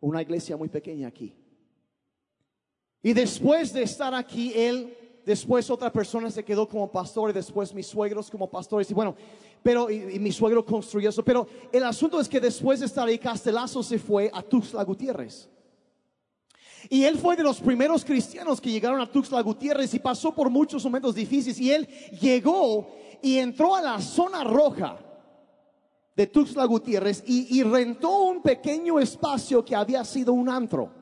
una 0.00 0.22
iglesia 0.22 0.56
muy 0.56 0.68
pequeña 0.68 1.08
aquí. 1.08 1.34
Y 3.02 3.12
después 3.12 3.72
de 3.72 3.82
estar 3.82 4.14
aquí, 4.14 4.52
él, 4.54 4.96
después 5.28 5.68
otra 5.68 5.92
persona 5.92 6.30
se 6.30 6.42
quedó 6.42 6.66
como 6.66 6.90
pastor 6.90 7.28
y 7.28 7.32
después 7.34 7.74
mis 7.74 7.86
suegros 7.86 8.30
como 8.30 8.48
pastores. 8.48 8.90
Y 8.90 8.94
bueno, 8.94 9.14
pero 9.62 9.90
y, 9.90 10.18
mi 10.18 10.32
suegro 10.32 10.64
construyó 10.64 11.10
eso. 11.10 11.22
Pero 11.22 11.46
el 11.70 11.84
asunto 11.84 12.18
es 12.18 12.28
que 12.28 12.40
después 12.40 12.80
de 12.80 12.86
estar 12.86 13.06
ahí, 13.06 13.18
Castelazo 13.18 13.82
se 13.82 13.98
fue 13.98 14.30
a 14.32 14.42
Tuxtla 14.42 14.82
Gutiérrez. 14.84 15.50
Y 16.88 17.04
él 17.04 17.18
fue 17.18 17.36
de 17.36 17.42
los 17.42 17.60
primeros 17.60 18.06
cristianos 18.06 18.58
que 18.58 18.70
llegaron 18.70 19.02
a 19.02 19.12
Tuxtla 19.12 19.42
Gutiérrez 19.42 19.92
y 19.92 19.98
pasó 19.98 20.34
por 20.34 20.48
muchos 20.48 20.82
momentos 20.82 21.14
difíciles. 21.14 21.60
Y 21.60 21.72
él 21.72 21.86
llegó 22.22 22.88
y 23.20 23.36
entró 23.36 23.76
a 23.76 23.82
la 23.82 24.00
zona 24.00 24.44
roja 24.44 24.98
de 26.16 26.26
Tuxtla 26.26 26.64
Gutiérrez 26.64 27.22
y, 27.26 27.58
y 27.58 27.62
rentó 27.64 28.22
un 28.22 28.40
pequeño 28.40 28.98
espacio 28.98 29.62
que 29.62 29.76
había 29.76 30.02
sido 30.06 30.32
un 30.32 30.48
antro. 30.48 30.97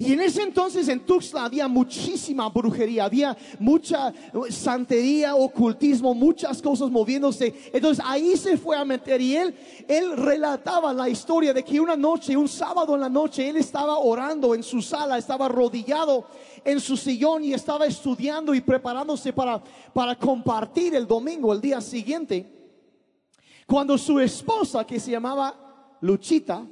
Y 0.00 0.12
en 0.12 0.20
ese 0.20 0.42
entonces 0.42 0.88
en 0.88 1.00
Tuxtla 1.00 1.46
había 1.46 1.66
muchísima 1.66 2.48
brujería, 2.48 3.06
había 3.06 3.36
mucha 3.58 4.14
santería, 4.48 5.34
ocultismo, 5.34 6.14
muchas 6.14 6.62
cosas 6.62 6.88
moviéndose. 6.88 7.52
Entonces 7.72 8.04
ahí 8.06 8.36
se 8.36 8.56
fue 8.56 8.76
a 8.76 8.84
meter 8.84 9.20
y 9.20 9.34
él, 9.34 9.52
él 9.88 10.16
relataba 10.16 10.92
la 10.92 11.08
historia 11.08 11.52
de 11.52 11.64
que 11.64 11.80
una 11.80 11.96
noche, 11.96 12.36
un 12.36 12.46
sábado 12.46 12.94
en 12.94 13.00
la 13.00 13.08
noche, 13.08 13.48
él 13.48 13.56
estaba 13.56 13.98
orando 13.98 14.54
en 14.54 14.62
su 14.62 14.80
sala, 14.80 15.18
estaba 15.18 15.46
arrodillado 15.46 16.26
en 16.64 16.78
su 16.78 16.96
sillón 16.96 17.42
y 17.42 17.52
estaba 17.52 17.84
estudiando 17.84 18.54
y 18.54 18.60
preparándose 18.60 19.32
para, 19.32 19.60
para 19.92 20.14
compartir 20.14 20.94
el 20.94 21.08
domingo, 21.08 21.52
el 21.52 21.60
día 21.60 21.80
siguiente. 21.80 22.48
Cuando 23.66 23.98
su 23.98 24.20
esposa, 24.20 24.86
que 24.86 25.00
se 25.00 25.10
llamaba 25.10 25.96
Luchita, 26.02 26.64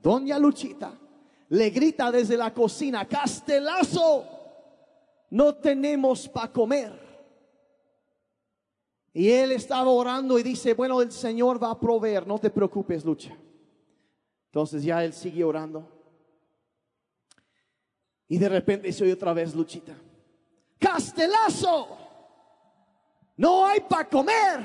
doña 0.00 0.38
Luchita, 0.38 0.96
le 1.48 1.70
grita 1.70 2.10
desde 2.12 2.36
la 2.36 2.52
cocina, 2.52 3.06
Castelazo, 3.06 4.26
no 5.30 5.54
tenemos 5.56 6.28
para 6.28 6.52
comer. 6.52 7.08
Y 9.14 9.30
él 9.30 9.52
estaba 9.52 9.88
orando 9.88 10.38
y 10.38 10.42
dice, 10.42 10.74
bueno, 10.74 11.00
el 11.00 11.10
Señor 11.10 11.62
va 11.62 11.70
a 11.70 11.80
proveer, 11.80 12.26
no 12.26 12.38
te 12.38 12.50
preocupes, 12.50 13.04
lucha. 13.04 13.36
Entonces 14.46 14.82
ya 14.82 15.02
él 15.04 15.12
sigue 15.12 15.42
orando. 15.42 15.88
Y 18.28 18.36
de 18.38 18.48
repente 18.48 18.92
se 18.92 19.04
oye 19.04 19.14
otra 19.14 19.32
vez 19.32 19.54
Luchita. 19.54 19.96
Castelazo, 20.78 21.96
no 23.36 23.66
hay 23.66 23.80
para 23.80 24.08
comer. 24.08 24.60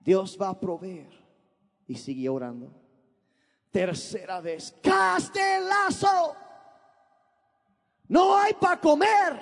Dios 0.00 0.36
va 0.40 0.48
a 0.48 0.58
proveer. 0.58 1.08
Y 1.86 1.94
sigue 1.94 2.28
orando 2.28 2.85
tercera 3.76 4.40
vez, 4.40 4.74
castelazo, 4.82 6.34
no 8.08 8.34
hay 8.38 8.54
para 8.54 8.80
comer. 8.80 9.38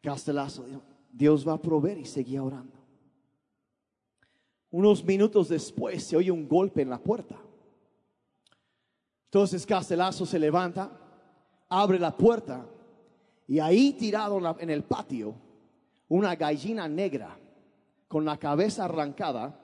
Castelazo, 0.00 0.64
Dios 1.12 1.46
va 1.46 1.52
a 1.52 1.60
proveer 1.60 1.98
y 1.98 2.06
seguía 2.06 2.42
orando. 2.42 2.78
Unos 4.70 5.04
minutos 5.04 5.50
después 5.50 6.04
se 6.04 6.16
oye 6.16 6.30
un 6.30 6.48
golpe 6.48 6.80
en 6.80 6.88
la 6.88 6.98
puerta. 6.98 7.36
Entonces 9.26 9.66
Castelazo 9.66 10.24
se 10.24 10.38
levanta, 10.38 10.90
abre 11.68 11.98
la 11.98 12.16
puerta 12.16 12.64
y 13.46 13.58
ahí 13.58 13.92
tirado 13.92 14.40
en 14.58 14.70
el 14.70 14.84
patio 14.84 15.34
una 16.08 16.34
gallina 16.34 16.88
negra 16.88 17.38
con 18.08 18.24
la 18.24 18.38
cabeza 18.38 18.86
arrancada 18.86 19.58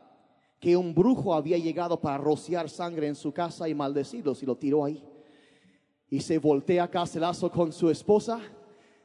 que 0.60 0.76
un 0.76 0.94
brujo 0.94 1.34
había 1.34 1.56
llegado 1.58 2.00
para 2.00 2.18
rociar 2.18 2.68
sangre 2.68 3.06
en 3.06 3.14
su 3.14 3.32
casa 3.32 3.68
y 3.68 3.74
maldecirlos 3.74 4.42
y 4.42 4.46
lo 4.46 4.56
tiró 4.56 4.84
ahí. 4.84 5.02
Y 6.10 6.20
se 6.20 6.38
voltea 6.38 6.90
Castelazo 6.90 7.50
con 7.50 7.72
su 7.72 7.90
esposa 7.90 8.40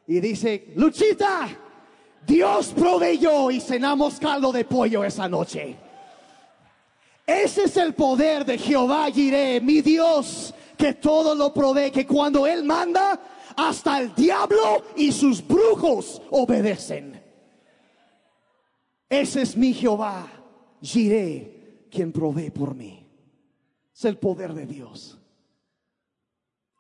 y 0.08 0.20
dice, 0.20 0.74
Luchita, 0.76 1.48
Dios 2.26 2.74
proveyó 2.76 3.52
y 3.52 3.60
cenamos 3.60 4.20
caldo 4.20 4.52
de 4.52 4.66
pollo 4.66 5.04
esa 5.04 5.28
noche. 5.28 5.76
Ese 7.26 7.64
es 7.66 7.78
el 7.78 7.94
poder 7.94 8.46
de 8.46 8.58
Jehová 8.58 9.10
Jireh, 9.12 9.62
mi 9.62 9.82
Dios, 9.82 10.54
que 10.78 10.94
todo 10.94 11.36
lo 11.36 11.54
provee, 11.54 11.92
que 11.92 12.06
cuando 12.06 12.46
Él 12.48 12.64
manda, 12.64 13.20
hasta 13.56 14.00
el 14.00 14.14
diablo 14.16 14.84
y 14.96 15.12
sus 15.12 15.46
brujos 15.46 16.22
obedecen. 16.32 17.22
Ese 19.08 19.44
es 19.44 19.56
mi 19.56 19.74
Jehová. 19.74 20.43
Giré 20.84 21.88
quien 21.90 22.12
provee 22.12 22.50
por 22.50 22.76
mí. 22.76 23.08
Es 23.96 24.04
el 24.04 24.18
poder 24.18 24.54
de 24.54 24.66
Dios. 24.66 25.18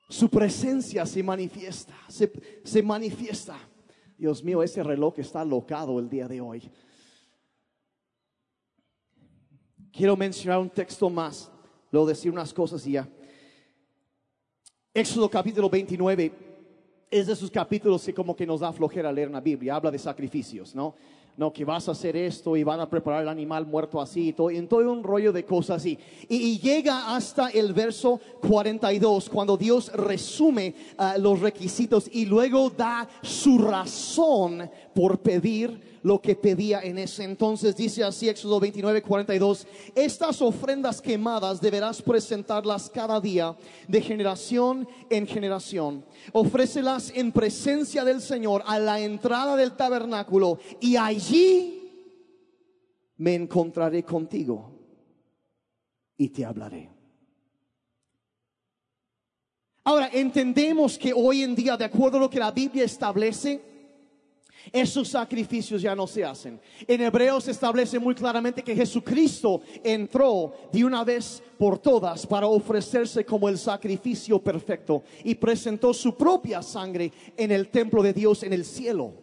Su 0.09 0.29
presencia 0.29 1.05
se 1.05 1.23
manifiesta, 1.23 1.95
se, 2.09 2.31
se 2.65 2.83
manifiesta. 2.83 3.57
Dios 4.17 4.43
mío, 4.43 4.61
ese 4.61 4.83
reloj 4.83 5.19
está 5.19 5.45
locado 5.45 5.99
el 5.99 6.09
día 6.09 6.27
de 6.27 6.41
hoy. 6.41 6.69
Quiero 9.91 10.17
mencionar 10.17 10.59
un 10.59 10.69
texto 10.69 11.09
más, 11.09 11.49
luego 11.89 12.07
decir 12.07 12.29
unas 12.29 12.53
cosas 12.53 12.85
y 12.85 12.93
ya. 12.93 13.07
Éxodo 14.93 15.29
capítulo 15.29 15.69
29 15.69 16.31
es 17.09 17.27
de 17.27 17.33
esos 17.33 17.49
capítulos 17.49 18.03
que 18.03 18.13
como 18.13 18.35
que 18.35 18.45
nos 18.45 18.59
da 18.59 18.73
flojera 18.73 19.11
leer 19.11 19.27
en 19.27 19.33
la 19.33 19.41
Biblia, 19.41 19.75
habla 19.75 19.91
de 19.91 19.99
sacrificios, 19.99 20.75
¿no? 20.75 20.95
No, 21.37 21.51
que 21.51 21.65
vas 21.65 21.87
a 21.87 21.93
hacer 21.93 22.15
esto 22.15 22.55
y 22.55 22.63
van 22.63 22.79
a 22.79 22.89
preparar 22.89 23.23
el 23.23 23.29
animal 23.29 23.65
muerto 23.65 23.99
así, 23.99 24.29
y 24.29 24.33
todo, 24.33 24.51
en 24.51 24.67
todo 24.67 24.91
un 24.91 25.03
rollo 25.03 25.31
de 25.31 25.45
cosas 25.45 25.77
así. 25.77 25.97
Y, 26.29 26.59
llega 26.59 27.15
hasta 27.15 27.49
el 27.49 27.73
verso 27.73 28.19
42, 28.41 29.29
cuando 29.29 29.57
Dios 29.57 29.91
resume 29.93 30.75
ah, 30.97 31.17
los 31.17 31.39
requisitos 31.39 32.09
y 32.11 32.25
luego 32.25 32.69
da 32.69 33.07
su 33.21 33.57
razón 33.57 34.69
por 34.93 35.19
pedir 35.19 35.92
lo 36.03 36.21
que 36.21 36.35
pedía 36.35 36.81
en 36.81 36.99
ese 36.99 37.23
entonces. 37.23 37.75
Dice 37.75 38.03
así 38.03 38.29
Éxodo 38.29 38.59
29, 38.59 39.01
42, 39.01 39.67
estas 39.95 40.41
ofrendas 40.41 41.01
quemadas 41.01 41.59
deberás 41.59 42.01
presentarlas 42.01 42.89
cada 42.89 43.19
día 43.19 43.57
de 43.87 44.01
generación 44.01 44.87
en 45.09 45.25
generación. 45.25 46.05
Ofrécelas 46.33 47.11
en 47.15 47.31
presencia 47.31 48.03
del 48.03 48.21
Señor 48.21 48.63
a 48.67 48.77
la 48.79 48.99
entrada 48.99 49.55
del 49.55 49.75
tabernáculo 49.75 50.59
y 50.79 50.95
allí 50.97 51.79
me 53.17 53.35
encontraré 53.35 54.03
contigo 54.03 54.71
y 56.17 56.29
te 56.29 56.45
hablaré. 56.45 56.89
Ahora, 59.85 60.09
entendemos 60.13 60.97
que 60.97 61.11
hoy 61.13 61.43
en 61.43 61.55
día, 61.55 61.75
de 61.75 61.83
acuerdo 61.83 62.17
a 62.17 62.21
lo 62.21 62.29
que 62.29 62.39
la 62.39 62.51
Biblia 62.51 62.85
establece, 62.85 63.72
esos 64.71 65.09
sacrificios 65.09 65.81
ya 65.81 65.95
no 65.95 66.07
se 66.07 66.23
hacen. 66.23 66.59
En 66.87 67.01
Hebreos 67.01 67.45
se 67.45 67.51
establece 67.51 67.99
muy 67.99 68.15
claramente 68.15 68.63
que 68.63 68.75
Jesucristo 68.75 69.61
entró 69.83 70.53
de 70.71 70.85
una 70.85 71.03
vez 71.03 71.43
por 71.57 71.79
todas 71.79 72.25
para 72.25 72.47
ofrecerse 72.47 73.25
como 73.25 73.49
el 73.49 73.57
sacrificio 73.57 74.39
perfecto 74.39 75.03
y 75.23 75.35
presentó 75.35 75.93
su 75.93 76.15
propia 76.15 76.61
sangre 76.61 77.11
en 77.35 77.51
el 77.51 77.69
templo 77.69 78.03
de 78.03 78.13
Dios 78.13 78.43
en 78.43 78.53
el 78.53 78.65
cielo. 78.65 79.13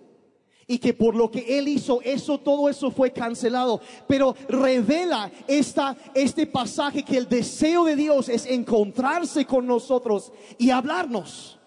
Y 0.66 0.78
que 0.78 0.95
por 0.95 1.16
lo 1.16 1.30
que 1.30 1.59
él 1.59 1.66
hizo, 1.66 2.01
eso, 2.03 2.38
todo 2.38 2.68
eso 2.68 2.93
fue 2.93 3.12
cancelado. 3.12 3.80
Pero 4.07 4.36
revela 4.49 5.28
esta, 5.49 5.97
este 6.14 6.47
pasaje 6.47 7.03
que 7.03 7.16
el 7.16 7.28
deseo 7.28 7.84
de 7.84 7.97
Dios 7.97 8.28
es 8.28 8.47
encontrarse 8.47 9.45
con 9.45 9.66
nosotros 9.66 10.32
y 10.59 10.70
hablarnos. 10.70 11.60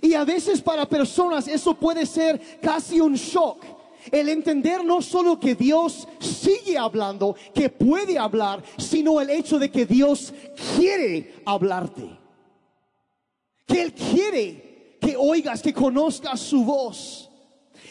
Y 0.00 0.14
a 0.14 0.24
veces 0.24 0.60
para 0.60 0.88
personas 0.88 1.48
eso 1.48 1.74
puede 1.74 2.06
ser 2.06 2.60
casi 2.60 3.00
un 3.00 3.14
shock. 3.14 3.64
El 4.10 4.28
entender 4.28 4.84
no 4.84 5.02
solo 5.02 5.38
que 5.38 5.54
Dios 5.54 6.08
sigue 6.18 6.78
hablando, 6.78 7.36
que 7.54 7.68
puede 7.68 8.18
hablar, 8.18 8.62
sino 8.78 9.20
el 9.20 9.30
hecho 9.30 9.58
de 9.58 9.70
que 9.70 9.84
Dios 9.84 10.32
quiere 10.76 11.42
hablarte. 11.44 12.08
Que 13.66 13.82
Él 13.82 13.92
quiere 13.92 14.98
que 15.00 15.16
oigas, 15.16 15.62
que 15.62 15.74
conozcas 15.74 16.40
su 16.40 16.64
voz. 16.64 17.27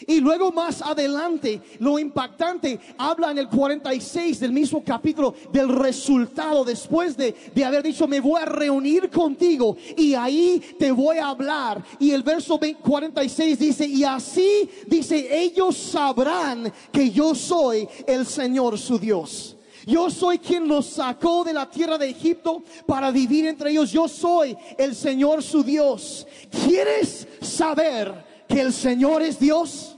Y 0.06 0.20
luego 0.20 0.52
más 0.52 0.82
adelante, 0.82 1.60
lo 1.78 1.98
impactante, 1.98 2.78
habla 2.96 3.30
en 3.30 3.38
el 3.38 3.48
46 3.48 4.40
del 4.40 4.52
mismo 4.52 4.82
capítulo 4.84 5.34
del 5.52 5.68
resultado 5.68 6.64
después 6.64 7.16
de, 7.16 7.34
de 7.54 7.64
haber 7.64 7.82
dicho, 7.82 8.06
me 8.06 8.20
voy 8.20 8.40
a 8.40 8.44
reunir 8.44 9.10
contigo 9.10 9.76
y 9.96 10.14
ahí 10.14 10.62
te 10.78 10.92
voy 10.92 11.18
a 11.18 11.28
hablar. 11.28 11.82
Y 11.98 12.10
el 12.10 12.22
verso 12.22 12.58
46 12.58 13.58
dice, 13.58 13.86
y 13.86 14.04
así 14.04 14.68
dice, 14.86 15.28
ellos 15.38 15.76
sabrán 15.76 16.72
que 16.92 17.10
yo 17.10 17.34
soy 17.34 17.88
el 18.06 18.26
Señor 18.26 18.78
su 18.78 18.98
Dios. 18.98 19.56
Yo 19.86 20.10
soy 20.10 20.38
quien 20.38 20.68
los 20.68 20.84
sacó 20.84 21.44
de 21.44 21.54
la 21.54 21.70
tierra 21.70 21.96
de 21.96 22.10
Egipto 22.10 22.62
para 22.86 23.10
vivir 23.10 23.46
entre 23.46 23.70
ellos. 23.70 23.90
Yo 23.90 24.06
soy 24.06 24.54
el 24.76 24.94
Señor 24.94 25.42
su 25.42 25.62
Dios. 25.62 26.26
¿Quieres 26.50 27.26
saber 27.40 28.27
que 28.48 28.60
el 28.60 28.72
Señor 28.72 29.22
es 29.22 29.38
Dios? 29.38 29.96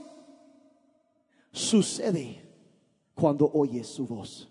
Sucede 1.51 2.41
cuando 3.15 3.49
oyes 3.53 3.87
su 3.87 4.05
voz. 4.05 4.47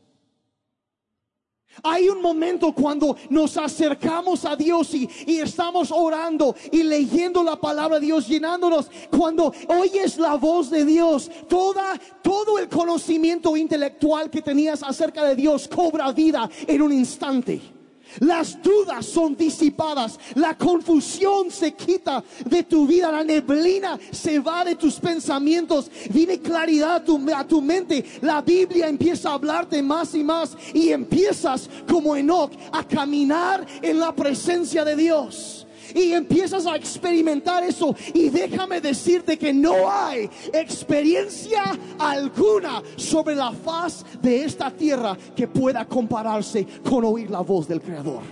Hay 1.84 2.08
un 2.08 2.20
momento 2.20 2.72
cuando 2.74 3.16
nos 3.30 3.56
acercamos 3.56 4.44
a 4.44 4.56
Dios 4.56 4.92
y, 4.92 5.08
y, 5.26 5.38
estamos 5.38 5.92
orando 5.92 6.54
y 6.72 6.82
leyendo 6.82 7.44
la 7.44 7.60
palabra 7.60 8.00
de 8.00 8.06
Dios, 8.06 8.26
llenándonos. 8.26 8.90
Cuando 9.08 9.54
oyes 9.68 10.18
la 10.18 10.34
voz 10.34 10.68
de 10.68 10.84
Dios, 10.84 11.30
toda, 11.48 11.98
todo 12.22 12.58
el 12.58 12.68
conocimiento 12.68 13.56
intelectual 13.56 14.30
que 14.30 14.42
tenías 14.42 14.82
acerca 14.82 15.24
de 15.24 15.36
Dios 15.36 15.68
cobra 15.68 16.10
vida 16.12 16.50
en 16.66 16.82
un 16.82 16.92
instante. 16.92 17.79
Las 18.18 18.60
dudas 18.62 19.06
son 19.06 19.36
disipadas, 19.36 20.18
la 20.34 20.56
confusión 20.56 21.50
se 21.50 21.72
quita 21.72 22.22
de 22.44 22.64
tu 22.64 22.86
vida, 22.86 23.12
la 23.12 23.24
neblina 23.24 23.98
se 24.10 24.40
va 24.40 24.64
de 24.64 24.74
tus 24.74 24.98
pensamientos, 24.98 25.90
viene 26.10 26.40
claridad 26.40 26.96
a 26.96 27.04
tu, 27.04 27.20
a 27.34 27.46
tu, 27.46 27.62
mente, 27.62 28.04
la 28.22 28.42
Biblia 28.42 28.88
empieza 28.88 29.30
a 29.30 29.34
hablarte 29.34 29.82
más 29.82 30.14
y 30.14 30.24
más 30.24 30.56
y 30.74 30.90
empiezas 30.90 31.70
como 31.88 32.16
Enoch 32.16 32.52
a 32.72 32.82
caminar 32.84 33.66
en 33.80 34.00
la 34.00 34.14
presencia 34.14 34.84
de 34.84 34.96
Dios 34.96 35.59
y 35.94 36.12
empiezas 36.12 36.66
a 36.66 36.76
experimentar 36.76 37.62
eso. 37.64 37.94
Y 38.14 38.28
déjame 38.28 38.80
decirte 38.80 39.38
que 39.38 39.52
no 39.52 39.90
hay 39.90 40.28
experiencia 40.52 41.62
alguna 41.98 42.82
sobre 42.96 43.34
la 43.34 43.52
faz 43.52 44.04
de 44.20 44.44
esta 44.44 44.70
tierra 44.70 45.16
que 45.34 45.48
pueda 45.48 45.84
compararse 45.86 46.66
con 46.88 47.04
oír 47.04 47.30
la 47.30 47.40
voz 47.40 47.66
del 47.68 47.80
Creador. 47.80 48.22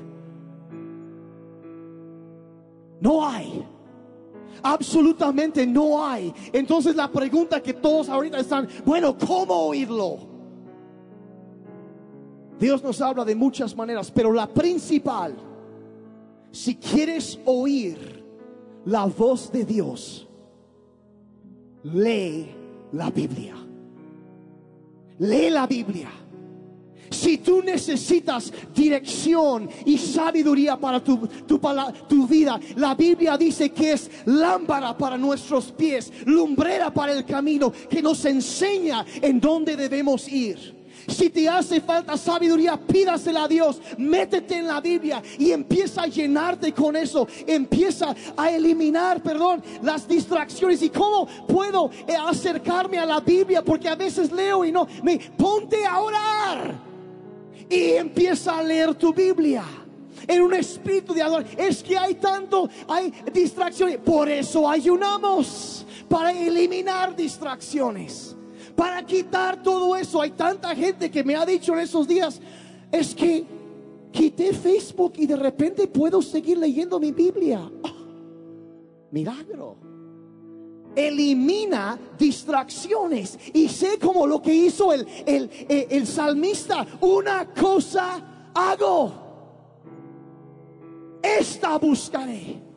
No 3.00 3.26
hay. 3.26 3.64
Absolutamente 4.62 5.66
no 5.66 6.04
hay. 6.04 6.34
Entonces 6.52 6.96
la 6.96 7.11
pregunta 7.11 7.62
que 7.62 7.74
todos 7.74 8.09
ahorita 8.09 8.38
están, 8.38 8.68
bueno, 8.84 9.16
¿cómo 9.16 9.54
oírlo? 9.54 10.18
Dios 12.59 12.82
nos 12.82 13.00
habla 13.00 13.24
de 13.24 13.36
muchas 13.36 13.76
maneras, 13.76 14.11
pero 14.11 14.32
la 14.32 14.48
principal 14.48 15.36
si 16.51 16.74
quieres 16.76 17.38
oír 17.44 18.24
la 18.84 19.07
voz 19.07 19.53
de 19.53 19.64
Dios, 19.64 20.26
lee 21.82 22.49
la 22.92 23.11
Biblia. 23.11 23.55
Lee 25.18 25.51
la 25.51 25.66
Biblia. 25.66 26.11
Si 27.11 27.38
tú 27.38 27.62
necesitas 27.62 28.53
dirección 28.74 29.68
y 29.86 29.96
sabiduría 29.96 30.76
para 30.76 31.03
tu, 31.03 31.26
tu, 31.46 31.59
tu, 32.07 32.26
vida, 32.26 32.61
la 32.76 32.94
Biblia 32.94 33.36
dice 33.38 33.70
que 33.70 33.92
es 33.92 34.11
lámpara 34.26 34.96
para 34.96 35.16
nuestros 35.16 35.72
pies, 35.72 36.12
lumbrera 36.26 36.92
para 36.92 37.12
el 37.12 37.24
camino, 37.24 37.72
que 37.72 38.03
nos 38.03 38.24
enseña 38.24 39.05
en 39.22 39.40
dónde 39.40 39.76
debemos 39.76 40.28
ir. 40.28 40.77
Si 41.09 41.30
te 41.30 41.48
hace 41.48 41.80
falta 41.80 42.16
sabiduría, 42.16 42.76
pídasela 42.76 43.44
a 43.44 43.48
Dios. 43.48 43.80
Métete 43.96 44.59
en 44.59 44.66
la 44.66 44.80
Biblia 44.80 45.22
y 45.38 45.52
empieza 45.52 46.02
a 46.02 46.06
llenarte 46.06 46.72
con 46.72 46.94
eso. 46.96 47.26
Empieza 47.46 48.14
a 48.36 48.50
eliminar, 48.50 49.22
perdón, 49.22 49.62
las 49.82 50.06
distracciones. 50.06 50.82
¿Y 50.82 50.90
cómo 50.90 51.26
puedo 51.46 51.90
eh, 52.06 52.14
acercarme 52.14 52.98
a 52.98 53.06
la 53.06 53.20
Biblia? 53.20 53.64
Porque 53.64 53.88
a 53.88 53.96
veces 53.96 54.30
leo 54.30 54.64
y 54.64 54.70
no. 54.70 54.86
Me 55.02 55.18
ponte 55.36 55.84
a 55.86 55.98
orar 55.98 56.74
y 57.70 57.92
empieza 57.92 58.59
a 58.59 58.62
leer 58.62 58.94
tu 58.94 59.12
Biblia 59.14 59.64
en 60.26 60.42
un 60.42 60.52
espíritu 60.52 61.14
de 61.14 61.22
adoración. 61.22 61.59
Es 61.59 61.82
que 61.82 61.96
hay 61.96 62.14
tanto, 62.16 62.68
hay 62.86 63.12
distracciones. 63.32 63.96
Por 63.98 64.28
eso 64.28 64.68
ayunamos 64.68 65.86
para 66.06 66.32
eliminar 66.32 67.16
distracciones 67.16 68.38
para 68.78 69.04
quitar 69.04 69.60
todo 69.60 69.96
eso. 69.96 70.22
Hay 70.22 70.30
tanta 70.30 70.72
gente 70.76 71.10
que 71.10 71.24
me 71.24 71.34
ha 71.34 71.44
dicho 71.44 71.72
en 71.72 71.80
esos 71.80 72.06
días, 72.06 72.40
es 72.92 73.12
que 73.12 73.44
quité 74.12 74.52
Facebook 74.52 75.14
y 75.16 75.26
de 75.26 75.34
repente 75.34 75.88
puedo 75.88 76.22
seguir 76.22 76.58
leyendo 76.58 77.00
mi 77.00 77.10
Biblia. 77.10 77.68
milagro. 79.10 79.76
Elimina 80.94 81.98
distracciones. 82.16 83.36
Y 83.52 83.68
sé 83.68 83.98
como 83.98 84.28
lo 84.28 84.40
que 84.40 84.54
hizo 84.54 84.92
el, 84.92 85.04
el, 85.26 85.50
el, 85.68 85.86
el 85.90 86.06
salmista. 86.06 86.86
Una 87.00 87.52
cosa 87.52 88.50
hago. 88.54 89.12
Esta 91.20 91.78
buscaré 91.78 92.67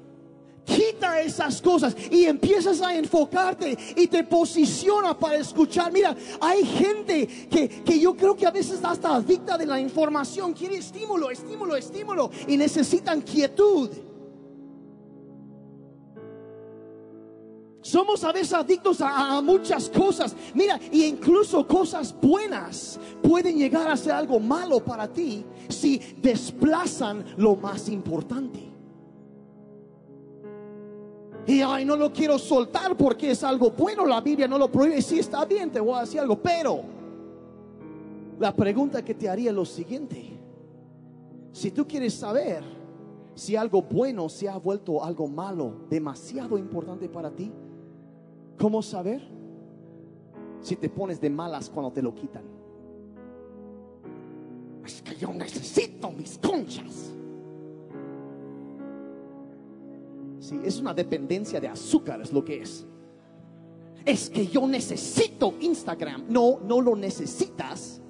Quita 0.76 1.20
esas 1.20 1.62
cosas 1.62 1.96
y 2.10 2.24
empiezas 2.26 2.82
a 2.82 2.96
enfocarte 2.96 3.78
y 3.96 4.08
te 4.08 4.24
posiciona 4.24 5.18
para 5.18 5.36
escuchar. 5.36 5.92
Mira, 5.92 6.16
hay 6.40 6.64
gente 6.64 7.28
que, 7.50 7.68
que 7.84 8.00
yo 8.00 8.16
creo 8.16 8.38
que 8.38 8.48
a 8.48 8.52
veces 8.52 8.80
hasta 8.84 9.16
adicta 9.16 9.58
de 9.58 9.66
la 9.66 9.80
información, 9.80 10.54
quiere 10.54 10.78
estímulo, 10.78 11.30
estímulo, 11.30 11.76
estímulo 11.76 12.32
y 12.48 12.56
necesitan 12.56 13.22
quietud. 13.22 13.90
Somos 17.82 18.24
a 18.24 18.32
veces 18.32 18.54
adictos 18.54 19.02
a, 19.02 19.38
a, 19.38 19.42
muchas 19.42 19.90
cosas. 19.90 20.34
Mira, 20.54 20.80
y 20.92 21.04
incluso 21.04 21.68
cosas 21.68 22.16
buenas 22.22 22.98
pueden 23.22 23.58
llegar 23.58 23.90
a 23.90 23.98
ser 23.98 24.14
algo 24.14 24.40
malo 24.40 24.80
para 24.80 25.12
ti 25.12 25.44
si 25.68 25.98
desplazan 26.22 27.26
lo 27.36 27.58
más 27.58 27.90
importante. 27.90 28.71
Y 31.48 31.62
ay, 31.62 31.86
no 31.86 31.96
lo 31.96 32.14
quiero 32.14 32.38
soltar 32.38 32.96
porque 32.96 33.32
es 33.32 33.44
algo 33.44 33.72
bueno. 33.72 34.06
La 34.06 34.22
Biblia 34.22 34.48
no 34.48 34.58
lo 34.58 34.72
prohíbe. 34.72 35.02
Sí, 35.02 35.20
está 35.20 35.46
bien, 35.46 35.72
te 35.72 35.80
voy 35.80 35.98
a 35.98 36.02
decir 36.02 36.20
algo. 36.20 36.36
Pero 36.42 36.82
la 38.40 38.56
pregunta 38.56 39.04
que 39.04 39.14
te 39.14 39.28
haría 39.28 39.50
es 39.50 39.56
lo 39.56 39.66
siguiente. 39.66 40.40
Si 41.52 41.72
tú 41.72 41.88
quieres 41.88 42.14
saber 42.14 42.64
si 43.36 43.56
algo 43.56 43.82
bueno 43.82 44.30
se 44.30 44.48
ha 44.48 44.58
vuelto 44.58 45.04
algo 45.04 45.28
malo, 45.28 45.74
demasiado 45.90 46.58
importante 46.58 47.10
para 47.10 47.32
ti, 47.32 47.52
¿cómo 48.58 48.82
saber? 48.82 49.22
Si 50.62 50.76
te 50.76 50.90
pones 50.90 51.20
de 51.20 51.30
malas 51.30 51.70
cuando 51.70 51.92
te 51.92 52.02
lo 52.02 52.14
quitan. 52.14 52.44
Es 54.86 55.02
que 55.02 55.16
yo 55.16 55.34
necesito 55.34 56.12
mis 56.12 56.38
conchas. 56.38 57.14
Es 60.64 60.80
una 60.80 60.94
dependencia 60.94 61.60
de 61.60 61.68
azúcar, 61.68 62.20
es 62.22 62.34
lo 62.34 62.44
que 62.44 62.62
es. 62.62 62.86
Es 64.04 64.30
que 64.30 64.48
yo 64.48 64.68
necesito 64.68 65.54
Instagram. 65.60 66.26
No, 66.30 66.60
no 66.66 66.82
lo 66.82 66.96
necesitas. 66.96 68.02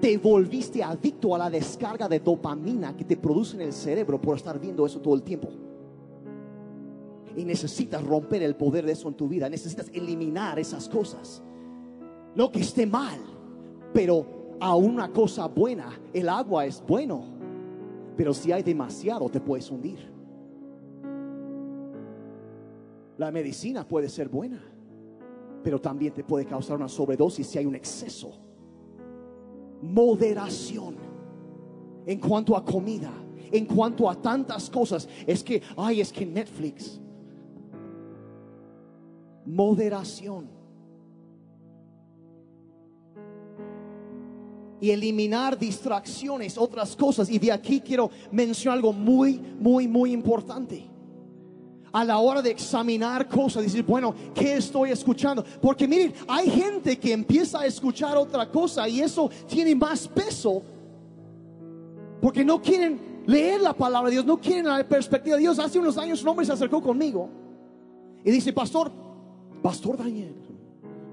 Te 0.00 0.18
volviste 0.18 0.82
adicto 0.82 1.34
a 1.34 1.38
la 1.38 1.48
descarga 1.48 2.08
de 2.08 2.20
dopamina 2.20 2.94
que 2.94 3.04
te 3.04 3.16
produce 3.16 3.56
en 3.56 3.62
el 3.62 3.72
cerebro 3.72 4.20
por 4.20 4.36
estar 4.36 4.60
viendo 4.60 4.84
eso 4.84 5.00
todo 5.00 5.14
el 5.14 5.22
tiempo. 5.22 5.48
Y 7.34 7.44
necesitas 7.44 8.04
romper 8.04 8.42
el 8.42 8.54
poder 8.54 8.84
de 8.84 8.92
eso 8.92 9.08
en 9.08 9.14
tu 9.14 9.26
vida. 9.28 9.48
Necesitas 9.48 9.90
eliminar 9.94 10.58
esas 10.58 10.88
cosas. 10.88 11.42
No 12.34 12.52
que 12.52 12.60
esté 12.60 12.86
mal, 12.86 13.18
pero 13.94 14.26
a 14.60 14.74
una 14.76 15.10
cosa 15.10 15.46
buena, 15.46 15.98
el 16.12 16.28
agua 16.28 16.66
es 16.66 16.82
bueno. 16.86 17.24
Pero 18.16 18.34
si 18.34 18.52
hay 18.52 18.62
demasiado, 18.62 19.28
te 19.30 19.40
puedes 19.40 19.70
hundir. 19.70 20.15
La 23.18 23.30
medicina 23.30 23.86
puede 23.86 24.08
ser 24.08 24.28
buena, 24.28 24.62
pero 25.62 25.80
también 25.80 26.12
te 26.12 26.22
puede 26.22 26.44
causar 26.44 26.76
una 26.76 26.88
sobredosis 26.88 27.46
si 27.46 27.58
hay 27.58 27.66
un 27.66 27.74
exceso. 27.74 28.32
Moderación 29.80 30.96
en 32.04 32.20
cuanto 32.20 32.56
a 32.56 32.64
comida, 32.64 33.12
en 33.50 33.64
cuanto 33.64 34.08
a 34.08 34.20
tantas 34.20 34.68
cosas. 34.68 35.08
Es 35.26 35.42
que, 35.42 35.62
ay, 35.76 36.00
es 36.00 36.12
que 36.12 36.26
Netflix. 36.26 37.00
Moderación. 39.46 40.48
Y 44.78 44.90
eliminar 44.90 45.58
distracciones, 45.58 46.58
otras 46.58 46.94
cosas. 46.94 47.30
Y 47.30 47.38
de 47.38 47.50
aquí 47.50 47.80
quiero 47.80 48.10
mencionar 48.30 48.76
algo 48.76 48.92
muy, 48.92 49.40
muy, 49.58 49.88
muy 49.88 50.12
importante 50.12 50.95
a 51.96 52.04
la 52.04 52.18
hora 52.18 52.42
de 52.42 52.50
examinar 52.50 53.26
cosas, 53.26 53.62
decir, 53.62 53.82
bueno, 53.82 54.14
¿qué 54.34 54.58
estoy 54.58 54.90
escuchando? 54.90 55.42
Porque 55.62 55.88
miren, 55.88 56.12
hay 56.28 56.50
gente 56.50 56.98
que 56.98 57.10
empieza 57.10 57.60
a 57.60 57.64
escuchar 57.64 58.18
otra 58.18 58.50
cosa 58.50 58.86
y 58.86 59.00
eso 59.00 59.30
tiene 59.48 59.74
más 59.74 60.06
peso 60.06 60.62
porque 62.20 62.44
no 62.44 62.60
quieren 62.60 63.22
leer 63.24 63.62
la 63.62 63.72
palabra 63.72 64.10
de 64.10 64.16
Dios, 64.16 64.26
no 64.26 64.38
quieren 64.38 64.66
la 64.66 64.86
perspectiva 64.86 65.36
de 65.36 65.40
Dios. 65.40 65.58
Hace 65.58 65.78
unos 65.78 65.96
años 65.96 66.22
un 66.22 66.28
hombre 66.28 66.44
se 66.44 66.52
acercó 66.52 66.82
conmigo 66.82 67.30
y 68.22 68.30
dice, 68.30 68.52
pastor, 68.52 68.92
pastor 69.62 69.96
Daniel, 69.96 70.34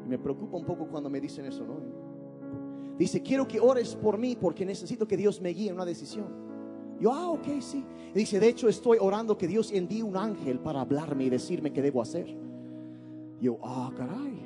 me 0.05 0.19
preocupa 0.19 0.57
un 0.57 0.65
poco 0.65 0.85
cuando 0.85 1.09
me 1.09 1.21
dicen 1.21 1.45
eso, 1.45 1.63
¿no? 1.63 1.75
Dice, 2.97 3.21
quiero 3.21 3.47
que 3.47 3.57
ores 3.57 3.95
por 3.95 4.17
mí 4.17 4.35
porque 4.35 4.65
necesito 4.65 5.07
que 5.07 5.15
Dios 5.15 5.39
me 5.39 5.51
guíe 5.51 5.69
en 5.69 5.75
una 5.75 5.85
decisión. 5.85 6.52
Yo, 6.99 7.11
ah, 7.13 7.29
ok, 7.31 7.59
sí. 7.59 7.83
Dice, 8.13 8.39
de 8.39 8.47
hecho 8.47 8.69
estoy 8.69 8.97
orando 9.01 9.37
que 9.37 9.47
Dios 9.47 9.71
envíe 9.71 10.01
un 10.01 10.15
ángel 10.15 10.59
para 10.59 10.81
hablarme 10.81 11.25
y 11.25 11.29
decirme 11.29 11.73
qué 11.73 11.81
debo 11.81 12.01
hacer. 12.01 12.27
Yo, 13.41 13.57
ah, 13.63 13.91
caray. 13.95 14.39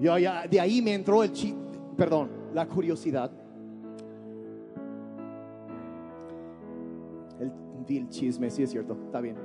Yo, 0.00 0.18
ya, 0.18 0.46
de 0.46 0.60
ahí 0.60 0.82
me 0.82 0.94
entró 0.94 1.22
el 1.22 1.32
chi, 1.32 1.54
perdón, 1.96 2.28
la 2.52 2.66
curiosidad. 2.66 3.30
El, 7.38 7.52
el 7.88 8.08
chisme, 8.08 8.50
sí 8.50 8.62
es 8.62 8.70
cierto, 8.70 8.96
está 9.06 9.20
bien. 9.20 9.36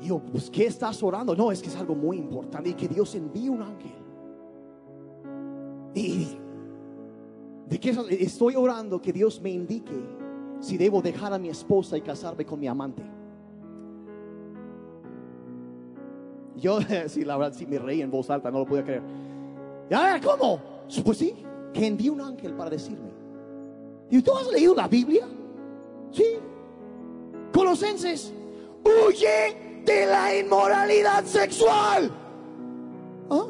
Yo, 0.00 0.20
pues, 0.20 0.48
¿qué 0.48 0.66
estás 0.66 1.02
orando? 1.02 1.34
No, 1.34 1.50
es 1.50 1.60
que 1.60 1.68
es 1.68 1.76
algo 1.76 1.94
muy 1.94 2.18
importante 2.18 2.70
y 2.70 2.74
que 2.74 2.86
Dios 2.86 3.14
envíe 3.14 3.48
un 3.48 3.62
ángel. 3.62 3.92
Y 5.94 6.38
de 7.68 7.78
qué 7.78 7.94
estoy 8.20 8.56
orando 8.56 9.00
que 9.00 9.12
Dios 9.12 9.40
me 9.40 9.50
indique 9.50 9.94
si 10.60 10.76
debo 10.76 11.02
dejar 11.02 11.32
a 11.32 11.38
mi 11.38 11.50
esposa 11.50 11.96
y 11.96 12.00
casarme 12.00 12.44
con 12.44 12.58
mi 12.58 12.66
amante. 12.66 13.02
Yo, 16.56 16.78
sí, 17.08 17.24
la 17.24 17.36
verdad, 17.36 17.56
sí 17.56 17.66
me 17.66 17.78
reí 17.78 18.02
en 18.02 18.10
voz 18.10 18.30
alta, 18.30 18.50
no 18.50 18.60
lo 18.60 18.66
podía 18.66 18.84
creer. 18.84 19.02
¿Ya? 19.90 20.20
¿Cómo? 20.20 20.60
Pues 21.04 21.18
sí, 21.18 21.34
que 21.72 21.86
envíe 21.86 22.08
un 22.08 22.20
ángel 22.20 22.54
para 22.54 22.70
decirme. 22.70 23.10
¿Y 24.10 24.22
tú 24.22 24.34
has 24.36 24.50
leído 24.50 24.74
la 24.74 24.88
Biblia? 24.88 25.26
Sí. 26.10 26.24
Colosenses, 27.52 28.32
huye 28.84 29.82
de 29.84 30.06
la 30.06 30.36
inmoralidad 30.36 31.24
sexual. 31.24 32.10
¿Ah? 33.30 33.46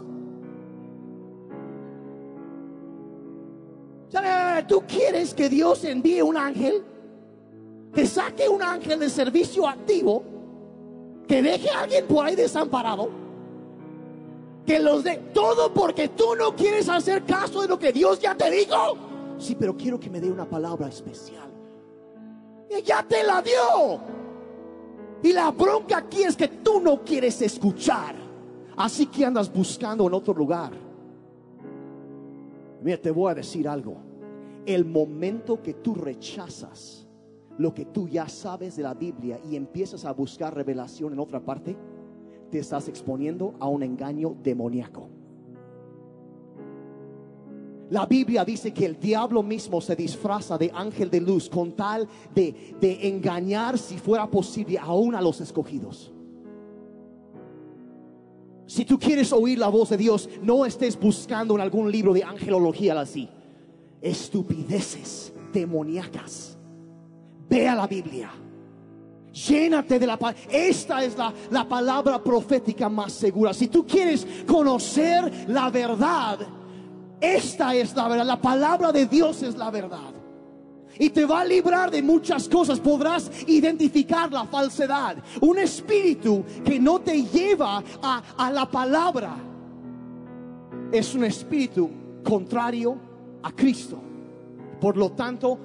¿Tú 4.69 4.83
quieres 4.87 5.33
que 5.33 5.49
Dios 5.49 5.83
envíe 5.85 6.21
un 6.21 6.37
ángel? 6.37 6.85
Que 7.95 8.07
saque 8.07 8.47
un 8.49 8.63
ángel 8.63 9.01
de 9.01 9.09
servicio 9.09 9.67
activo, 9.67 10.23
que 11.27 11.43
deje 11.43 11.71
a 11.71 11.81
alguien 11.81 12.07
por 12.07 12.27
ahí 12.27 12.37
desamparado, 12.37 13.09
que 14.67 14.79
los 14.79 15.03
dé 15.03 15.17
todo 15.33 15.73
porque 15.73 16.09
tú 16.09 16.37
no 16.39 16.55
quieres 16.55 16.89
hacer 16.91 17.25
caso 17.25 17.63
de 17.63 17.69
lo 17.69 17.79
que 17.79 17.93
Dios 17.93 18.21
ya 18.21 18.35
te 18.35 18.51
dijo. 18.51 18.77
Sí, 19.39 19.57
pero 19.59 19.75
quiero 19.75 19.99
que 19.99 20.11
me 20.11 20.21
dé 20.21 20.31
una 20.31 20.45
palabra 20.45 20.89
especial. 20.89 21.49
Y 22.71 22.83
ya 22.83 23.03
te 23.03 23.25
la 23.25 23.41
dio. 23.41 24.01
Y 25.23 25.33
la 25.33 25.51
bronca 25.51 25.99
aquí 25.99 26.25
es 26.25 26.37
que 26.37 26.49
tú 26.49 26.81
no 26.81 27.03
quieres 27.03 27.41
escuchar. 27.41 28.15
Así 28.77 29.07
que 29.07 29.25
andas 29.25 29.51
buscando 29.51 30.07
en 30.07 30.13
otro 30.13 30.35
lugar. 30.35 30.73
Mira, 32.83 32.99
te 32.99 33.11
voy 33.11 33.33
a 33.33 33.35
decir 33.35 33.67
algo. 33.67 34.08
El 34.69 34.85
momento 34.85 35.63
que 35.63 35.73
tú 35.73 35.95
rechazas 35.95 37.09
lo 37.57 37.73
que 37.73 37.87
tú 37.87 38.07
ya 38.07 38.29
sabes 38.29 38.77
de 38.77 38.83
la 38.83 38.93
Biblia 38.93 39.41
y 39.51 39.57
empiezas 39.57 40.05
a 40.05 40.13
buscar 40.13 40.55
revelación 40.55 41.15
en 41.15 41.19
otra 41.19 41.41
parte, 41.41 41.75
te 42.51 42.59
estás 42.59 42.87
exponiendo 42.87 43.55
a 43.61 43.67
un 43.67 43.83
engaño 43.83 44.37
demoníaco. 44.43 45.09
La 47.89 48.05
Biblia 48.05 48.45
dice 48.45 48.75
que 48.75 48.85
el 48.85 49.01
diablo 49.01 49.43
mismo 49.43 49.81
se 49.81 49.97
disfraza 49.97 50.59
de 50.59 50.71
ángel 50.75 51.09
de 51.09 51.23
luz 51.23 51.49
con 51.49 51.73
tal 51.73 52.07
de, 52.35 52.77
de 52.79 53.09
engañar, 53.09 53.79
si 53.79 53.97
fuera 53.97 54.31
posible, 54.31 54.77
aún 54.79 55.15
a 55.15 55.23
los 55.23 55.41
escogidos. 55.41 56.13
Si 58.67 58.85
tú 58.85 58.99
quieres 58.99 59.33
oír 59.33 59.59
la 59.59 59.69
voz 59.69 59.89
de 59.89 59.97
Dios, 59.97 60.29
no 60.43 60.67
estés 60.67 61.01
buscando 61.01 61.55
en 61.55 61.63
algún 61.63 61.91
libro 61.91 62.13
de 62.13 62.23
angelología 62.23 63.01
así. 63.01 63.31
Estupideces 64.01 65.33
demoníacas. 65.53 66.57
Ve 67.49 67.69
a 67.69 67.75
la 67.75 67.87
Biblia. 67.87 68.31
Llénate 69.33 69.99
de 69.99 70.07
la 70.07 70.17
palabra. 70.17 70.43
Esta 70.51 71.05
es 71.05 71.17
la, 71.17 71.33
la 71.51 71.69
palabra 71.69 72.23
profética 72.23 72.89
más 72.89 73.13
segura. 73.13 73.53
Si 73.53 73.69
tú 73.69 73.87
quieres 73.87 74.27
conocer 74.47 75.47
la 75.49 75.71
verdad, 75.71 76.39
esta 77.21 77.75
es 77.75 77.95
la 77.95 78.09
verdad. 78.09 78.27
La 78.27 78.41
palabra 78.41 78.93
de 78.93 79.07
Dios 79.07 79.43
es 79.43 79.57
la 79.57 79.71
verdad. 79.71 80.15
Y 80.99 81.11
te 81.11 81.25
va 81.25 81.43
a 81.43 81.45
librar 81.45 81.91
de 81.91 82.03
muchas 82.03 82.49
cosas. 82.49 82.81
Podrás 82.81 83.31
identificar 83.47 84.33
la 84.33 84.45
falsedad. 84.47 85.17
Un 85.41 85.59
espíritu 85.59 86.45
que 86.65 86.81
no 86.81 87.01
te 87.01 87.23
lleva 87.23 87.83
a, 88.03 88.23
a 88.37 88.51
la 88.51 88.69
palabra 88.69 89.37
es 90.91 91.15
un 91.15 91.25
espíritu 91.25 91.91
contrario 92.25 93.08
a 93.49 93.53
Cristo. 93.53 93.99
Por 94.81 94.97
lo 94.97 95.13
tanto, 95.13 95.59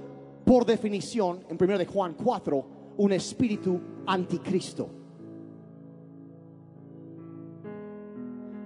por 0.46 0.66
definición, 0.66 1.44
en 1.50 1.58
1 1.60 1.78
de 1.78 1.86
Juan 1.86 2.16
4, 2.16 2.66
un 2.98 3.12
espíritu 3.12 3.80
anticristo. 4.06 4.90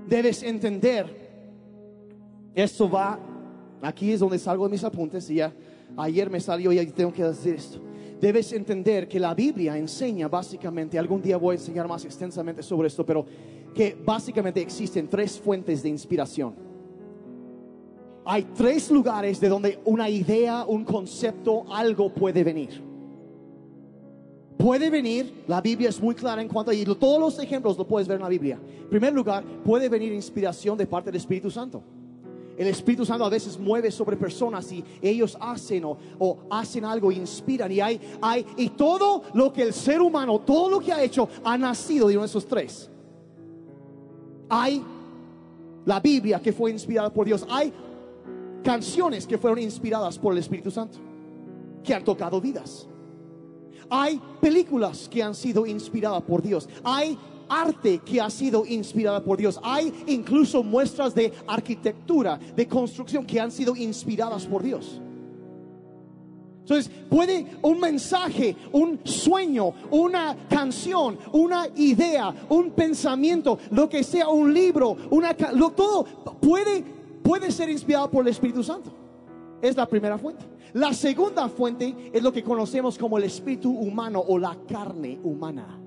Debes 0.08 0.44
entender, 0.44 1.06
esto 2.56 2.90
va, 2.90 3.20
aquí 3.82 4.14
es 4.14 4.20
donde 4.20 4.40
salgo 4.40 4.66
de 4.66 4.72
mis 4.72 4.84
apuntes 4.84 5.30
y 5.30 5.36
ya 5.36 5.54
ayer 5.98 6.30
me 6.30 6.40
salió 6.40 6.72
y 6.72 6.86
tengo 6.88 7.12
que 7.12 7.24
decir 7.24 7.56
esto. 7.56 7.82
Debes 8.22 8.52
entender 8.54 9.08
que 9.08 9.20
la 9.20 9.36
Biblia 9.36 9.78
enseña 9.78 10.28
básicamente, 10.28 10.98
algún 10.98 11.22
día 11.22 11.38
voy 11.38 11.56
a 11.56 11.60
enseñar 11.60 11.88
más 11.88 12.06
extensamente 12.06 12.64
sobre 12.64 12.88
esto, 12.88 13.06
pero 13.06 13.26
que 13.76 13.96
básicamente 14.04 14.62
existen 14.62 15.08
tres 15.08 15.40
fuentes 15.40 15.84
de 15.84 15.90
inspiración. 15.90 16.67
Hay 18.30 18.44
tres 18.44 18.92
lugares 18.92 19.40
de 19.40 19.48
donde 19.48 19.80
una 19.86 20.10
idea, 20.10 20.66
un 20.68 20.84
concepto, 20.84 21.64
algo 21.74 22.14
puede 22.14 22.44
venir. 22.44 22.84
Puede 24.58 24.90
venir, 24.90 25.46
la 25.48 25.62
Biblia 25.62 25.88
es 25.88 26.02
muy 26.02 26.14
clara 26.14 26.42
en 26.42 26.50
cuanto 26.50 26.72
a, 26.72 26.74
y 26.74 26.84
todos 26.84 27.22
los 27.22 27.40
ejemplos 27.40 27.78
lo 27.78 27.88
puedes 27.88 28.06
ver 28.06 28.18
en 28.18 28.24
la 28.24 28.28
Biblia. 28.28 28.60
En 28.82 28.90
primer 28.90 29.14
lugar, 29.14 29.46
puede 29.64 29.88
venir 29.88 30.12
inspiración 30.12 30.78
de 30.78 30.86
parte 30.86 31.10
del 31.10 31.16
Espíritu 31.16 31.50
Santo. 31.50 31.82
El 32.58 32.68
Espíritu 32.68 33.06
Santo 33.06 33.24
a 33.24 33.30
veces 33.30 33.58
mueve 33.58 33.92
sobre 33.92 34.18
personas 34.18 34.70
y 34.74 34.84
ellos 35.02 35.38
hacen 35.40 35.86
o, 35.86 36.38
hacen 36.50 36.84
algo, 36.84 37.14
inspiran 37.14 37.72
y 37.72 37.80
hay, 37.80 38.02
hay, 38.22 38.46
y 38.58 38.70
todo 38.72 39.24
lo 39.36 39.54
que 39.54 39.62
el 39.62 39.72
ser 39.72 40.02
humano, 40.02 40.40
todo 40.40 40.70
lo 40.70 40.80
que 40.82 40.92
ha 40.92 41.02
hecho, 41.02 41.30
ha 41.46 41.58
nacido 41.58 42.10
de 42.10 42.16
uno 42.16 42.24
de 42.24 42.28
esos 42.28 42.46
tres. 42.46 42.90
Hay 44.50 44.84
la 45.86 46.02
Biblia 46.02 46.42
que 46.42 46.52
fue 46.52 46.72
inspirada 46.72 47.14
por 47.14 47.26
Dios. 47.26 47.46
Hay 47.50 47.72
canciones 48.68 49.26
que 49.26 49.38
fueron 49.38 49.60
inspiradas 49.60 50.20
por 50.20 50.34
el 50.34 50.40
Espíritu 50.40 50.70
Santo, 50.70 50.98
que 51.82 51.94
han 51.94 52.04
tocado 52.04 52.42
vidas. 52.42 52.86
Hay 53.90 54.22
películas 54.42 55.08
que 55.08 55.24
han 55.24 55.34
sido 55.34 55.66
inspiradas 55.66 56.22
por 56.24 56.42
Dios. 56.42 56.68
Hay 56.84 57.18
arte 57.48 58.00
que 58.00 58.20
ha 58.20 58.30
sido 58.30 58.66
inspirada 58.66 59.24
por 59.24 59.38
Dios. 59.38 59.58
Hay 59.64 59.94
incluso 60.08 60.64
muestras 60.64 61.16
de 61.16 61.32
arquitectura, 61.48 62.38
de 62.58 62.68
construcción 62.68 63.26
que 63.26 63.40
han 63.40 63.52
sido 63.52 63.74
inspiradas 63.74 64.46
por 64.46 64.62
Dios. 64.62 65.02
Entonces, 66.60 66.92
puede 67.10 67.48
un 67.62 67.80
mensaje, 67.80 68.54
un 68.74 69.00
sueño, 69.06 69.72
una 69.92 70.36
canción, 70.50 71.18
una 71.32 71.70
idea, 71.78 72.36
un 72.50 72.72
pensamiento, 72.72 73.60
lo 73.72 73.88
que 73.88 74.04
sea, 74.04 74.28
un 74.28 74.54
libro, 74.54 74.98
una 75.10 75.34
lo, 75.54 75.70
todo 75.70 76.04
puede 76.42 76.97
puede 77.24 77.52
ser 77.52 77.70
inspirado 77.70 78.10
por 78.10 78.24
el 78.24 78.30
Espíritu 78.30 78.64
Santo. 78.64 78.92
Es 79.62 79.76
la 79.76 79.88
primera 79.88 80.18
fuente. 80.18 80.46
La 80.74 80.94
segunda 80.94 81.50
fuente 81.50 82.12
es 82.14 82.22
lo 82.22 82.32
que 82.32 82.44
conocemos 82.44 82.98
como 82.98 83.18
el 83.18 83.24
espíritu 83.24 83.72
humano 83.72 84.24
o 84.28 84.38
la 84.38 84.56
carne 84.68 85.20
humana. 85.24 85.80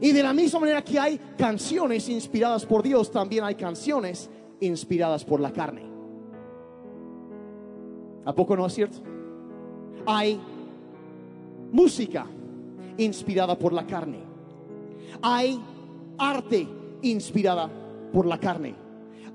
Y 0.00 0.12
de 0.12 0.22
la 0.22 0.32
misma 0.32 0.60
manera 0.60 0.82
que 0.82 0.98
hay 0.98 1.18
canciones 1.38 2.08
inspiradas 2.08 2.66
por 2.66 2.82
Dios, 2.82 3.10
también 3.10 3.44
hay 3.44 3.54
canciones 3.54 4.28
inspiradas 4.60 5.24
por 5.24 5.40
la 5.40 5.52
carne. 5.52 5.82
¿A 8.24 8.34
poco 8.34 8.56
no 8.56 8.66
es 8.66 8.74
cierto? 8.74 8.98
Hay 10.06 10.40
música 11.72 12.26
inspirada 12.98 13.58
por 13.58 13.72
la 13.72 13.86
carne. 13.86 14.20
Hay 15.22 15.60
arte 16.18 16.68
inspirada 17.02 17.70
por 18.12 18.26
la 18.26 18.38
carne. 18.38 18.83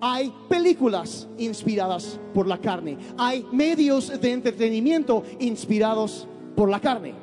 Hay 0.01 0.33
películas 0.47 1.27
inspiradas 1.37 2.19
por 2.33 2.47
la 2.47 2.57
carne. 2.57 2.97
Hay 3.17 3.45
medios 3.51 4.19
de 4.19 4.31
entretenimiento 4.31 5.23
inspirados 5.39 6.27
por 6.55 6.69
la 6.69 6.79
carne. 6.79 7.13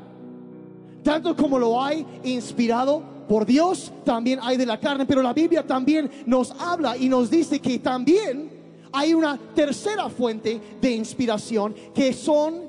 Tanto 1.02 1.36
como 1.36 1.58
lo 1.58 1.82
hay 1.82 2.04
inspirado 2.24 3.02
por 3.28 3.46
Dios, 3.46 3.92
también 4.04 4.38
hay 4.42 4.56
de 4.56 4.66
la 4.66 4.78
carne, 4.78 5.06
pero 5.06 5.22
la 5.22 5.32
Biblia 5.32 5.66
también 5.66 6.10
nos 6.26 6.50
habla 6.50 6.96
y 6.96 7.08
nos 7.08 7.30
dice 7.30 7.60
que 7.60 7.78
también 7.78 8.50
hay 8.92 9.14
una 9.14 9.38
tercera 9.54 10.08
fuente 10.08 10.60
de 10.80 10.90
inspiración 10.90 11.74
que 11.94 12.12
son 12.12 12.62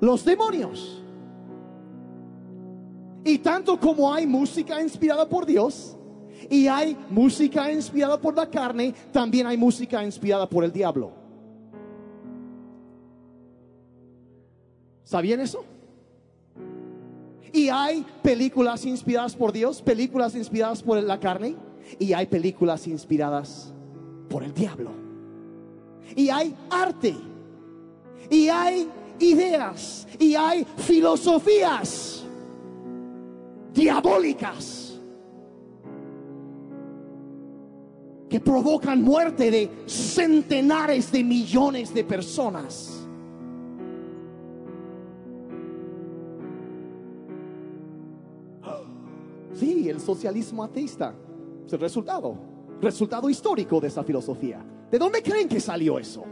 los 0.00 0.24
demonios. 0.24 1.02
Y 3.24 3.38
tanto 3.38 3.78
como 3.78 4.12
hay 4.12 4.26
música 4.26 4.80
inspirada 4.80 5.28
por 5.28 5.44
Dios, 5.44 5.97
y 6.50 6.66
hay 6.66 6.96
música 7.10 7.70
inspirada 7.70 8.20
por 8.20 8.34
la 8.34 8.48
carne, 8.48 8.94
también 9.12 9.46
hay 9.46 9.56
música 9.56 10.02
inspirada 10.04 10.48
por 10.48 10.64
el 10.64 10.72
diablo. 10.72 11.12
¿Sabían 15.04 15.40
eso? 15.40 15.64
Y 17.52 17.68
hay 17.68 18.04
películas 18.22 18.84
inspiradas 18.84 19.34
por 19.34 19.52
Dios, 19.52 19.82
películas 19.82 20.34
inspiradas 20.34 20.82
por 20.82 21.02
la 21.02 21.18
carne, 21.18 21.56
y 21.98 22.12
hay 22.12 22.26
películas 22.26 22.86
inspiradas 22.86 23.72
por 24.28 24.42
el 24.42 24.52
diablo. 24.52 24.90
Y 26.14 26.28
hay 26.28 26.54
arte, 26.70 27.14
y 28.30 28.48
hay 28.48 28.88
ideas, 29.18 30.06
y 30.18 30.34
hay 30.34 30.66
filosofías 30.76 32.24
diabólicas 33.72 34.87
que 38.28 38.40
provocan 38.40 39.02
muerte 39.02 39.50
de 39.50 39.70
centenares 39.86 41.10
de 41.10 41.24
millones 41.24 41.94
de 41.94 42.04
personas. 42.04 42.94
Sí, 49.54 49.88
el 49.88 50.00
socialismo 50.00 50.62
ateísta 50.62 51.12
es 51.66 51.72
el 51.72 51.80
resultado, 51.80 52.36
resultado 52.80 53.28
histórico 53.28 53.80
de 53.80 53.88
esa 53.88 54.04
filosofía. 54.04 54.64
¿De 54.88 54.98
dónde 54.98 55.20
creen 55.20 55.48
que 55.48 55.58
salió 55.58 55.98
eso? 55.98 56.24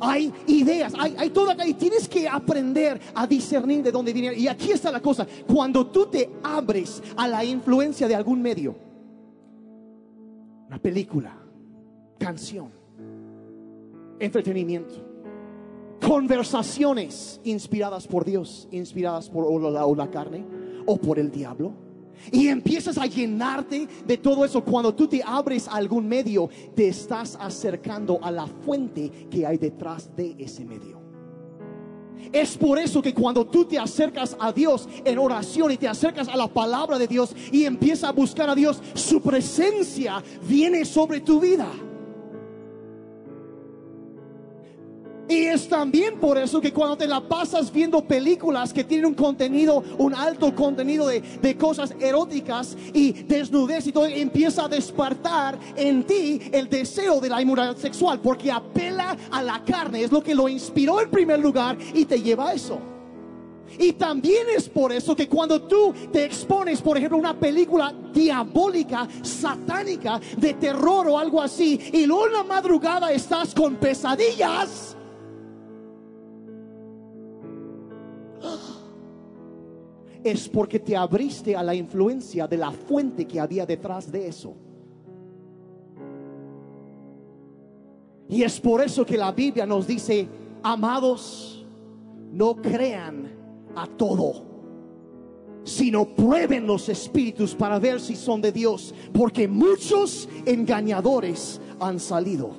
Hay 0.00 0.32
ideas, 0.46 0.92
hay, 0.98 1.14
hay 1.18 1.30
toda, 1.30 1.66
y 1.66 1.74
tienes 1.74 2.08
que 2.08 2.28
aprender 2.28 3.00
a 3.14 3.26
discernir 3.26 3.82
de 3.82 3.92
dónde 3.92 4.12
viene. 4.12 4.36
Y 4.36 4.48
aquí 4.48 4.72
está 4.72 4.90
la 4.90 5.00
cosa, 5.00 5.26
cuando 5.46 5.86
tú 5.86 6.06
te 6.06 6.30
abres 6.42 7.02
a 7.16 7.26
la 7.28 7.44
influencia 7.44 8.06
de 8.08 8.14
algún 8.14 8.40
medio, 8.40 8.76
una 10.68 10.78
película, 10.78 11.36
canción, 12.18 12.70
entretenimiento, 14.18 14.94
conversaciones 16.06 17.40
inspiradas 17.44 18.06
por 18.06 18.24
Dios, 18.24 18.68
inspiradas 18.70 19.28
por 19.28 19.44
o 19.46 19.94
la 19.94 20.10
carne 20.10 20.44
o 20.86 20.96
por 20.96 21.18
el 21.18 21.30
diablo. 21.30 21.87
Y 22.32 22.48
empiezas 22.48 22.98
a 22.98 23.06
llenarte 23.06 23.88
de 24.06 24.16
todo 24.16 24.44
eso. 24.44 24.64
Cuando 24.64 24.94
tú 24.94 25.06
te 25.06 25.22
abres 25.24 25.68
a 25.68 25.72
algún 25.72 26.08
medio, 26.08 26.48
te 26.74 26.88
estás 26.88 27.36
acercando 27.40 28.18
a 28.22 28.30
la 28.30 28.46
fuente 28.46 29.10
que 29.30 29.46
hay 29.46 29.58
detrás 29.58 30.14
de 30.16 30.34
ese 30.38 30.64
medio. 30.64 30.98
Es 32.32 32.56
por 32.56 32.78
eso 32.78 33.00
que 33.00 33.14
cuando 33.14 33.46
tú 33.46 33.64
te 33.64 33.78
acercas 33.78 34.36
a 34.38 34.52
Dios 34.52 34.88
en 35.04 35.18
oración 35.18 35.72
y 35.72 35.76
te 35.76 35.88
acercas 35.88 36.28
a 36.28 36.36
la 36.36 36.48
palabra 36.48 36.98
de 36.98 37.06
Dios 37.06 37.34
y 37.52 37.64
empiezas 37.64 38.10
a 38.10 38.12
buscar 38.12 38.50
a 38.50 38.54
Dios, 38.54 38.82
su 38.94 39.20
presencia 39.20 40.22
viene 40.46 40.84
sobre 40.84 41.20
tu 41.20 41.40
vida. 41.40 41.68
Y 45.28 45.44
es 45.44 45.68
también 45.68 46.18
por 46.18 46.38
eso 46.38 46.58
que 46.60 46.72
cuando 46.72 46.96
te 46.96 47.06
la 47.06 47.20
pasas 47.20 47.70
viendo 47.70 48.02
películas 48.02 48.72
que 48.72 48.82
tienen 48.82 49.06
un 49.06 49.14
contenido, 49.14 49.84
un 49.98 50.14
alto 50.14 50.54
contenido 50.54 51.06
de, 51.06 51.56
cosas 51.58 51.94
eróticas 52.00 52.76
y 52.94 53.12
desnudez 53.12 53.86
y 53.86 53.92
todo, 53.92 54.06
empieza 54.06 54.64
a 54.64 54.68
despertar 54.68 55.58
en 55.76 56.04
ti 56.04 56.40
el 56.52 56.68
deseo 56.68 57.20
de 57.20 57.28
la 57.28 57.42
inmoralidad 57.42 57.76
sexual, 57.76 58.20
porque 58.20 58.50
apela 58.50 59.16
a 59.30 59.42
la 59.42 59.62
carne, 59.64 60.04
es 60.04 60.12
lo 60.12 60.22
que 60.22 60.34
lo 60.34 60.48
inspiró 60.48 61.00
en 61.00 61.10
primer 61.10 61.40
lugar 61.40 61.76
y 61.94 62.04
te 62.04 62.22
lleva 62.22 62.50
a 62.50 62.54
eso. 62.54 62.78
Y 63.78 63.92
también 63.92 64.46
es 64.56 64.68
por 64.68 64.92
eso 64.92 65.14
que 65.14 65.28
cuando 65.28 65.60
tú 65.62 65.92
te 66.10 66.24
expones, 66.24 66.80
por 66.80 66.96
ejemplo, 66.96 67.18
una 67.18 67.38
película 67.38 67.92
diabólica, 68.14 69.06
satánica, 69.22 70.20
de 70.38 70.54
terror 70.54 71.06
o 71.08 71.18
algo 71.18 71.42
así, 71.42 71.78
y 71.92 72.06
luego 72.06 72.28
en 72.28 72.32
la 72.32 72.44
madrugada 72.44 73.12
estás 73.12 73.54
con 73.54 73.76
pesadillas, 73.76 74.96
es 80.24 80.48
porque 80.48 80.78
te 80.78 80.96
abriste 80.96 81.54
a 81.56 81.62
la 81.62 81.74
influencia 81.74 82.46
de 82.46 82.56
la 82.56 82.70
fuente 82.70 83.26
que 83.26 83.40
había 83.40 83.64
detrás 83.64 84.10
de 84.10 84.28
eso. 84.28 84.54
Y 88.28 88.42
es 88.42 88.60
por 88.60 88.82
eso 88.82 89.06
que 89.06 89.16
la 89.16 89.32
Biblia 89.32 89.64
nos 89.64 89.86
dice, 89.86 90.28
amados, 90.62 91.66
no 92.30 92.56
crean 92.56 93.30
a 93.74 93.86
todo, 93.86 94.44
sino 95.64 96.04
prueben 96.04 96.66
los 96.66 96.88
espíritus 96.88 97.54
para 97.54 97.78
ver 97.78 98.00
si 98.00 98.16
son 98.16 98.42
de 98.42 98.52
Dios, 98.52 98.94
porque 99.12 99.48
muchos 99.48 100.28
engañadores 100.44 101.60
han 101.80 101.98
salido. 101.98 102.50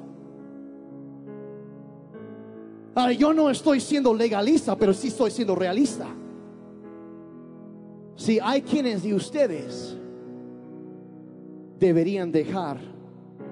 Ahora, 2.95 3.13
yo 3.13 3.33
no 3.33 3.49
estoy 3.49 3.79
siendo 3.79 4.13
legalista, 4.13 4.75
pero 4.75 4.93
sí 4.93 5.09
estoy 5.09 5.29
siendo 5.29 5.55
realista. 5.55 6.07
Si 8.19 8.37
hay 8.43 8.63
quienes 8.63 9.01
de 9.01 9.13
ustedes 9.13 9.97
deberían 11.79 12.33
dejar 12.33 12.77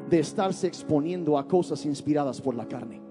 de 0.09 0.19
estarse 0.19 0.67
exponiendo 0.67 1.37
a 1.37 1.47
cosas 1.47 1.85
inspiradas 1.85 2.41
por 2.41 2.53
la 2.53 2.67
carne. 2.67 3.01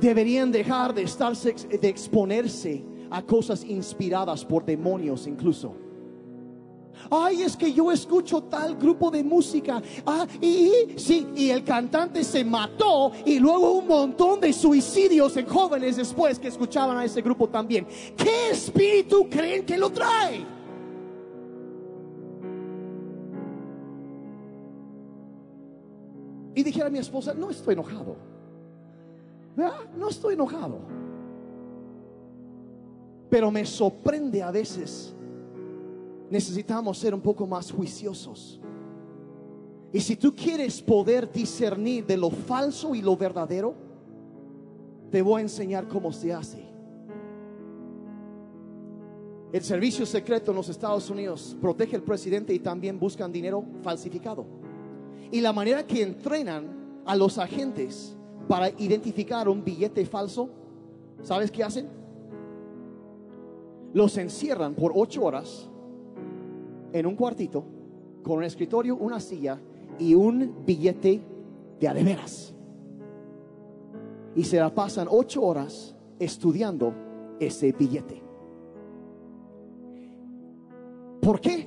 Deberían 0.00 0.52
dejar 0.52 0.94
de 0.94 1.02
estarse 1.02 1.52
de 1.52 1.88
exponerse 1.88 2.84
a 3.10 3.22
cosas 3.22 3.64
inspiradas 3.64 4.44
por 4.44 4.64
demonios 4.64 5.26
incluso. 5.26 5.74
Ay, 7.10 7.42
es 7.42 7.56
que 7.56 7.72
yo 7.72 7.90
escucho 7.90 8.42
tal 8.42 8.76
grupo 8.76 9.10
de 9.10 9.22
música. 9.22 9.82
Ah, 10.04 10.26
y 10.40 10.70
sí, 10.96 11.26
y 11.34 11.50
el 11.50 11.64
cantante 11.64 12.24
se 12.24 12.44
mató 12.44 13.12
y 13.24 13.38
luego 13.38 13.72
un 13.72 13.86
montón 13.86 14.40
de 14.40 14.52
suicidios 14.52 15.36
en 15.36 15.46
jóvenes 15.46 15.96
después 15.96 16.38
que 16.38 16.48
escuchaban 16.48 16.96
a 16.96 17.04
ese 17.04 17.22
grupo 17.22 17.48
también. 17.48 17.86
¿Qué 18.16 18.50
espíritu 18.50 19.28
creen 19.30 19.64
que 19.64 19.78
lo 19.78 19.90
trae? 19.90 20.58
Y 26.54 26.62
dijera 26.62 26.88
a 26.88 26.90
mi 26.90 26.98
esposa, 26.98 27.34
no 27.34 27.50
estoy 27.50 27.74
enojado. 27.74 28.16
No 29.96 30.08
estoy 30.08 30.34
enojado. 30.34 30.78
Pero 33.30 33.50
me 33.50 33.64
sorprende 33.64 34.42
a 34.42 34.50
veces 34.50 35.14
necesitamos 36.30 36.98
ser 36.98 37.14
un 37.14 37.20
poco 37.20 37.46
más 37.46 37.70
juiciosos. 37.70 38.60
Y 39.92 40.00
si 40.00 40.16
tú 40.16 40.34
quieres 40.34 40.82
poder 40.82 41.30
discernir 41.30 42.04
de 42.06 42.16
lo 42.16 42.30
falso 42.30 42.94
y 42.94 43.00
lo 43.00 43.16
verdadero, 43.16 43.74
te 45.10 45.22
voy 45.22 45.38
a 45.40 45.42
enseñar 45.42 45.88
cómo 45.88 46.12
se 46.12 46.32
hace. 46.32 46.68
El 49.50 49.62
servicio 49.62 50.04
secreto 50.04 50.50
en 50.50 50.58
los 50.58 50.68
Estados 50.68 51.08
Unidos 51.08 51.56
protege 51.58 51.96
al 51.96 52.02
presidente 52.02 52.52
y 52.52 52.58
también 52.58 52.98
buscan 52.98 53.32
dinero 53.32 53.64
falsificado. 53.82 54.44
Y 55.30 55.40
la 55.40 55.54
manera 55.54 55.86
que 55.86 56.02
entrenan 56.02 57.02
a 57.06 57.16
los 57.16 57.38
agentes 57.38 58.14
para 58.46 58.68
identificar 58.68 59.48
un 59.48 59.64
billete 59.64 60.04
falso, 60.04 60.50
¿sabes 61.22 61.50
qué 61.50 61.64
hacen? 61.64 61.88
Los 63.94 64.18
encierran 64.18 64.74
por 64.74 64.92
ocho 64.94 65.24
horas 65.24 65.70
en 66.92 67.06
un 67.06 67.14
cuartito 67.14 67.64
con 68.22 68.38
un 68.38 68.44
escritorio, 68.44 68.96
una 68.96 69.20
silla 69.20 69.60
y 69.98 70.14
un 70.14 70.64
billete 70.64 71.20
de 71.80 71.88
adeveras. 71.88 72.54
Y 74.34 74.44
se 74.44 74.58
la 74.58 74.74
pasan 74.74 75.08
ocho 75.10 75.42
horas 75.42 75.96
estudiando 76.18 76.92
ese 77.40 77.72
billete. 77.72 78.22
¿Por 81.20 81.40
qué? 81.40 81.66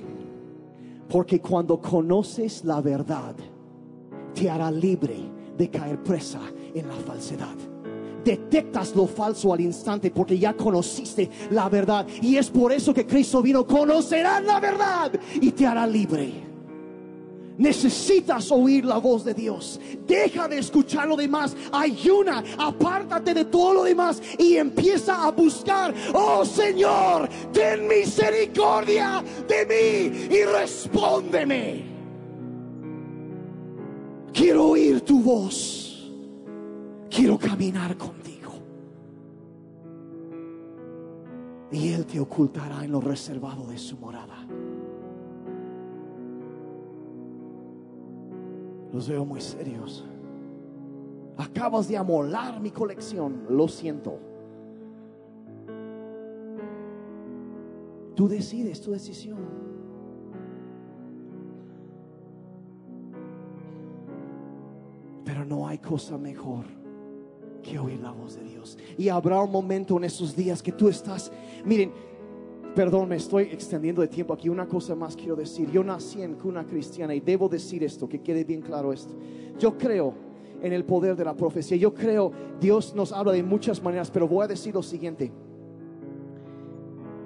Porque 1.08 1.40
cuando 1.40 1.80
conoces 1.80 2.64
la 2.64 2.80
verdad, 2.80 3.34
te 4.34 4.48
hará 4.48 4.70
libre 4.70 5.16
de 5.56 5.68
caer 5.68 6.02
presa 6.02 6.40
en 6.74 6.88
la 6.88 6.94
falsedad 6.94 7.71
detectas 8.24 8.94
lo 8.94 9.06
falso 9.06 9.52
al 9.52 9.60
instante 9.60 10.10
porque 10.10 10.38
ya 10.38 10.54
conociste 10.54 11.30
la 11.50 11.68
verdad. 11.68 12.06
Y 12.20 12.36
es 12.36 12.50
por 12.50 12.72
eso 12.72 12.92
que 12.92 13.06
Cristo 13.06 13.42
vino, 13.42 13.66
conocerás 13.66 14.42
la 14.44 14.60
verdad 14.60 15.12
y 15.40 15.50
te 15.52 15.66
hará 15.66 15.86
libre. 15.86 16.52
Necesitas 17.58 18.50
oír 18.50 18.84
la 18.84 18.98
voz 18.98 19.24
de 19.24 19.34
Dios. 19.34 19.78
Deja 20.06 20.48
de 20.48 20.58
escuchar 20.58 21.06
lo 21.06 21.16
demás. 21.16 21.54
Ayuna, 21.70 22.42
apártate 22.58 23.34
de 23.34 23.44
todo 23.44 23.74
lo 23.74 23.84
demás 23.84 24.22
y 24.38 24.56
empieza 24.56 25.24
a 25.24 25.30
buscar. 25.30 25.94
Oh 26.14 26.44
Señor, 26.44 27.28
ten 27.52 27.86
misericordia 27.86 29.22
de 29.46 29.66
mí 29.66 30.34
y 30.34 30.44
respóndeme. 30.44 31.92
Quiero 34.32 34.68
oír 34.68 35.02
tu 35.02 35.20
voz. 35.20 35.81
Quiero 37.14 37.38
caminar 37.38 37.96
contigo. 37.96 38.32
y 41.72 41.88
Él 41.92 42.04
te 42.04 42.20
ocultará 42.20 42.84
en 42.84 42.92
lo 42.92 43.00
reservado 43.00 43.66
de 43.66 43.78
su 43.78 43.96
morada. 43.96 44.46
Los 48.92 49.08
veo 49.08 49.24
muy 49.24 49.40
serios. 49.40 50.04
Acabas 51.38 51.88
de 51.88 51.96
amolar 51.96 52.60
mi 52.60 52.70
colección, 52.70 53.46
lo 53.48 53.66
siento. 53.68 54.18
Tú 58.14 58.28
decides 58.28 58.82
tu 58.82 58.92
decisión. 58.92 59.38
Pero 65.24 65.46
no 65.46 65.66
hay 65.66 65.78
cosa 65.78 66.18
mejor 66.18 66.81
que 67.62 67.78
oír 67.78 68.00
la 68.00 68.10
voz 68.10 68.36
de 68.36 68.44
Dios. 68.44 68.76
Y 68.98 69.08
habrá 69.08 69.40
un 69.40 69.50
momento 69.50 69.96
en 69.96 70.04
esos 70.04 70.34
días 70.36 70.62
que 70.62 70.72
tú 70.72 70.88
estás, 70.88 71.32
miren, 71.64 71.92
perdón, 72.74 73.08
me 73.08 73.16
estoy 73.16 73.44
extendiendo 73.44 74.02
de 74.02 74.08
tiempo 74.08 74.34
aquí. 74.34 74.48
Una 74.48 74.66
cosa 74.66 74.94
más 74.94 75.16
quiero 75.16 75.36
decir. 75.36 75.70
Yo 75.70 75.84
nací 75.84 76.22
en 76.22 76.34
cuna 76.34 76.64
cristiana 76.64 77.14
y 77.14 77.20
debo 77.20 77.48
decir 77.48 77.84
esto, 77.84 78.08
que 78.08 78.20
quede 78.20 78.44
bien 78.44 78.60
claro 78.60 78.92
esto. 78.92 79.14
Yo 79.58 79.76
creo 79.76 80.14
en 80.60 80.72
el 80.72 80.84
poder 80.84 81.16
de 81.16 81.24
la 81.24 81.34
profecía. 81.34 81.76
Yo 81.76 81.92
creo, 81.92 82.32
Dios 82.60 82.94
nos 82.94 83.12
habla 83.12 83.32
de 83.32 83.42
muchas 83.42 83.82
maneras, 83.82 84.10
pero 84.10 84.28
voy 84.28 84.44
a 84.44 84.48
decir 84.48 84.74
lo 84.74 84.82
siguiente. 84.82 85.32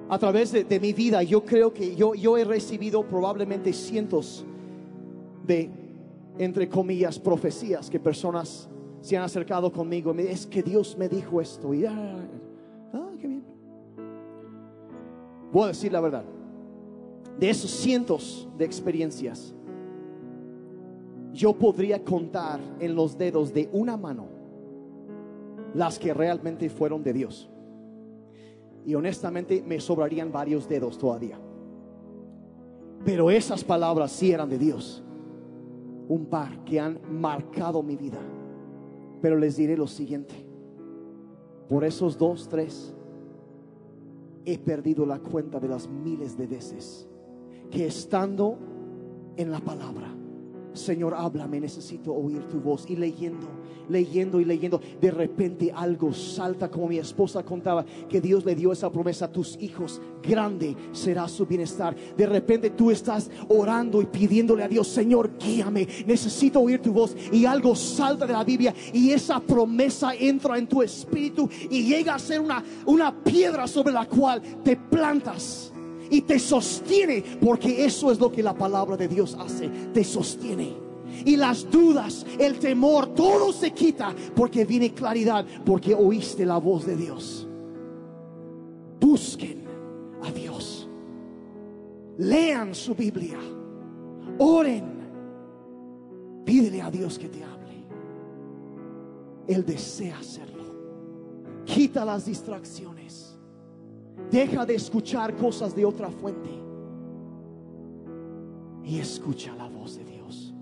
A 0.09 0.19
través 0.19 0.53
de, 0.53 0.65
de 0.65 0.81
mi 0.81 0.93
vida, 0.93 1.23
yo 1.23 1.45
creo 1.45 1.73
que 1.73 1.97
yo, 1.97 2.15
yo 2.15 2.37
he 2.37 2.45
recibido 2.45 3.07
probablemente 3.07 3.73
cientos 3.73 4.45
de, 5.47 5.71
entre 6.39 6.69
comillas, 6.69 7.19
profecías 7.19 7.91
que 7.91 7.99
personas 7.99 8.69
se 9.01 9.17
han 9.17 9.23
acercado 9.23 9.73
conmigo. 9.73 10.13
Es 10.15 10.47
que 10.47 10.63
Dios 10.63 10.97
me 10.99 11.09
dijo 11.09 11.41
esto. 11.41 11.73
Y, 11.75 11.85
ah, 11.87 12.19
ah, 12.93 13.11
bien. 13.17 13.45
Voy 15.53 15.65
a 15.65 15.69
decir 15.69 15.93
la 15.93 16.01
verdad. 16.01 16.25
De 17.39 17.51
esos 17.51 17.71
cientos 17.71 18.49
de 18.57 18.65
experiencias, 18.65 19.55
yo 21.33 21.53
podría 21.53 22.03
contar 22.03 22.61
en 22.81 22.95
los 22.95 23.19
dedos 23.19 23.53
de 23.53 23.69
una 23.73 23.97
mano 23.97 24.27
las 25.75 25.99
que 25.99 26.15
realmente 26.15 26.71
fueron 26.71 27.03
de 27.03 27.13
Dios. 27.13 27.51
Y 28.87 28.95
honestamente 28.95 29.63
me 29.67 29.79
sobrarían 29.81 30.33
varios 30.33 30.69
dedos 30.69 30.97
todavía. 30.97 31.39
Pero 33.05 33.31
esas 33.31 33.63
palabras 33.63 34.13
sí 34.13 34.33
eran 34.33 34.49
de 34.49 34.59
Dios. 34.59 35.03
Un 36.09 36.27
par 36.27 36.65
que 36.65 36.81
han 36.81 36.99
marcado 37.11 37.83
mi 37.83 37.97
vida. 37.97 38.19
Pero 39.27 39.39
les 39.39 39.57
diré 39.57 39.77
lo 39.77 39.89
siguiente. 39.89 40.37
Por 41.69 41.83
esos 41.83 42.17
dos, 42.17 42.49
tres, 42.49 42.95
he 44.45 44.57
perdido 44.57 45.05
la 45.05 45.19
cuenta 45.19 45.59
de 45.59 45.67
las 45.67 45.89
miles 45.89 46.39
de 46.39 46.47
veces 46.47 47.09
que 47.69 47.87
estando 47.87 48.57
en 49.37 49.51
la 49.51 49.59
palabra, 49.59 50.16
Señor, 50.77 51.15
háblame, 51.15 51.61
necesito 51.61 52.13
oír 52.13 52.43
tu 52.49 52.61
voz. 52.61 52.85
Y 52.89 52.97
leyendo, 52.97 53.47
leyendo 53.89 54.41
y 54.41 54.45
leyendo, 54.45 54.81
de 55.01 55.11
repente 55.11 55.73
algo 55.75 56.13
salta 56.13 56.71
como 56.71 56.89
mi 56.89 56.99
esposa 56.99 57.43
contaba, 57.43 57.85
que 58.09 58.21
Dios 58.21 58.45
le 58.45 58.55
dio 58.55 58.73
esa 58.73 58.91
promesa 58.91 59.27
a 59.27 59.33
tus 59.33 59.57
hijos, 59.61 60.01
grande 60.23 60.77
será 60.93 61.29
su 61.29 61.47
bienestar. 61.47 61.97
De 62.17 62.27
repente 62.27 62.71
tú 62.71 62.91
estás 62.91 63.31
orando 63.49 64.03
y 64.03 64.07
pidiéndole 64.07 64.65
a 64.65 64.69
Dios, 64.69 64.89
Señor, 64.89 65.31
guíame, 65.39 65.87
necesito 66.07 66.61
oír 66.61 66.81
tu 66.81 66.93
voz. 66.93 67.17
Y 67.33 67.45
algo 67.45 67.75
salta 67.75 68.27
de 68.27 68.33
la 68.33 68.45
Biblia 68.45 68.75
y 68.93 69.11
esa 69.11 69.41
promesa 69.41 70.15
entra 70.15 70.59
en 70.59 70.67
tu 70.67 70.83
espíritu 70.83 71.49
y 71.71 71.85
llega 71.85 72.15
a 72.15 72.19
ser 72.19 72.41
una, 72.41 72.63
una 72.87 73.23
piedra 73.23 73.67
sobre 73.67 73.93
la 73.93 74.07
cual 74.07 74.43
te 74.63 74.77
plantas 74.77 75.73
y 76.11 76.23
te 76.23 76.39
sostiene, 76.39 77.23
porque 77.41 77.85
eso 77.85 78.11
es 78.11 78.19
lo 78.19 78.31
que 78.31 78.43
la 78.43 78.55
palabra 78.55 78.97
de 78.97 79.09
Dios 79.09 79.37
hace, 79.39 79.69
te 79.93 80.05
sostiene. 80.05 80.87
Y 81.25 81.37
las 81.37 81.71
dudas, 81.71 82.27
el 82.39 82.59
temor, 82.59 83.15
todo 83.15 83.53
se 83.53 83.73
quita 83.73 84.15
porque 84.35 84.65
viene 84.65 84.93
claridad, 84.93 85.47
porque 85.65 85.95
oíste 85.95 86.45
la 86.45 86.59
voz 86.59 86.85
de 86.85 86.97
Dios. 86.97 87.49
Busquen 89.01 89.65
a 90.23 90.31
Dios. 90.31 90.89
Lean 92.19 92.75
su 92.75 92.95
Biblia. 92.95 93.39
Oren. 94.39 94.97
Pídele 96.45 96.83
a 96.83 96.91
Dios 96.91 97.19
que 97.19 97.29
te 97.29 97.43
hable. 97.43 97.85
Él 99.49 99.65
desea 99.65 100.19
hacerlo. 100.19 100.65
Quita 101.65 102.05
las 102.05 102.27
distracciones. 102.27 102.96
Deja 104.31 104.67
de 104.67 104.75
escuchar 104.75 105.37
cosas 105.37 105.75
de 105.75 105.85
otra 105.85 106.11
fuente 106.11 106.51
y 108.85 108.99
escucha 108.99 109.55
la 109.55 109.69
voz 109.69 109.97
de 109.97 110.05
Dios. 110.05 110.55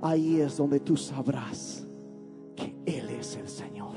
Ahí 0.00 0.40
es 0.40 0.56
donde 0.56 0.80
tú 0.80 0.96
sabrás 0.96 1.86
que 2.54 2.74
Él 2.86 3.10
es 3.10 3.36
el 3.36 3.48
Señor. 3.48 3.96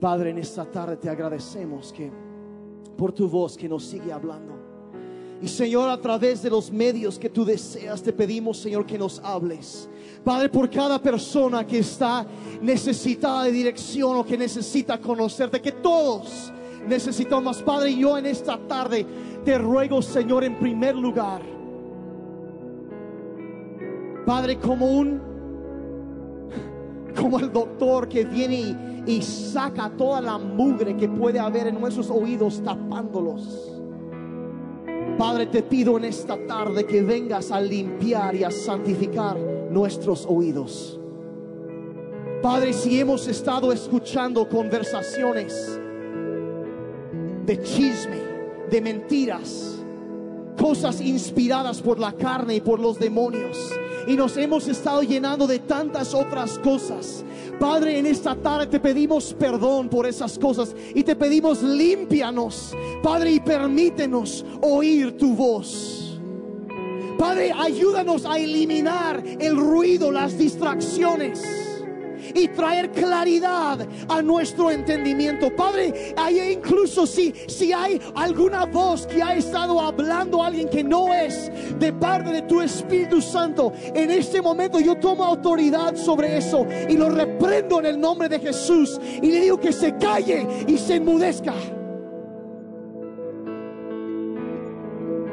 Padre, 0.00 0.30
en 0.30 0.38
esta 0.38 0.64
tarde 0.64 0.96
te 0.96 1.08
agradecemos 1.08 1.92
que 1.92 2.10
por 2.96 3.12
tu 3.12 3.28
voz 3.28 3.56
que 3.56 3.68
nos 3.68 3.84
sigue 3.84 4.12
hablando. 4.12 4.57
Y 5.40 5.46
Señor, 5.46 5.88
a 5.88 6.00
través 6.00 6.42
de 6.42 6.50
los 6.50 6.72
medios 6.72 7.18
que 7.18 7.30
tú 7.30 7.44
deseas, 7.44 8.02
te 8.02 8.12
pedimos, 8.12 8.58
Señor, 8.58 8.84
que 8.84 8.98
nos 8.98 9.20
hables. 9.20 9.88
Padre, 10.24 10.48
por 10.48 10.68
cada 10.68 11.00
persona 11.00 11.64
que 11.64 11.78
está 11.78 12.26
necesitada 12.60 13.44
de 13.44 13.52
dirección 13.52 14.16
o 14.16 14.24
que 14.24 14.36
necesita 14.36 15.00
conocerte, 15.00 15.62
que 15.62 15.72
todos 15.72 16.52
necesitamos, 16.88 17.62
Padre, 17.62 17.94
yo 17.94 18.18
en 18.18 18.26
esta 18.26 18.58
tarde 18.58 19.06
te 19.44 19.58
ruego, 19.58 20.02
Señor, 20.02 20.42
en 20.42 20.58
primer 20.58 20.96
lugar, 20.96 21.40
Padre, 24.26 24.58
como 24.58 24.86
un, 24.86 25.20
como 27.18 27.38
el 27.38 27.52
doctor 27.52 28.08
que 28.08 28.24
viene 28.24 28.56
y, 29.06 29.14
y 29.14 29.22
saca 29.22 29.88
toda 29.88 30.20
la 30.20 30.36
mugre 30.36 30.96
que 30.96 31.08
puede 31.08 31.38
haber 31.38 31.68
en 31.68 31.80
nuestros 31.80 32.10
oídos 32.10 32.60
tapándolos. 32.62 33.77
Padre, 35.18 35.46
te 35.46 35.64
pido 35.64 35.98
en 35.98 36.04
esta 36.04 36.38
tarde 36.46 36.86
que 36.86 37.02
vengas 37.02 37.50
a 37.50 37.60
limpiar 37.60 38.36
y 38.36 38.44
a 38.44 38.52
santificar 38.52 39.36
nuestros 39.36 40.24
oídos. 40.24 41.00
Padre, 42.40 42.72
si 42.72 43.00
hemos 43.00 43.26
estado 43.26 43.72
escuchando 43.72 44.48
conversaciones 44.48 45.80
de 47.44 47.60
chisme, 47.62 48.18
de 48.70 48.80
mentiras, 48.80 49.82
cosas 50.56 51.00
inspiradas 51.00 51.82
por 51.82 51.98
la 51.98 52.12
carne 52.12 52.54
y 52.54 52.60
por 52.60 52.78
los 52.78 52.96
demonios, 53.00 53.72
y 54.08 54.16
nos 54.16 54.38
hemos 54.38 54.66
estado 54.66 55.02
llenando 55.02 55.46
de 55.46 55.58
tantas 55.58 56.14
otras 56.14 56.58
cosas. 56.58 57.22
Padre, 57.60 57.98
en 57.98 58.06
esta 58.06 58.34
tarde 58.34 58.66
te 58.66 58.80
pedimos 58.80 59.34
perdón 59.34 59.90
por 59.90 60.06
esas 60.06 60.38
cosas 60.38 60.74
y 60.94 61.04
te 61.04 61.14
pedimos 61.14 61.62
límpianos, 61.62 62.74
Padre, 63.02 63.32
y 63.32 63.40
permítenos 63.40 64.46
oír 64.62 65.16
tu 65.18 65.34
voz. 65.34 66.18
Padre, 67.18 67.52
ayúdanos 67.52 68.24
a 68.24 68.38
eliminar 68.38 69.22
el 69.38 69.56
ruido, 69.56 70.10
las 70.10 70.38
distracciones 70.38 71.67
y 72.34 72.48
traer 72.48 72.90
claridad 72.90 73.86
a 74.08 74.22
nuestro 74.22 74.70
entendimiento. 74.70 75.54
Padre, 75.54 76.14
hay 76.16 76.52
incluso 76.52 77.06
si, 77.06 77.32
si 77.46 77.72
hay 77.72 78.00
alguna 78.14 78.64
voz 78.66 79.06
que 79.06 79.22
ha 79.22 79.34
estado 79.34 79.80
hablando 79.80 80.42
a 80.42 80.48
alguien 80.48 80.68
que 80.68 80.84
no 80.84 81.12
es 81.12 81.50
de 81.78 81.92
parte 81.92 82.30
de 82.30 82.42
tu 82.42 82.60
Espíritu 82.60 83.20
Santo, 83.20 83.72
en 83.94 84.10
este 84.10 84.40
momento 84.40 84.80
yo 84.80 84.96
tomo 84.96 85.24
autoridad 85.24 85.96
sobre 85.96 86.38
eso 86.38 86.66
y 86.88 86.96
lo 86.96 87.10
reprendo 87.10 87.80
en 87.80 87.86
el 87.86 88.00
nombre 88.00 88.28
de 88.28 88.38
Jesús 88.38 89.00
y 89.22 89.30
le 89.30 89.40
digo 89.40 89.58
que 89.58 89.72
se 89.72 89.96
calle 89.96 90.46
y 90.66 90.78
se 90.78 90.96
enmudezca. 90.96 91.54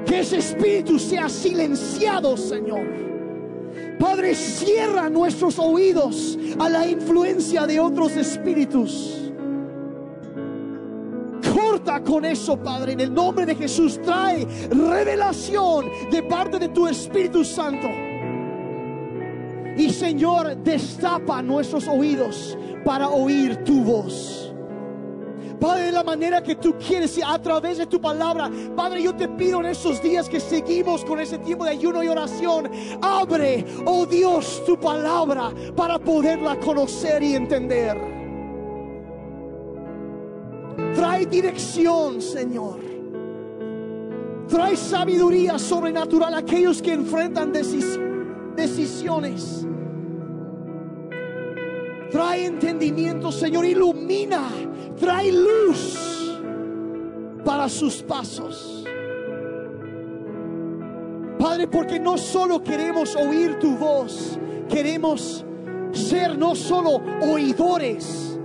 Que 0.05 0.19
ese 0.19 0.37
espíritu 0.37 0.99
sea 0.99 1.27
silenciado, 1.27 2.37
Señor. 2.37 3.14
Padre, 3.99 4.35
cierra 4.35 5.09
nuestros 5.09 5.57
oídos 5.59 6.37
a 6.59 6.69
la 6.69 6.87
influencia 6.87 7.65
de 7.65 7.79
otros 7.79 8.15
espíritus. 8.15 9.31
Corta 11.53 12.01
con 12.01 12.25
eso, 12.25 12.57
Padre, 12.57 12.93
en 12.93 12.99
el 12.99 13.13
nombre 13.13 13.45
de 13.45 13.55
Jesús. 13.55 14.01
Trae 14.01 14.45
revelación 14.69 15.85
de 16.11 16.23
parte 16.23 16.59
de 16.59 16.69
tu 16.69 16.87
Espíritu 16.87 17.43
Santo. 17.43 17.87
Y 19.77 19.89
Señor, 19.89 20.55
destapa 20.57 21.41
nuestros 21.41 21.87
oídos 21.87 22.57
para 22.83 23.09
oír 23.09 23.57
tu 23.63 23.83
voz. 23.83 24.44
Padre, 25.59 25.85
de 25.85 25.91
la 25.91 26.03
manera 26.03 26.41
que 26.43 26.55
tú 26.55 26.75
quieres 26.77 27.17
y 27.17 27.21
a 27.21 27.41
través 27.41 27.77
de 27.77 27.85
tu 27.85 27.99
palabra. 27.99 28.49
Padre, 28.75 29.01
yo 29.03 29.15
te 29.15 29.27
pido 29.27 29.59
en 29.61 29.67
estos 29.67 30.01
días 30.01 30.27
que 30.29 30.39
seguimos 30.39 31.03
con 31.05 31.19
ese 31.19 31.37
tiempo 31.39 31.65
de 31.65 31.71
ayuno 31.71 32.03
y 32.03 32.07
oración. 32.07 32.69
Abre, 33.01 33.65
oh 33.85 34.05
Dios, 34.05 34.63
tu 34.65 34.79
palabra 34.79 35.51
para 35.75 35.97
poderla 35.99 36.59
conocer 36.59 37.23
y 37.23 37.35
entender. 37.35 37.97
Trae 40.93 41.25
dirección, 41.25 42.21
Señor. 42.21 42.79
Trae 44.47 44.75
sabiduría 44.77 45.57
sobrenatural 45.57 46.33
a 46.33 46.37
aquellos 46.39 46.81
que 46.81 46.93
enfrentan 46.93 47.53
decis- 47.53 47.99
decisiones. 48.55 49.65
Trae 52.11 52.45
entendimiento, 52.45 53.31
Señor. 53.31 53.65
Ilumina. 53.65 54.49
Trae 54.99 55.31
luz 55.31 56.41
para 57.43 57.69
sus 57.69 58.01
pasos. 58.01 58.85
Padre, 61.37 61.67
porque 61.67 61.99
no 61.99 62.17
solo 62.17 62.63
queremos 62.63 63.15
oír 63.15 63.59
tu 63.59 63.75
voz, 63.77 64.39
queremos 64.67 65.45
ser 65.91 66.37
no 66.37 66.55
solo 66.55 67.01
oidores, 67.21 68.39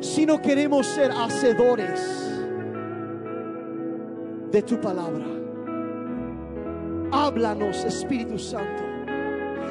sino 0.00 0.40
queremos 0.40 0.86
ser 0.86 1.12
hacedores 1.12 2.26
de 4.50 4.62
tu 4.62 4.80
palabra. 4.80 5.24
Háblanos, 7.12 7.84
Espíritu 7.84 8.38
Santo. 8.38 8.82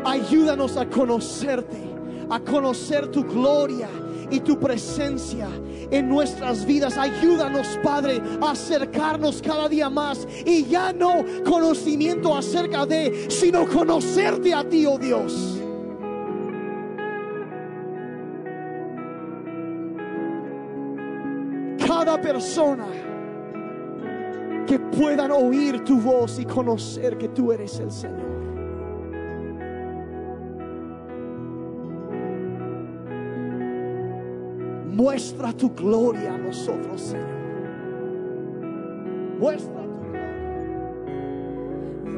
Ayúdanos 0.06 0.78
a 0.78 0.86
conocerte, 0.88 1.78
a 2.30 2.40
conocer 2.40 3.08
tu 3.08 3.24
gloria 3.24 3.90
y 4.30 4.40
tu 4.40 4.60
presencia 4.60 5.48
en 5.92 6.10
nuestras 6.10 6.66
vidas. 6.66 6.98
Ayúdanos, 6.98 7.80
Padre, 7.84 8.22
a 8.42 8.52
acercarnos 8.52 9.42
cada 9.42 9.70
día 9.70 9.90
más 9.90 10.28
y 10.46 10.66
ya 10.66 10.94
no 10.94 11.24
conocimiento 11.44 12.36
acerca 12.36 12.86
de, 12.86 13.30
sino 13.30 13.68
conocerte 13.68 14.54
a 14.54 14.68
ti, 14.68 14.86
oh 14.86 14.98
Dios. 14.98 15.62
Cada 21.86 22.20
persona 22.20 22.88
que 24.66 24.80
puedan 24.80 25.32
oír 25.32 25.84
tu 25.84 26.00
voz 26.00 26.40
y 26.40 26.46
conocer 26.46 27.18
que 27.18 27.30
tú 27.30 27.52
eres 27.52 27.80
el 27.80 27.92
Señor. 27.92 28.45
Muestra 34.96 35.52
tu 35.52 35.70
gloria 35.76 36.36
a 36.36 36.38
nosotros, 36.38 37.02
Señor. 37.02 37.28
Muestra 39.38 39.82
tu 39.82 40.06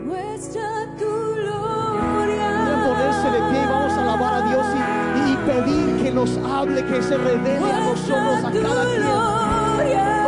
Muestra 0.06 0.86
tu 1.00 1.06
gloria. 1.34 2.50
Pueden 2.62 2.82
ponerse 2.86 3.32
de 3.32 3.40
pie 3.50 3.64
y 3.64 3.66
vamos 3.66 3.94
a 3.94 4.02
alabar 4.04 4.34
a 4.36 4.48
Dios 4.48 4.66
y, 4.76 5.32
y 5.32 5.36
pedir 5.48 6.04
que 6.04 6.12
nos 6.12 6.38
hable, 6.38 6.86
que 6.86 7.02
se 7.02 7.18
revele 7.18 7.74
a 7.74 7.80
nosotros 7.80 8.46
a 8.46 8.52
cada 8.52 8.86
gloria. 8.96 10.27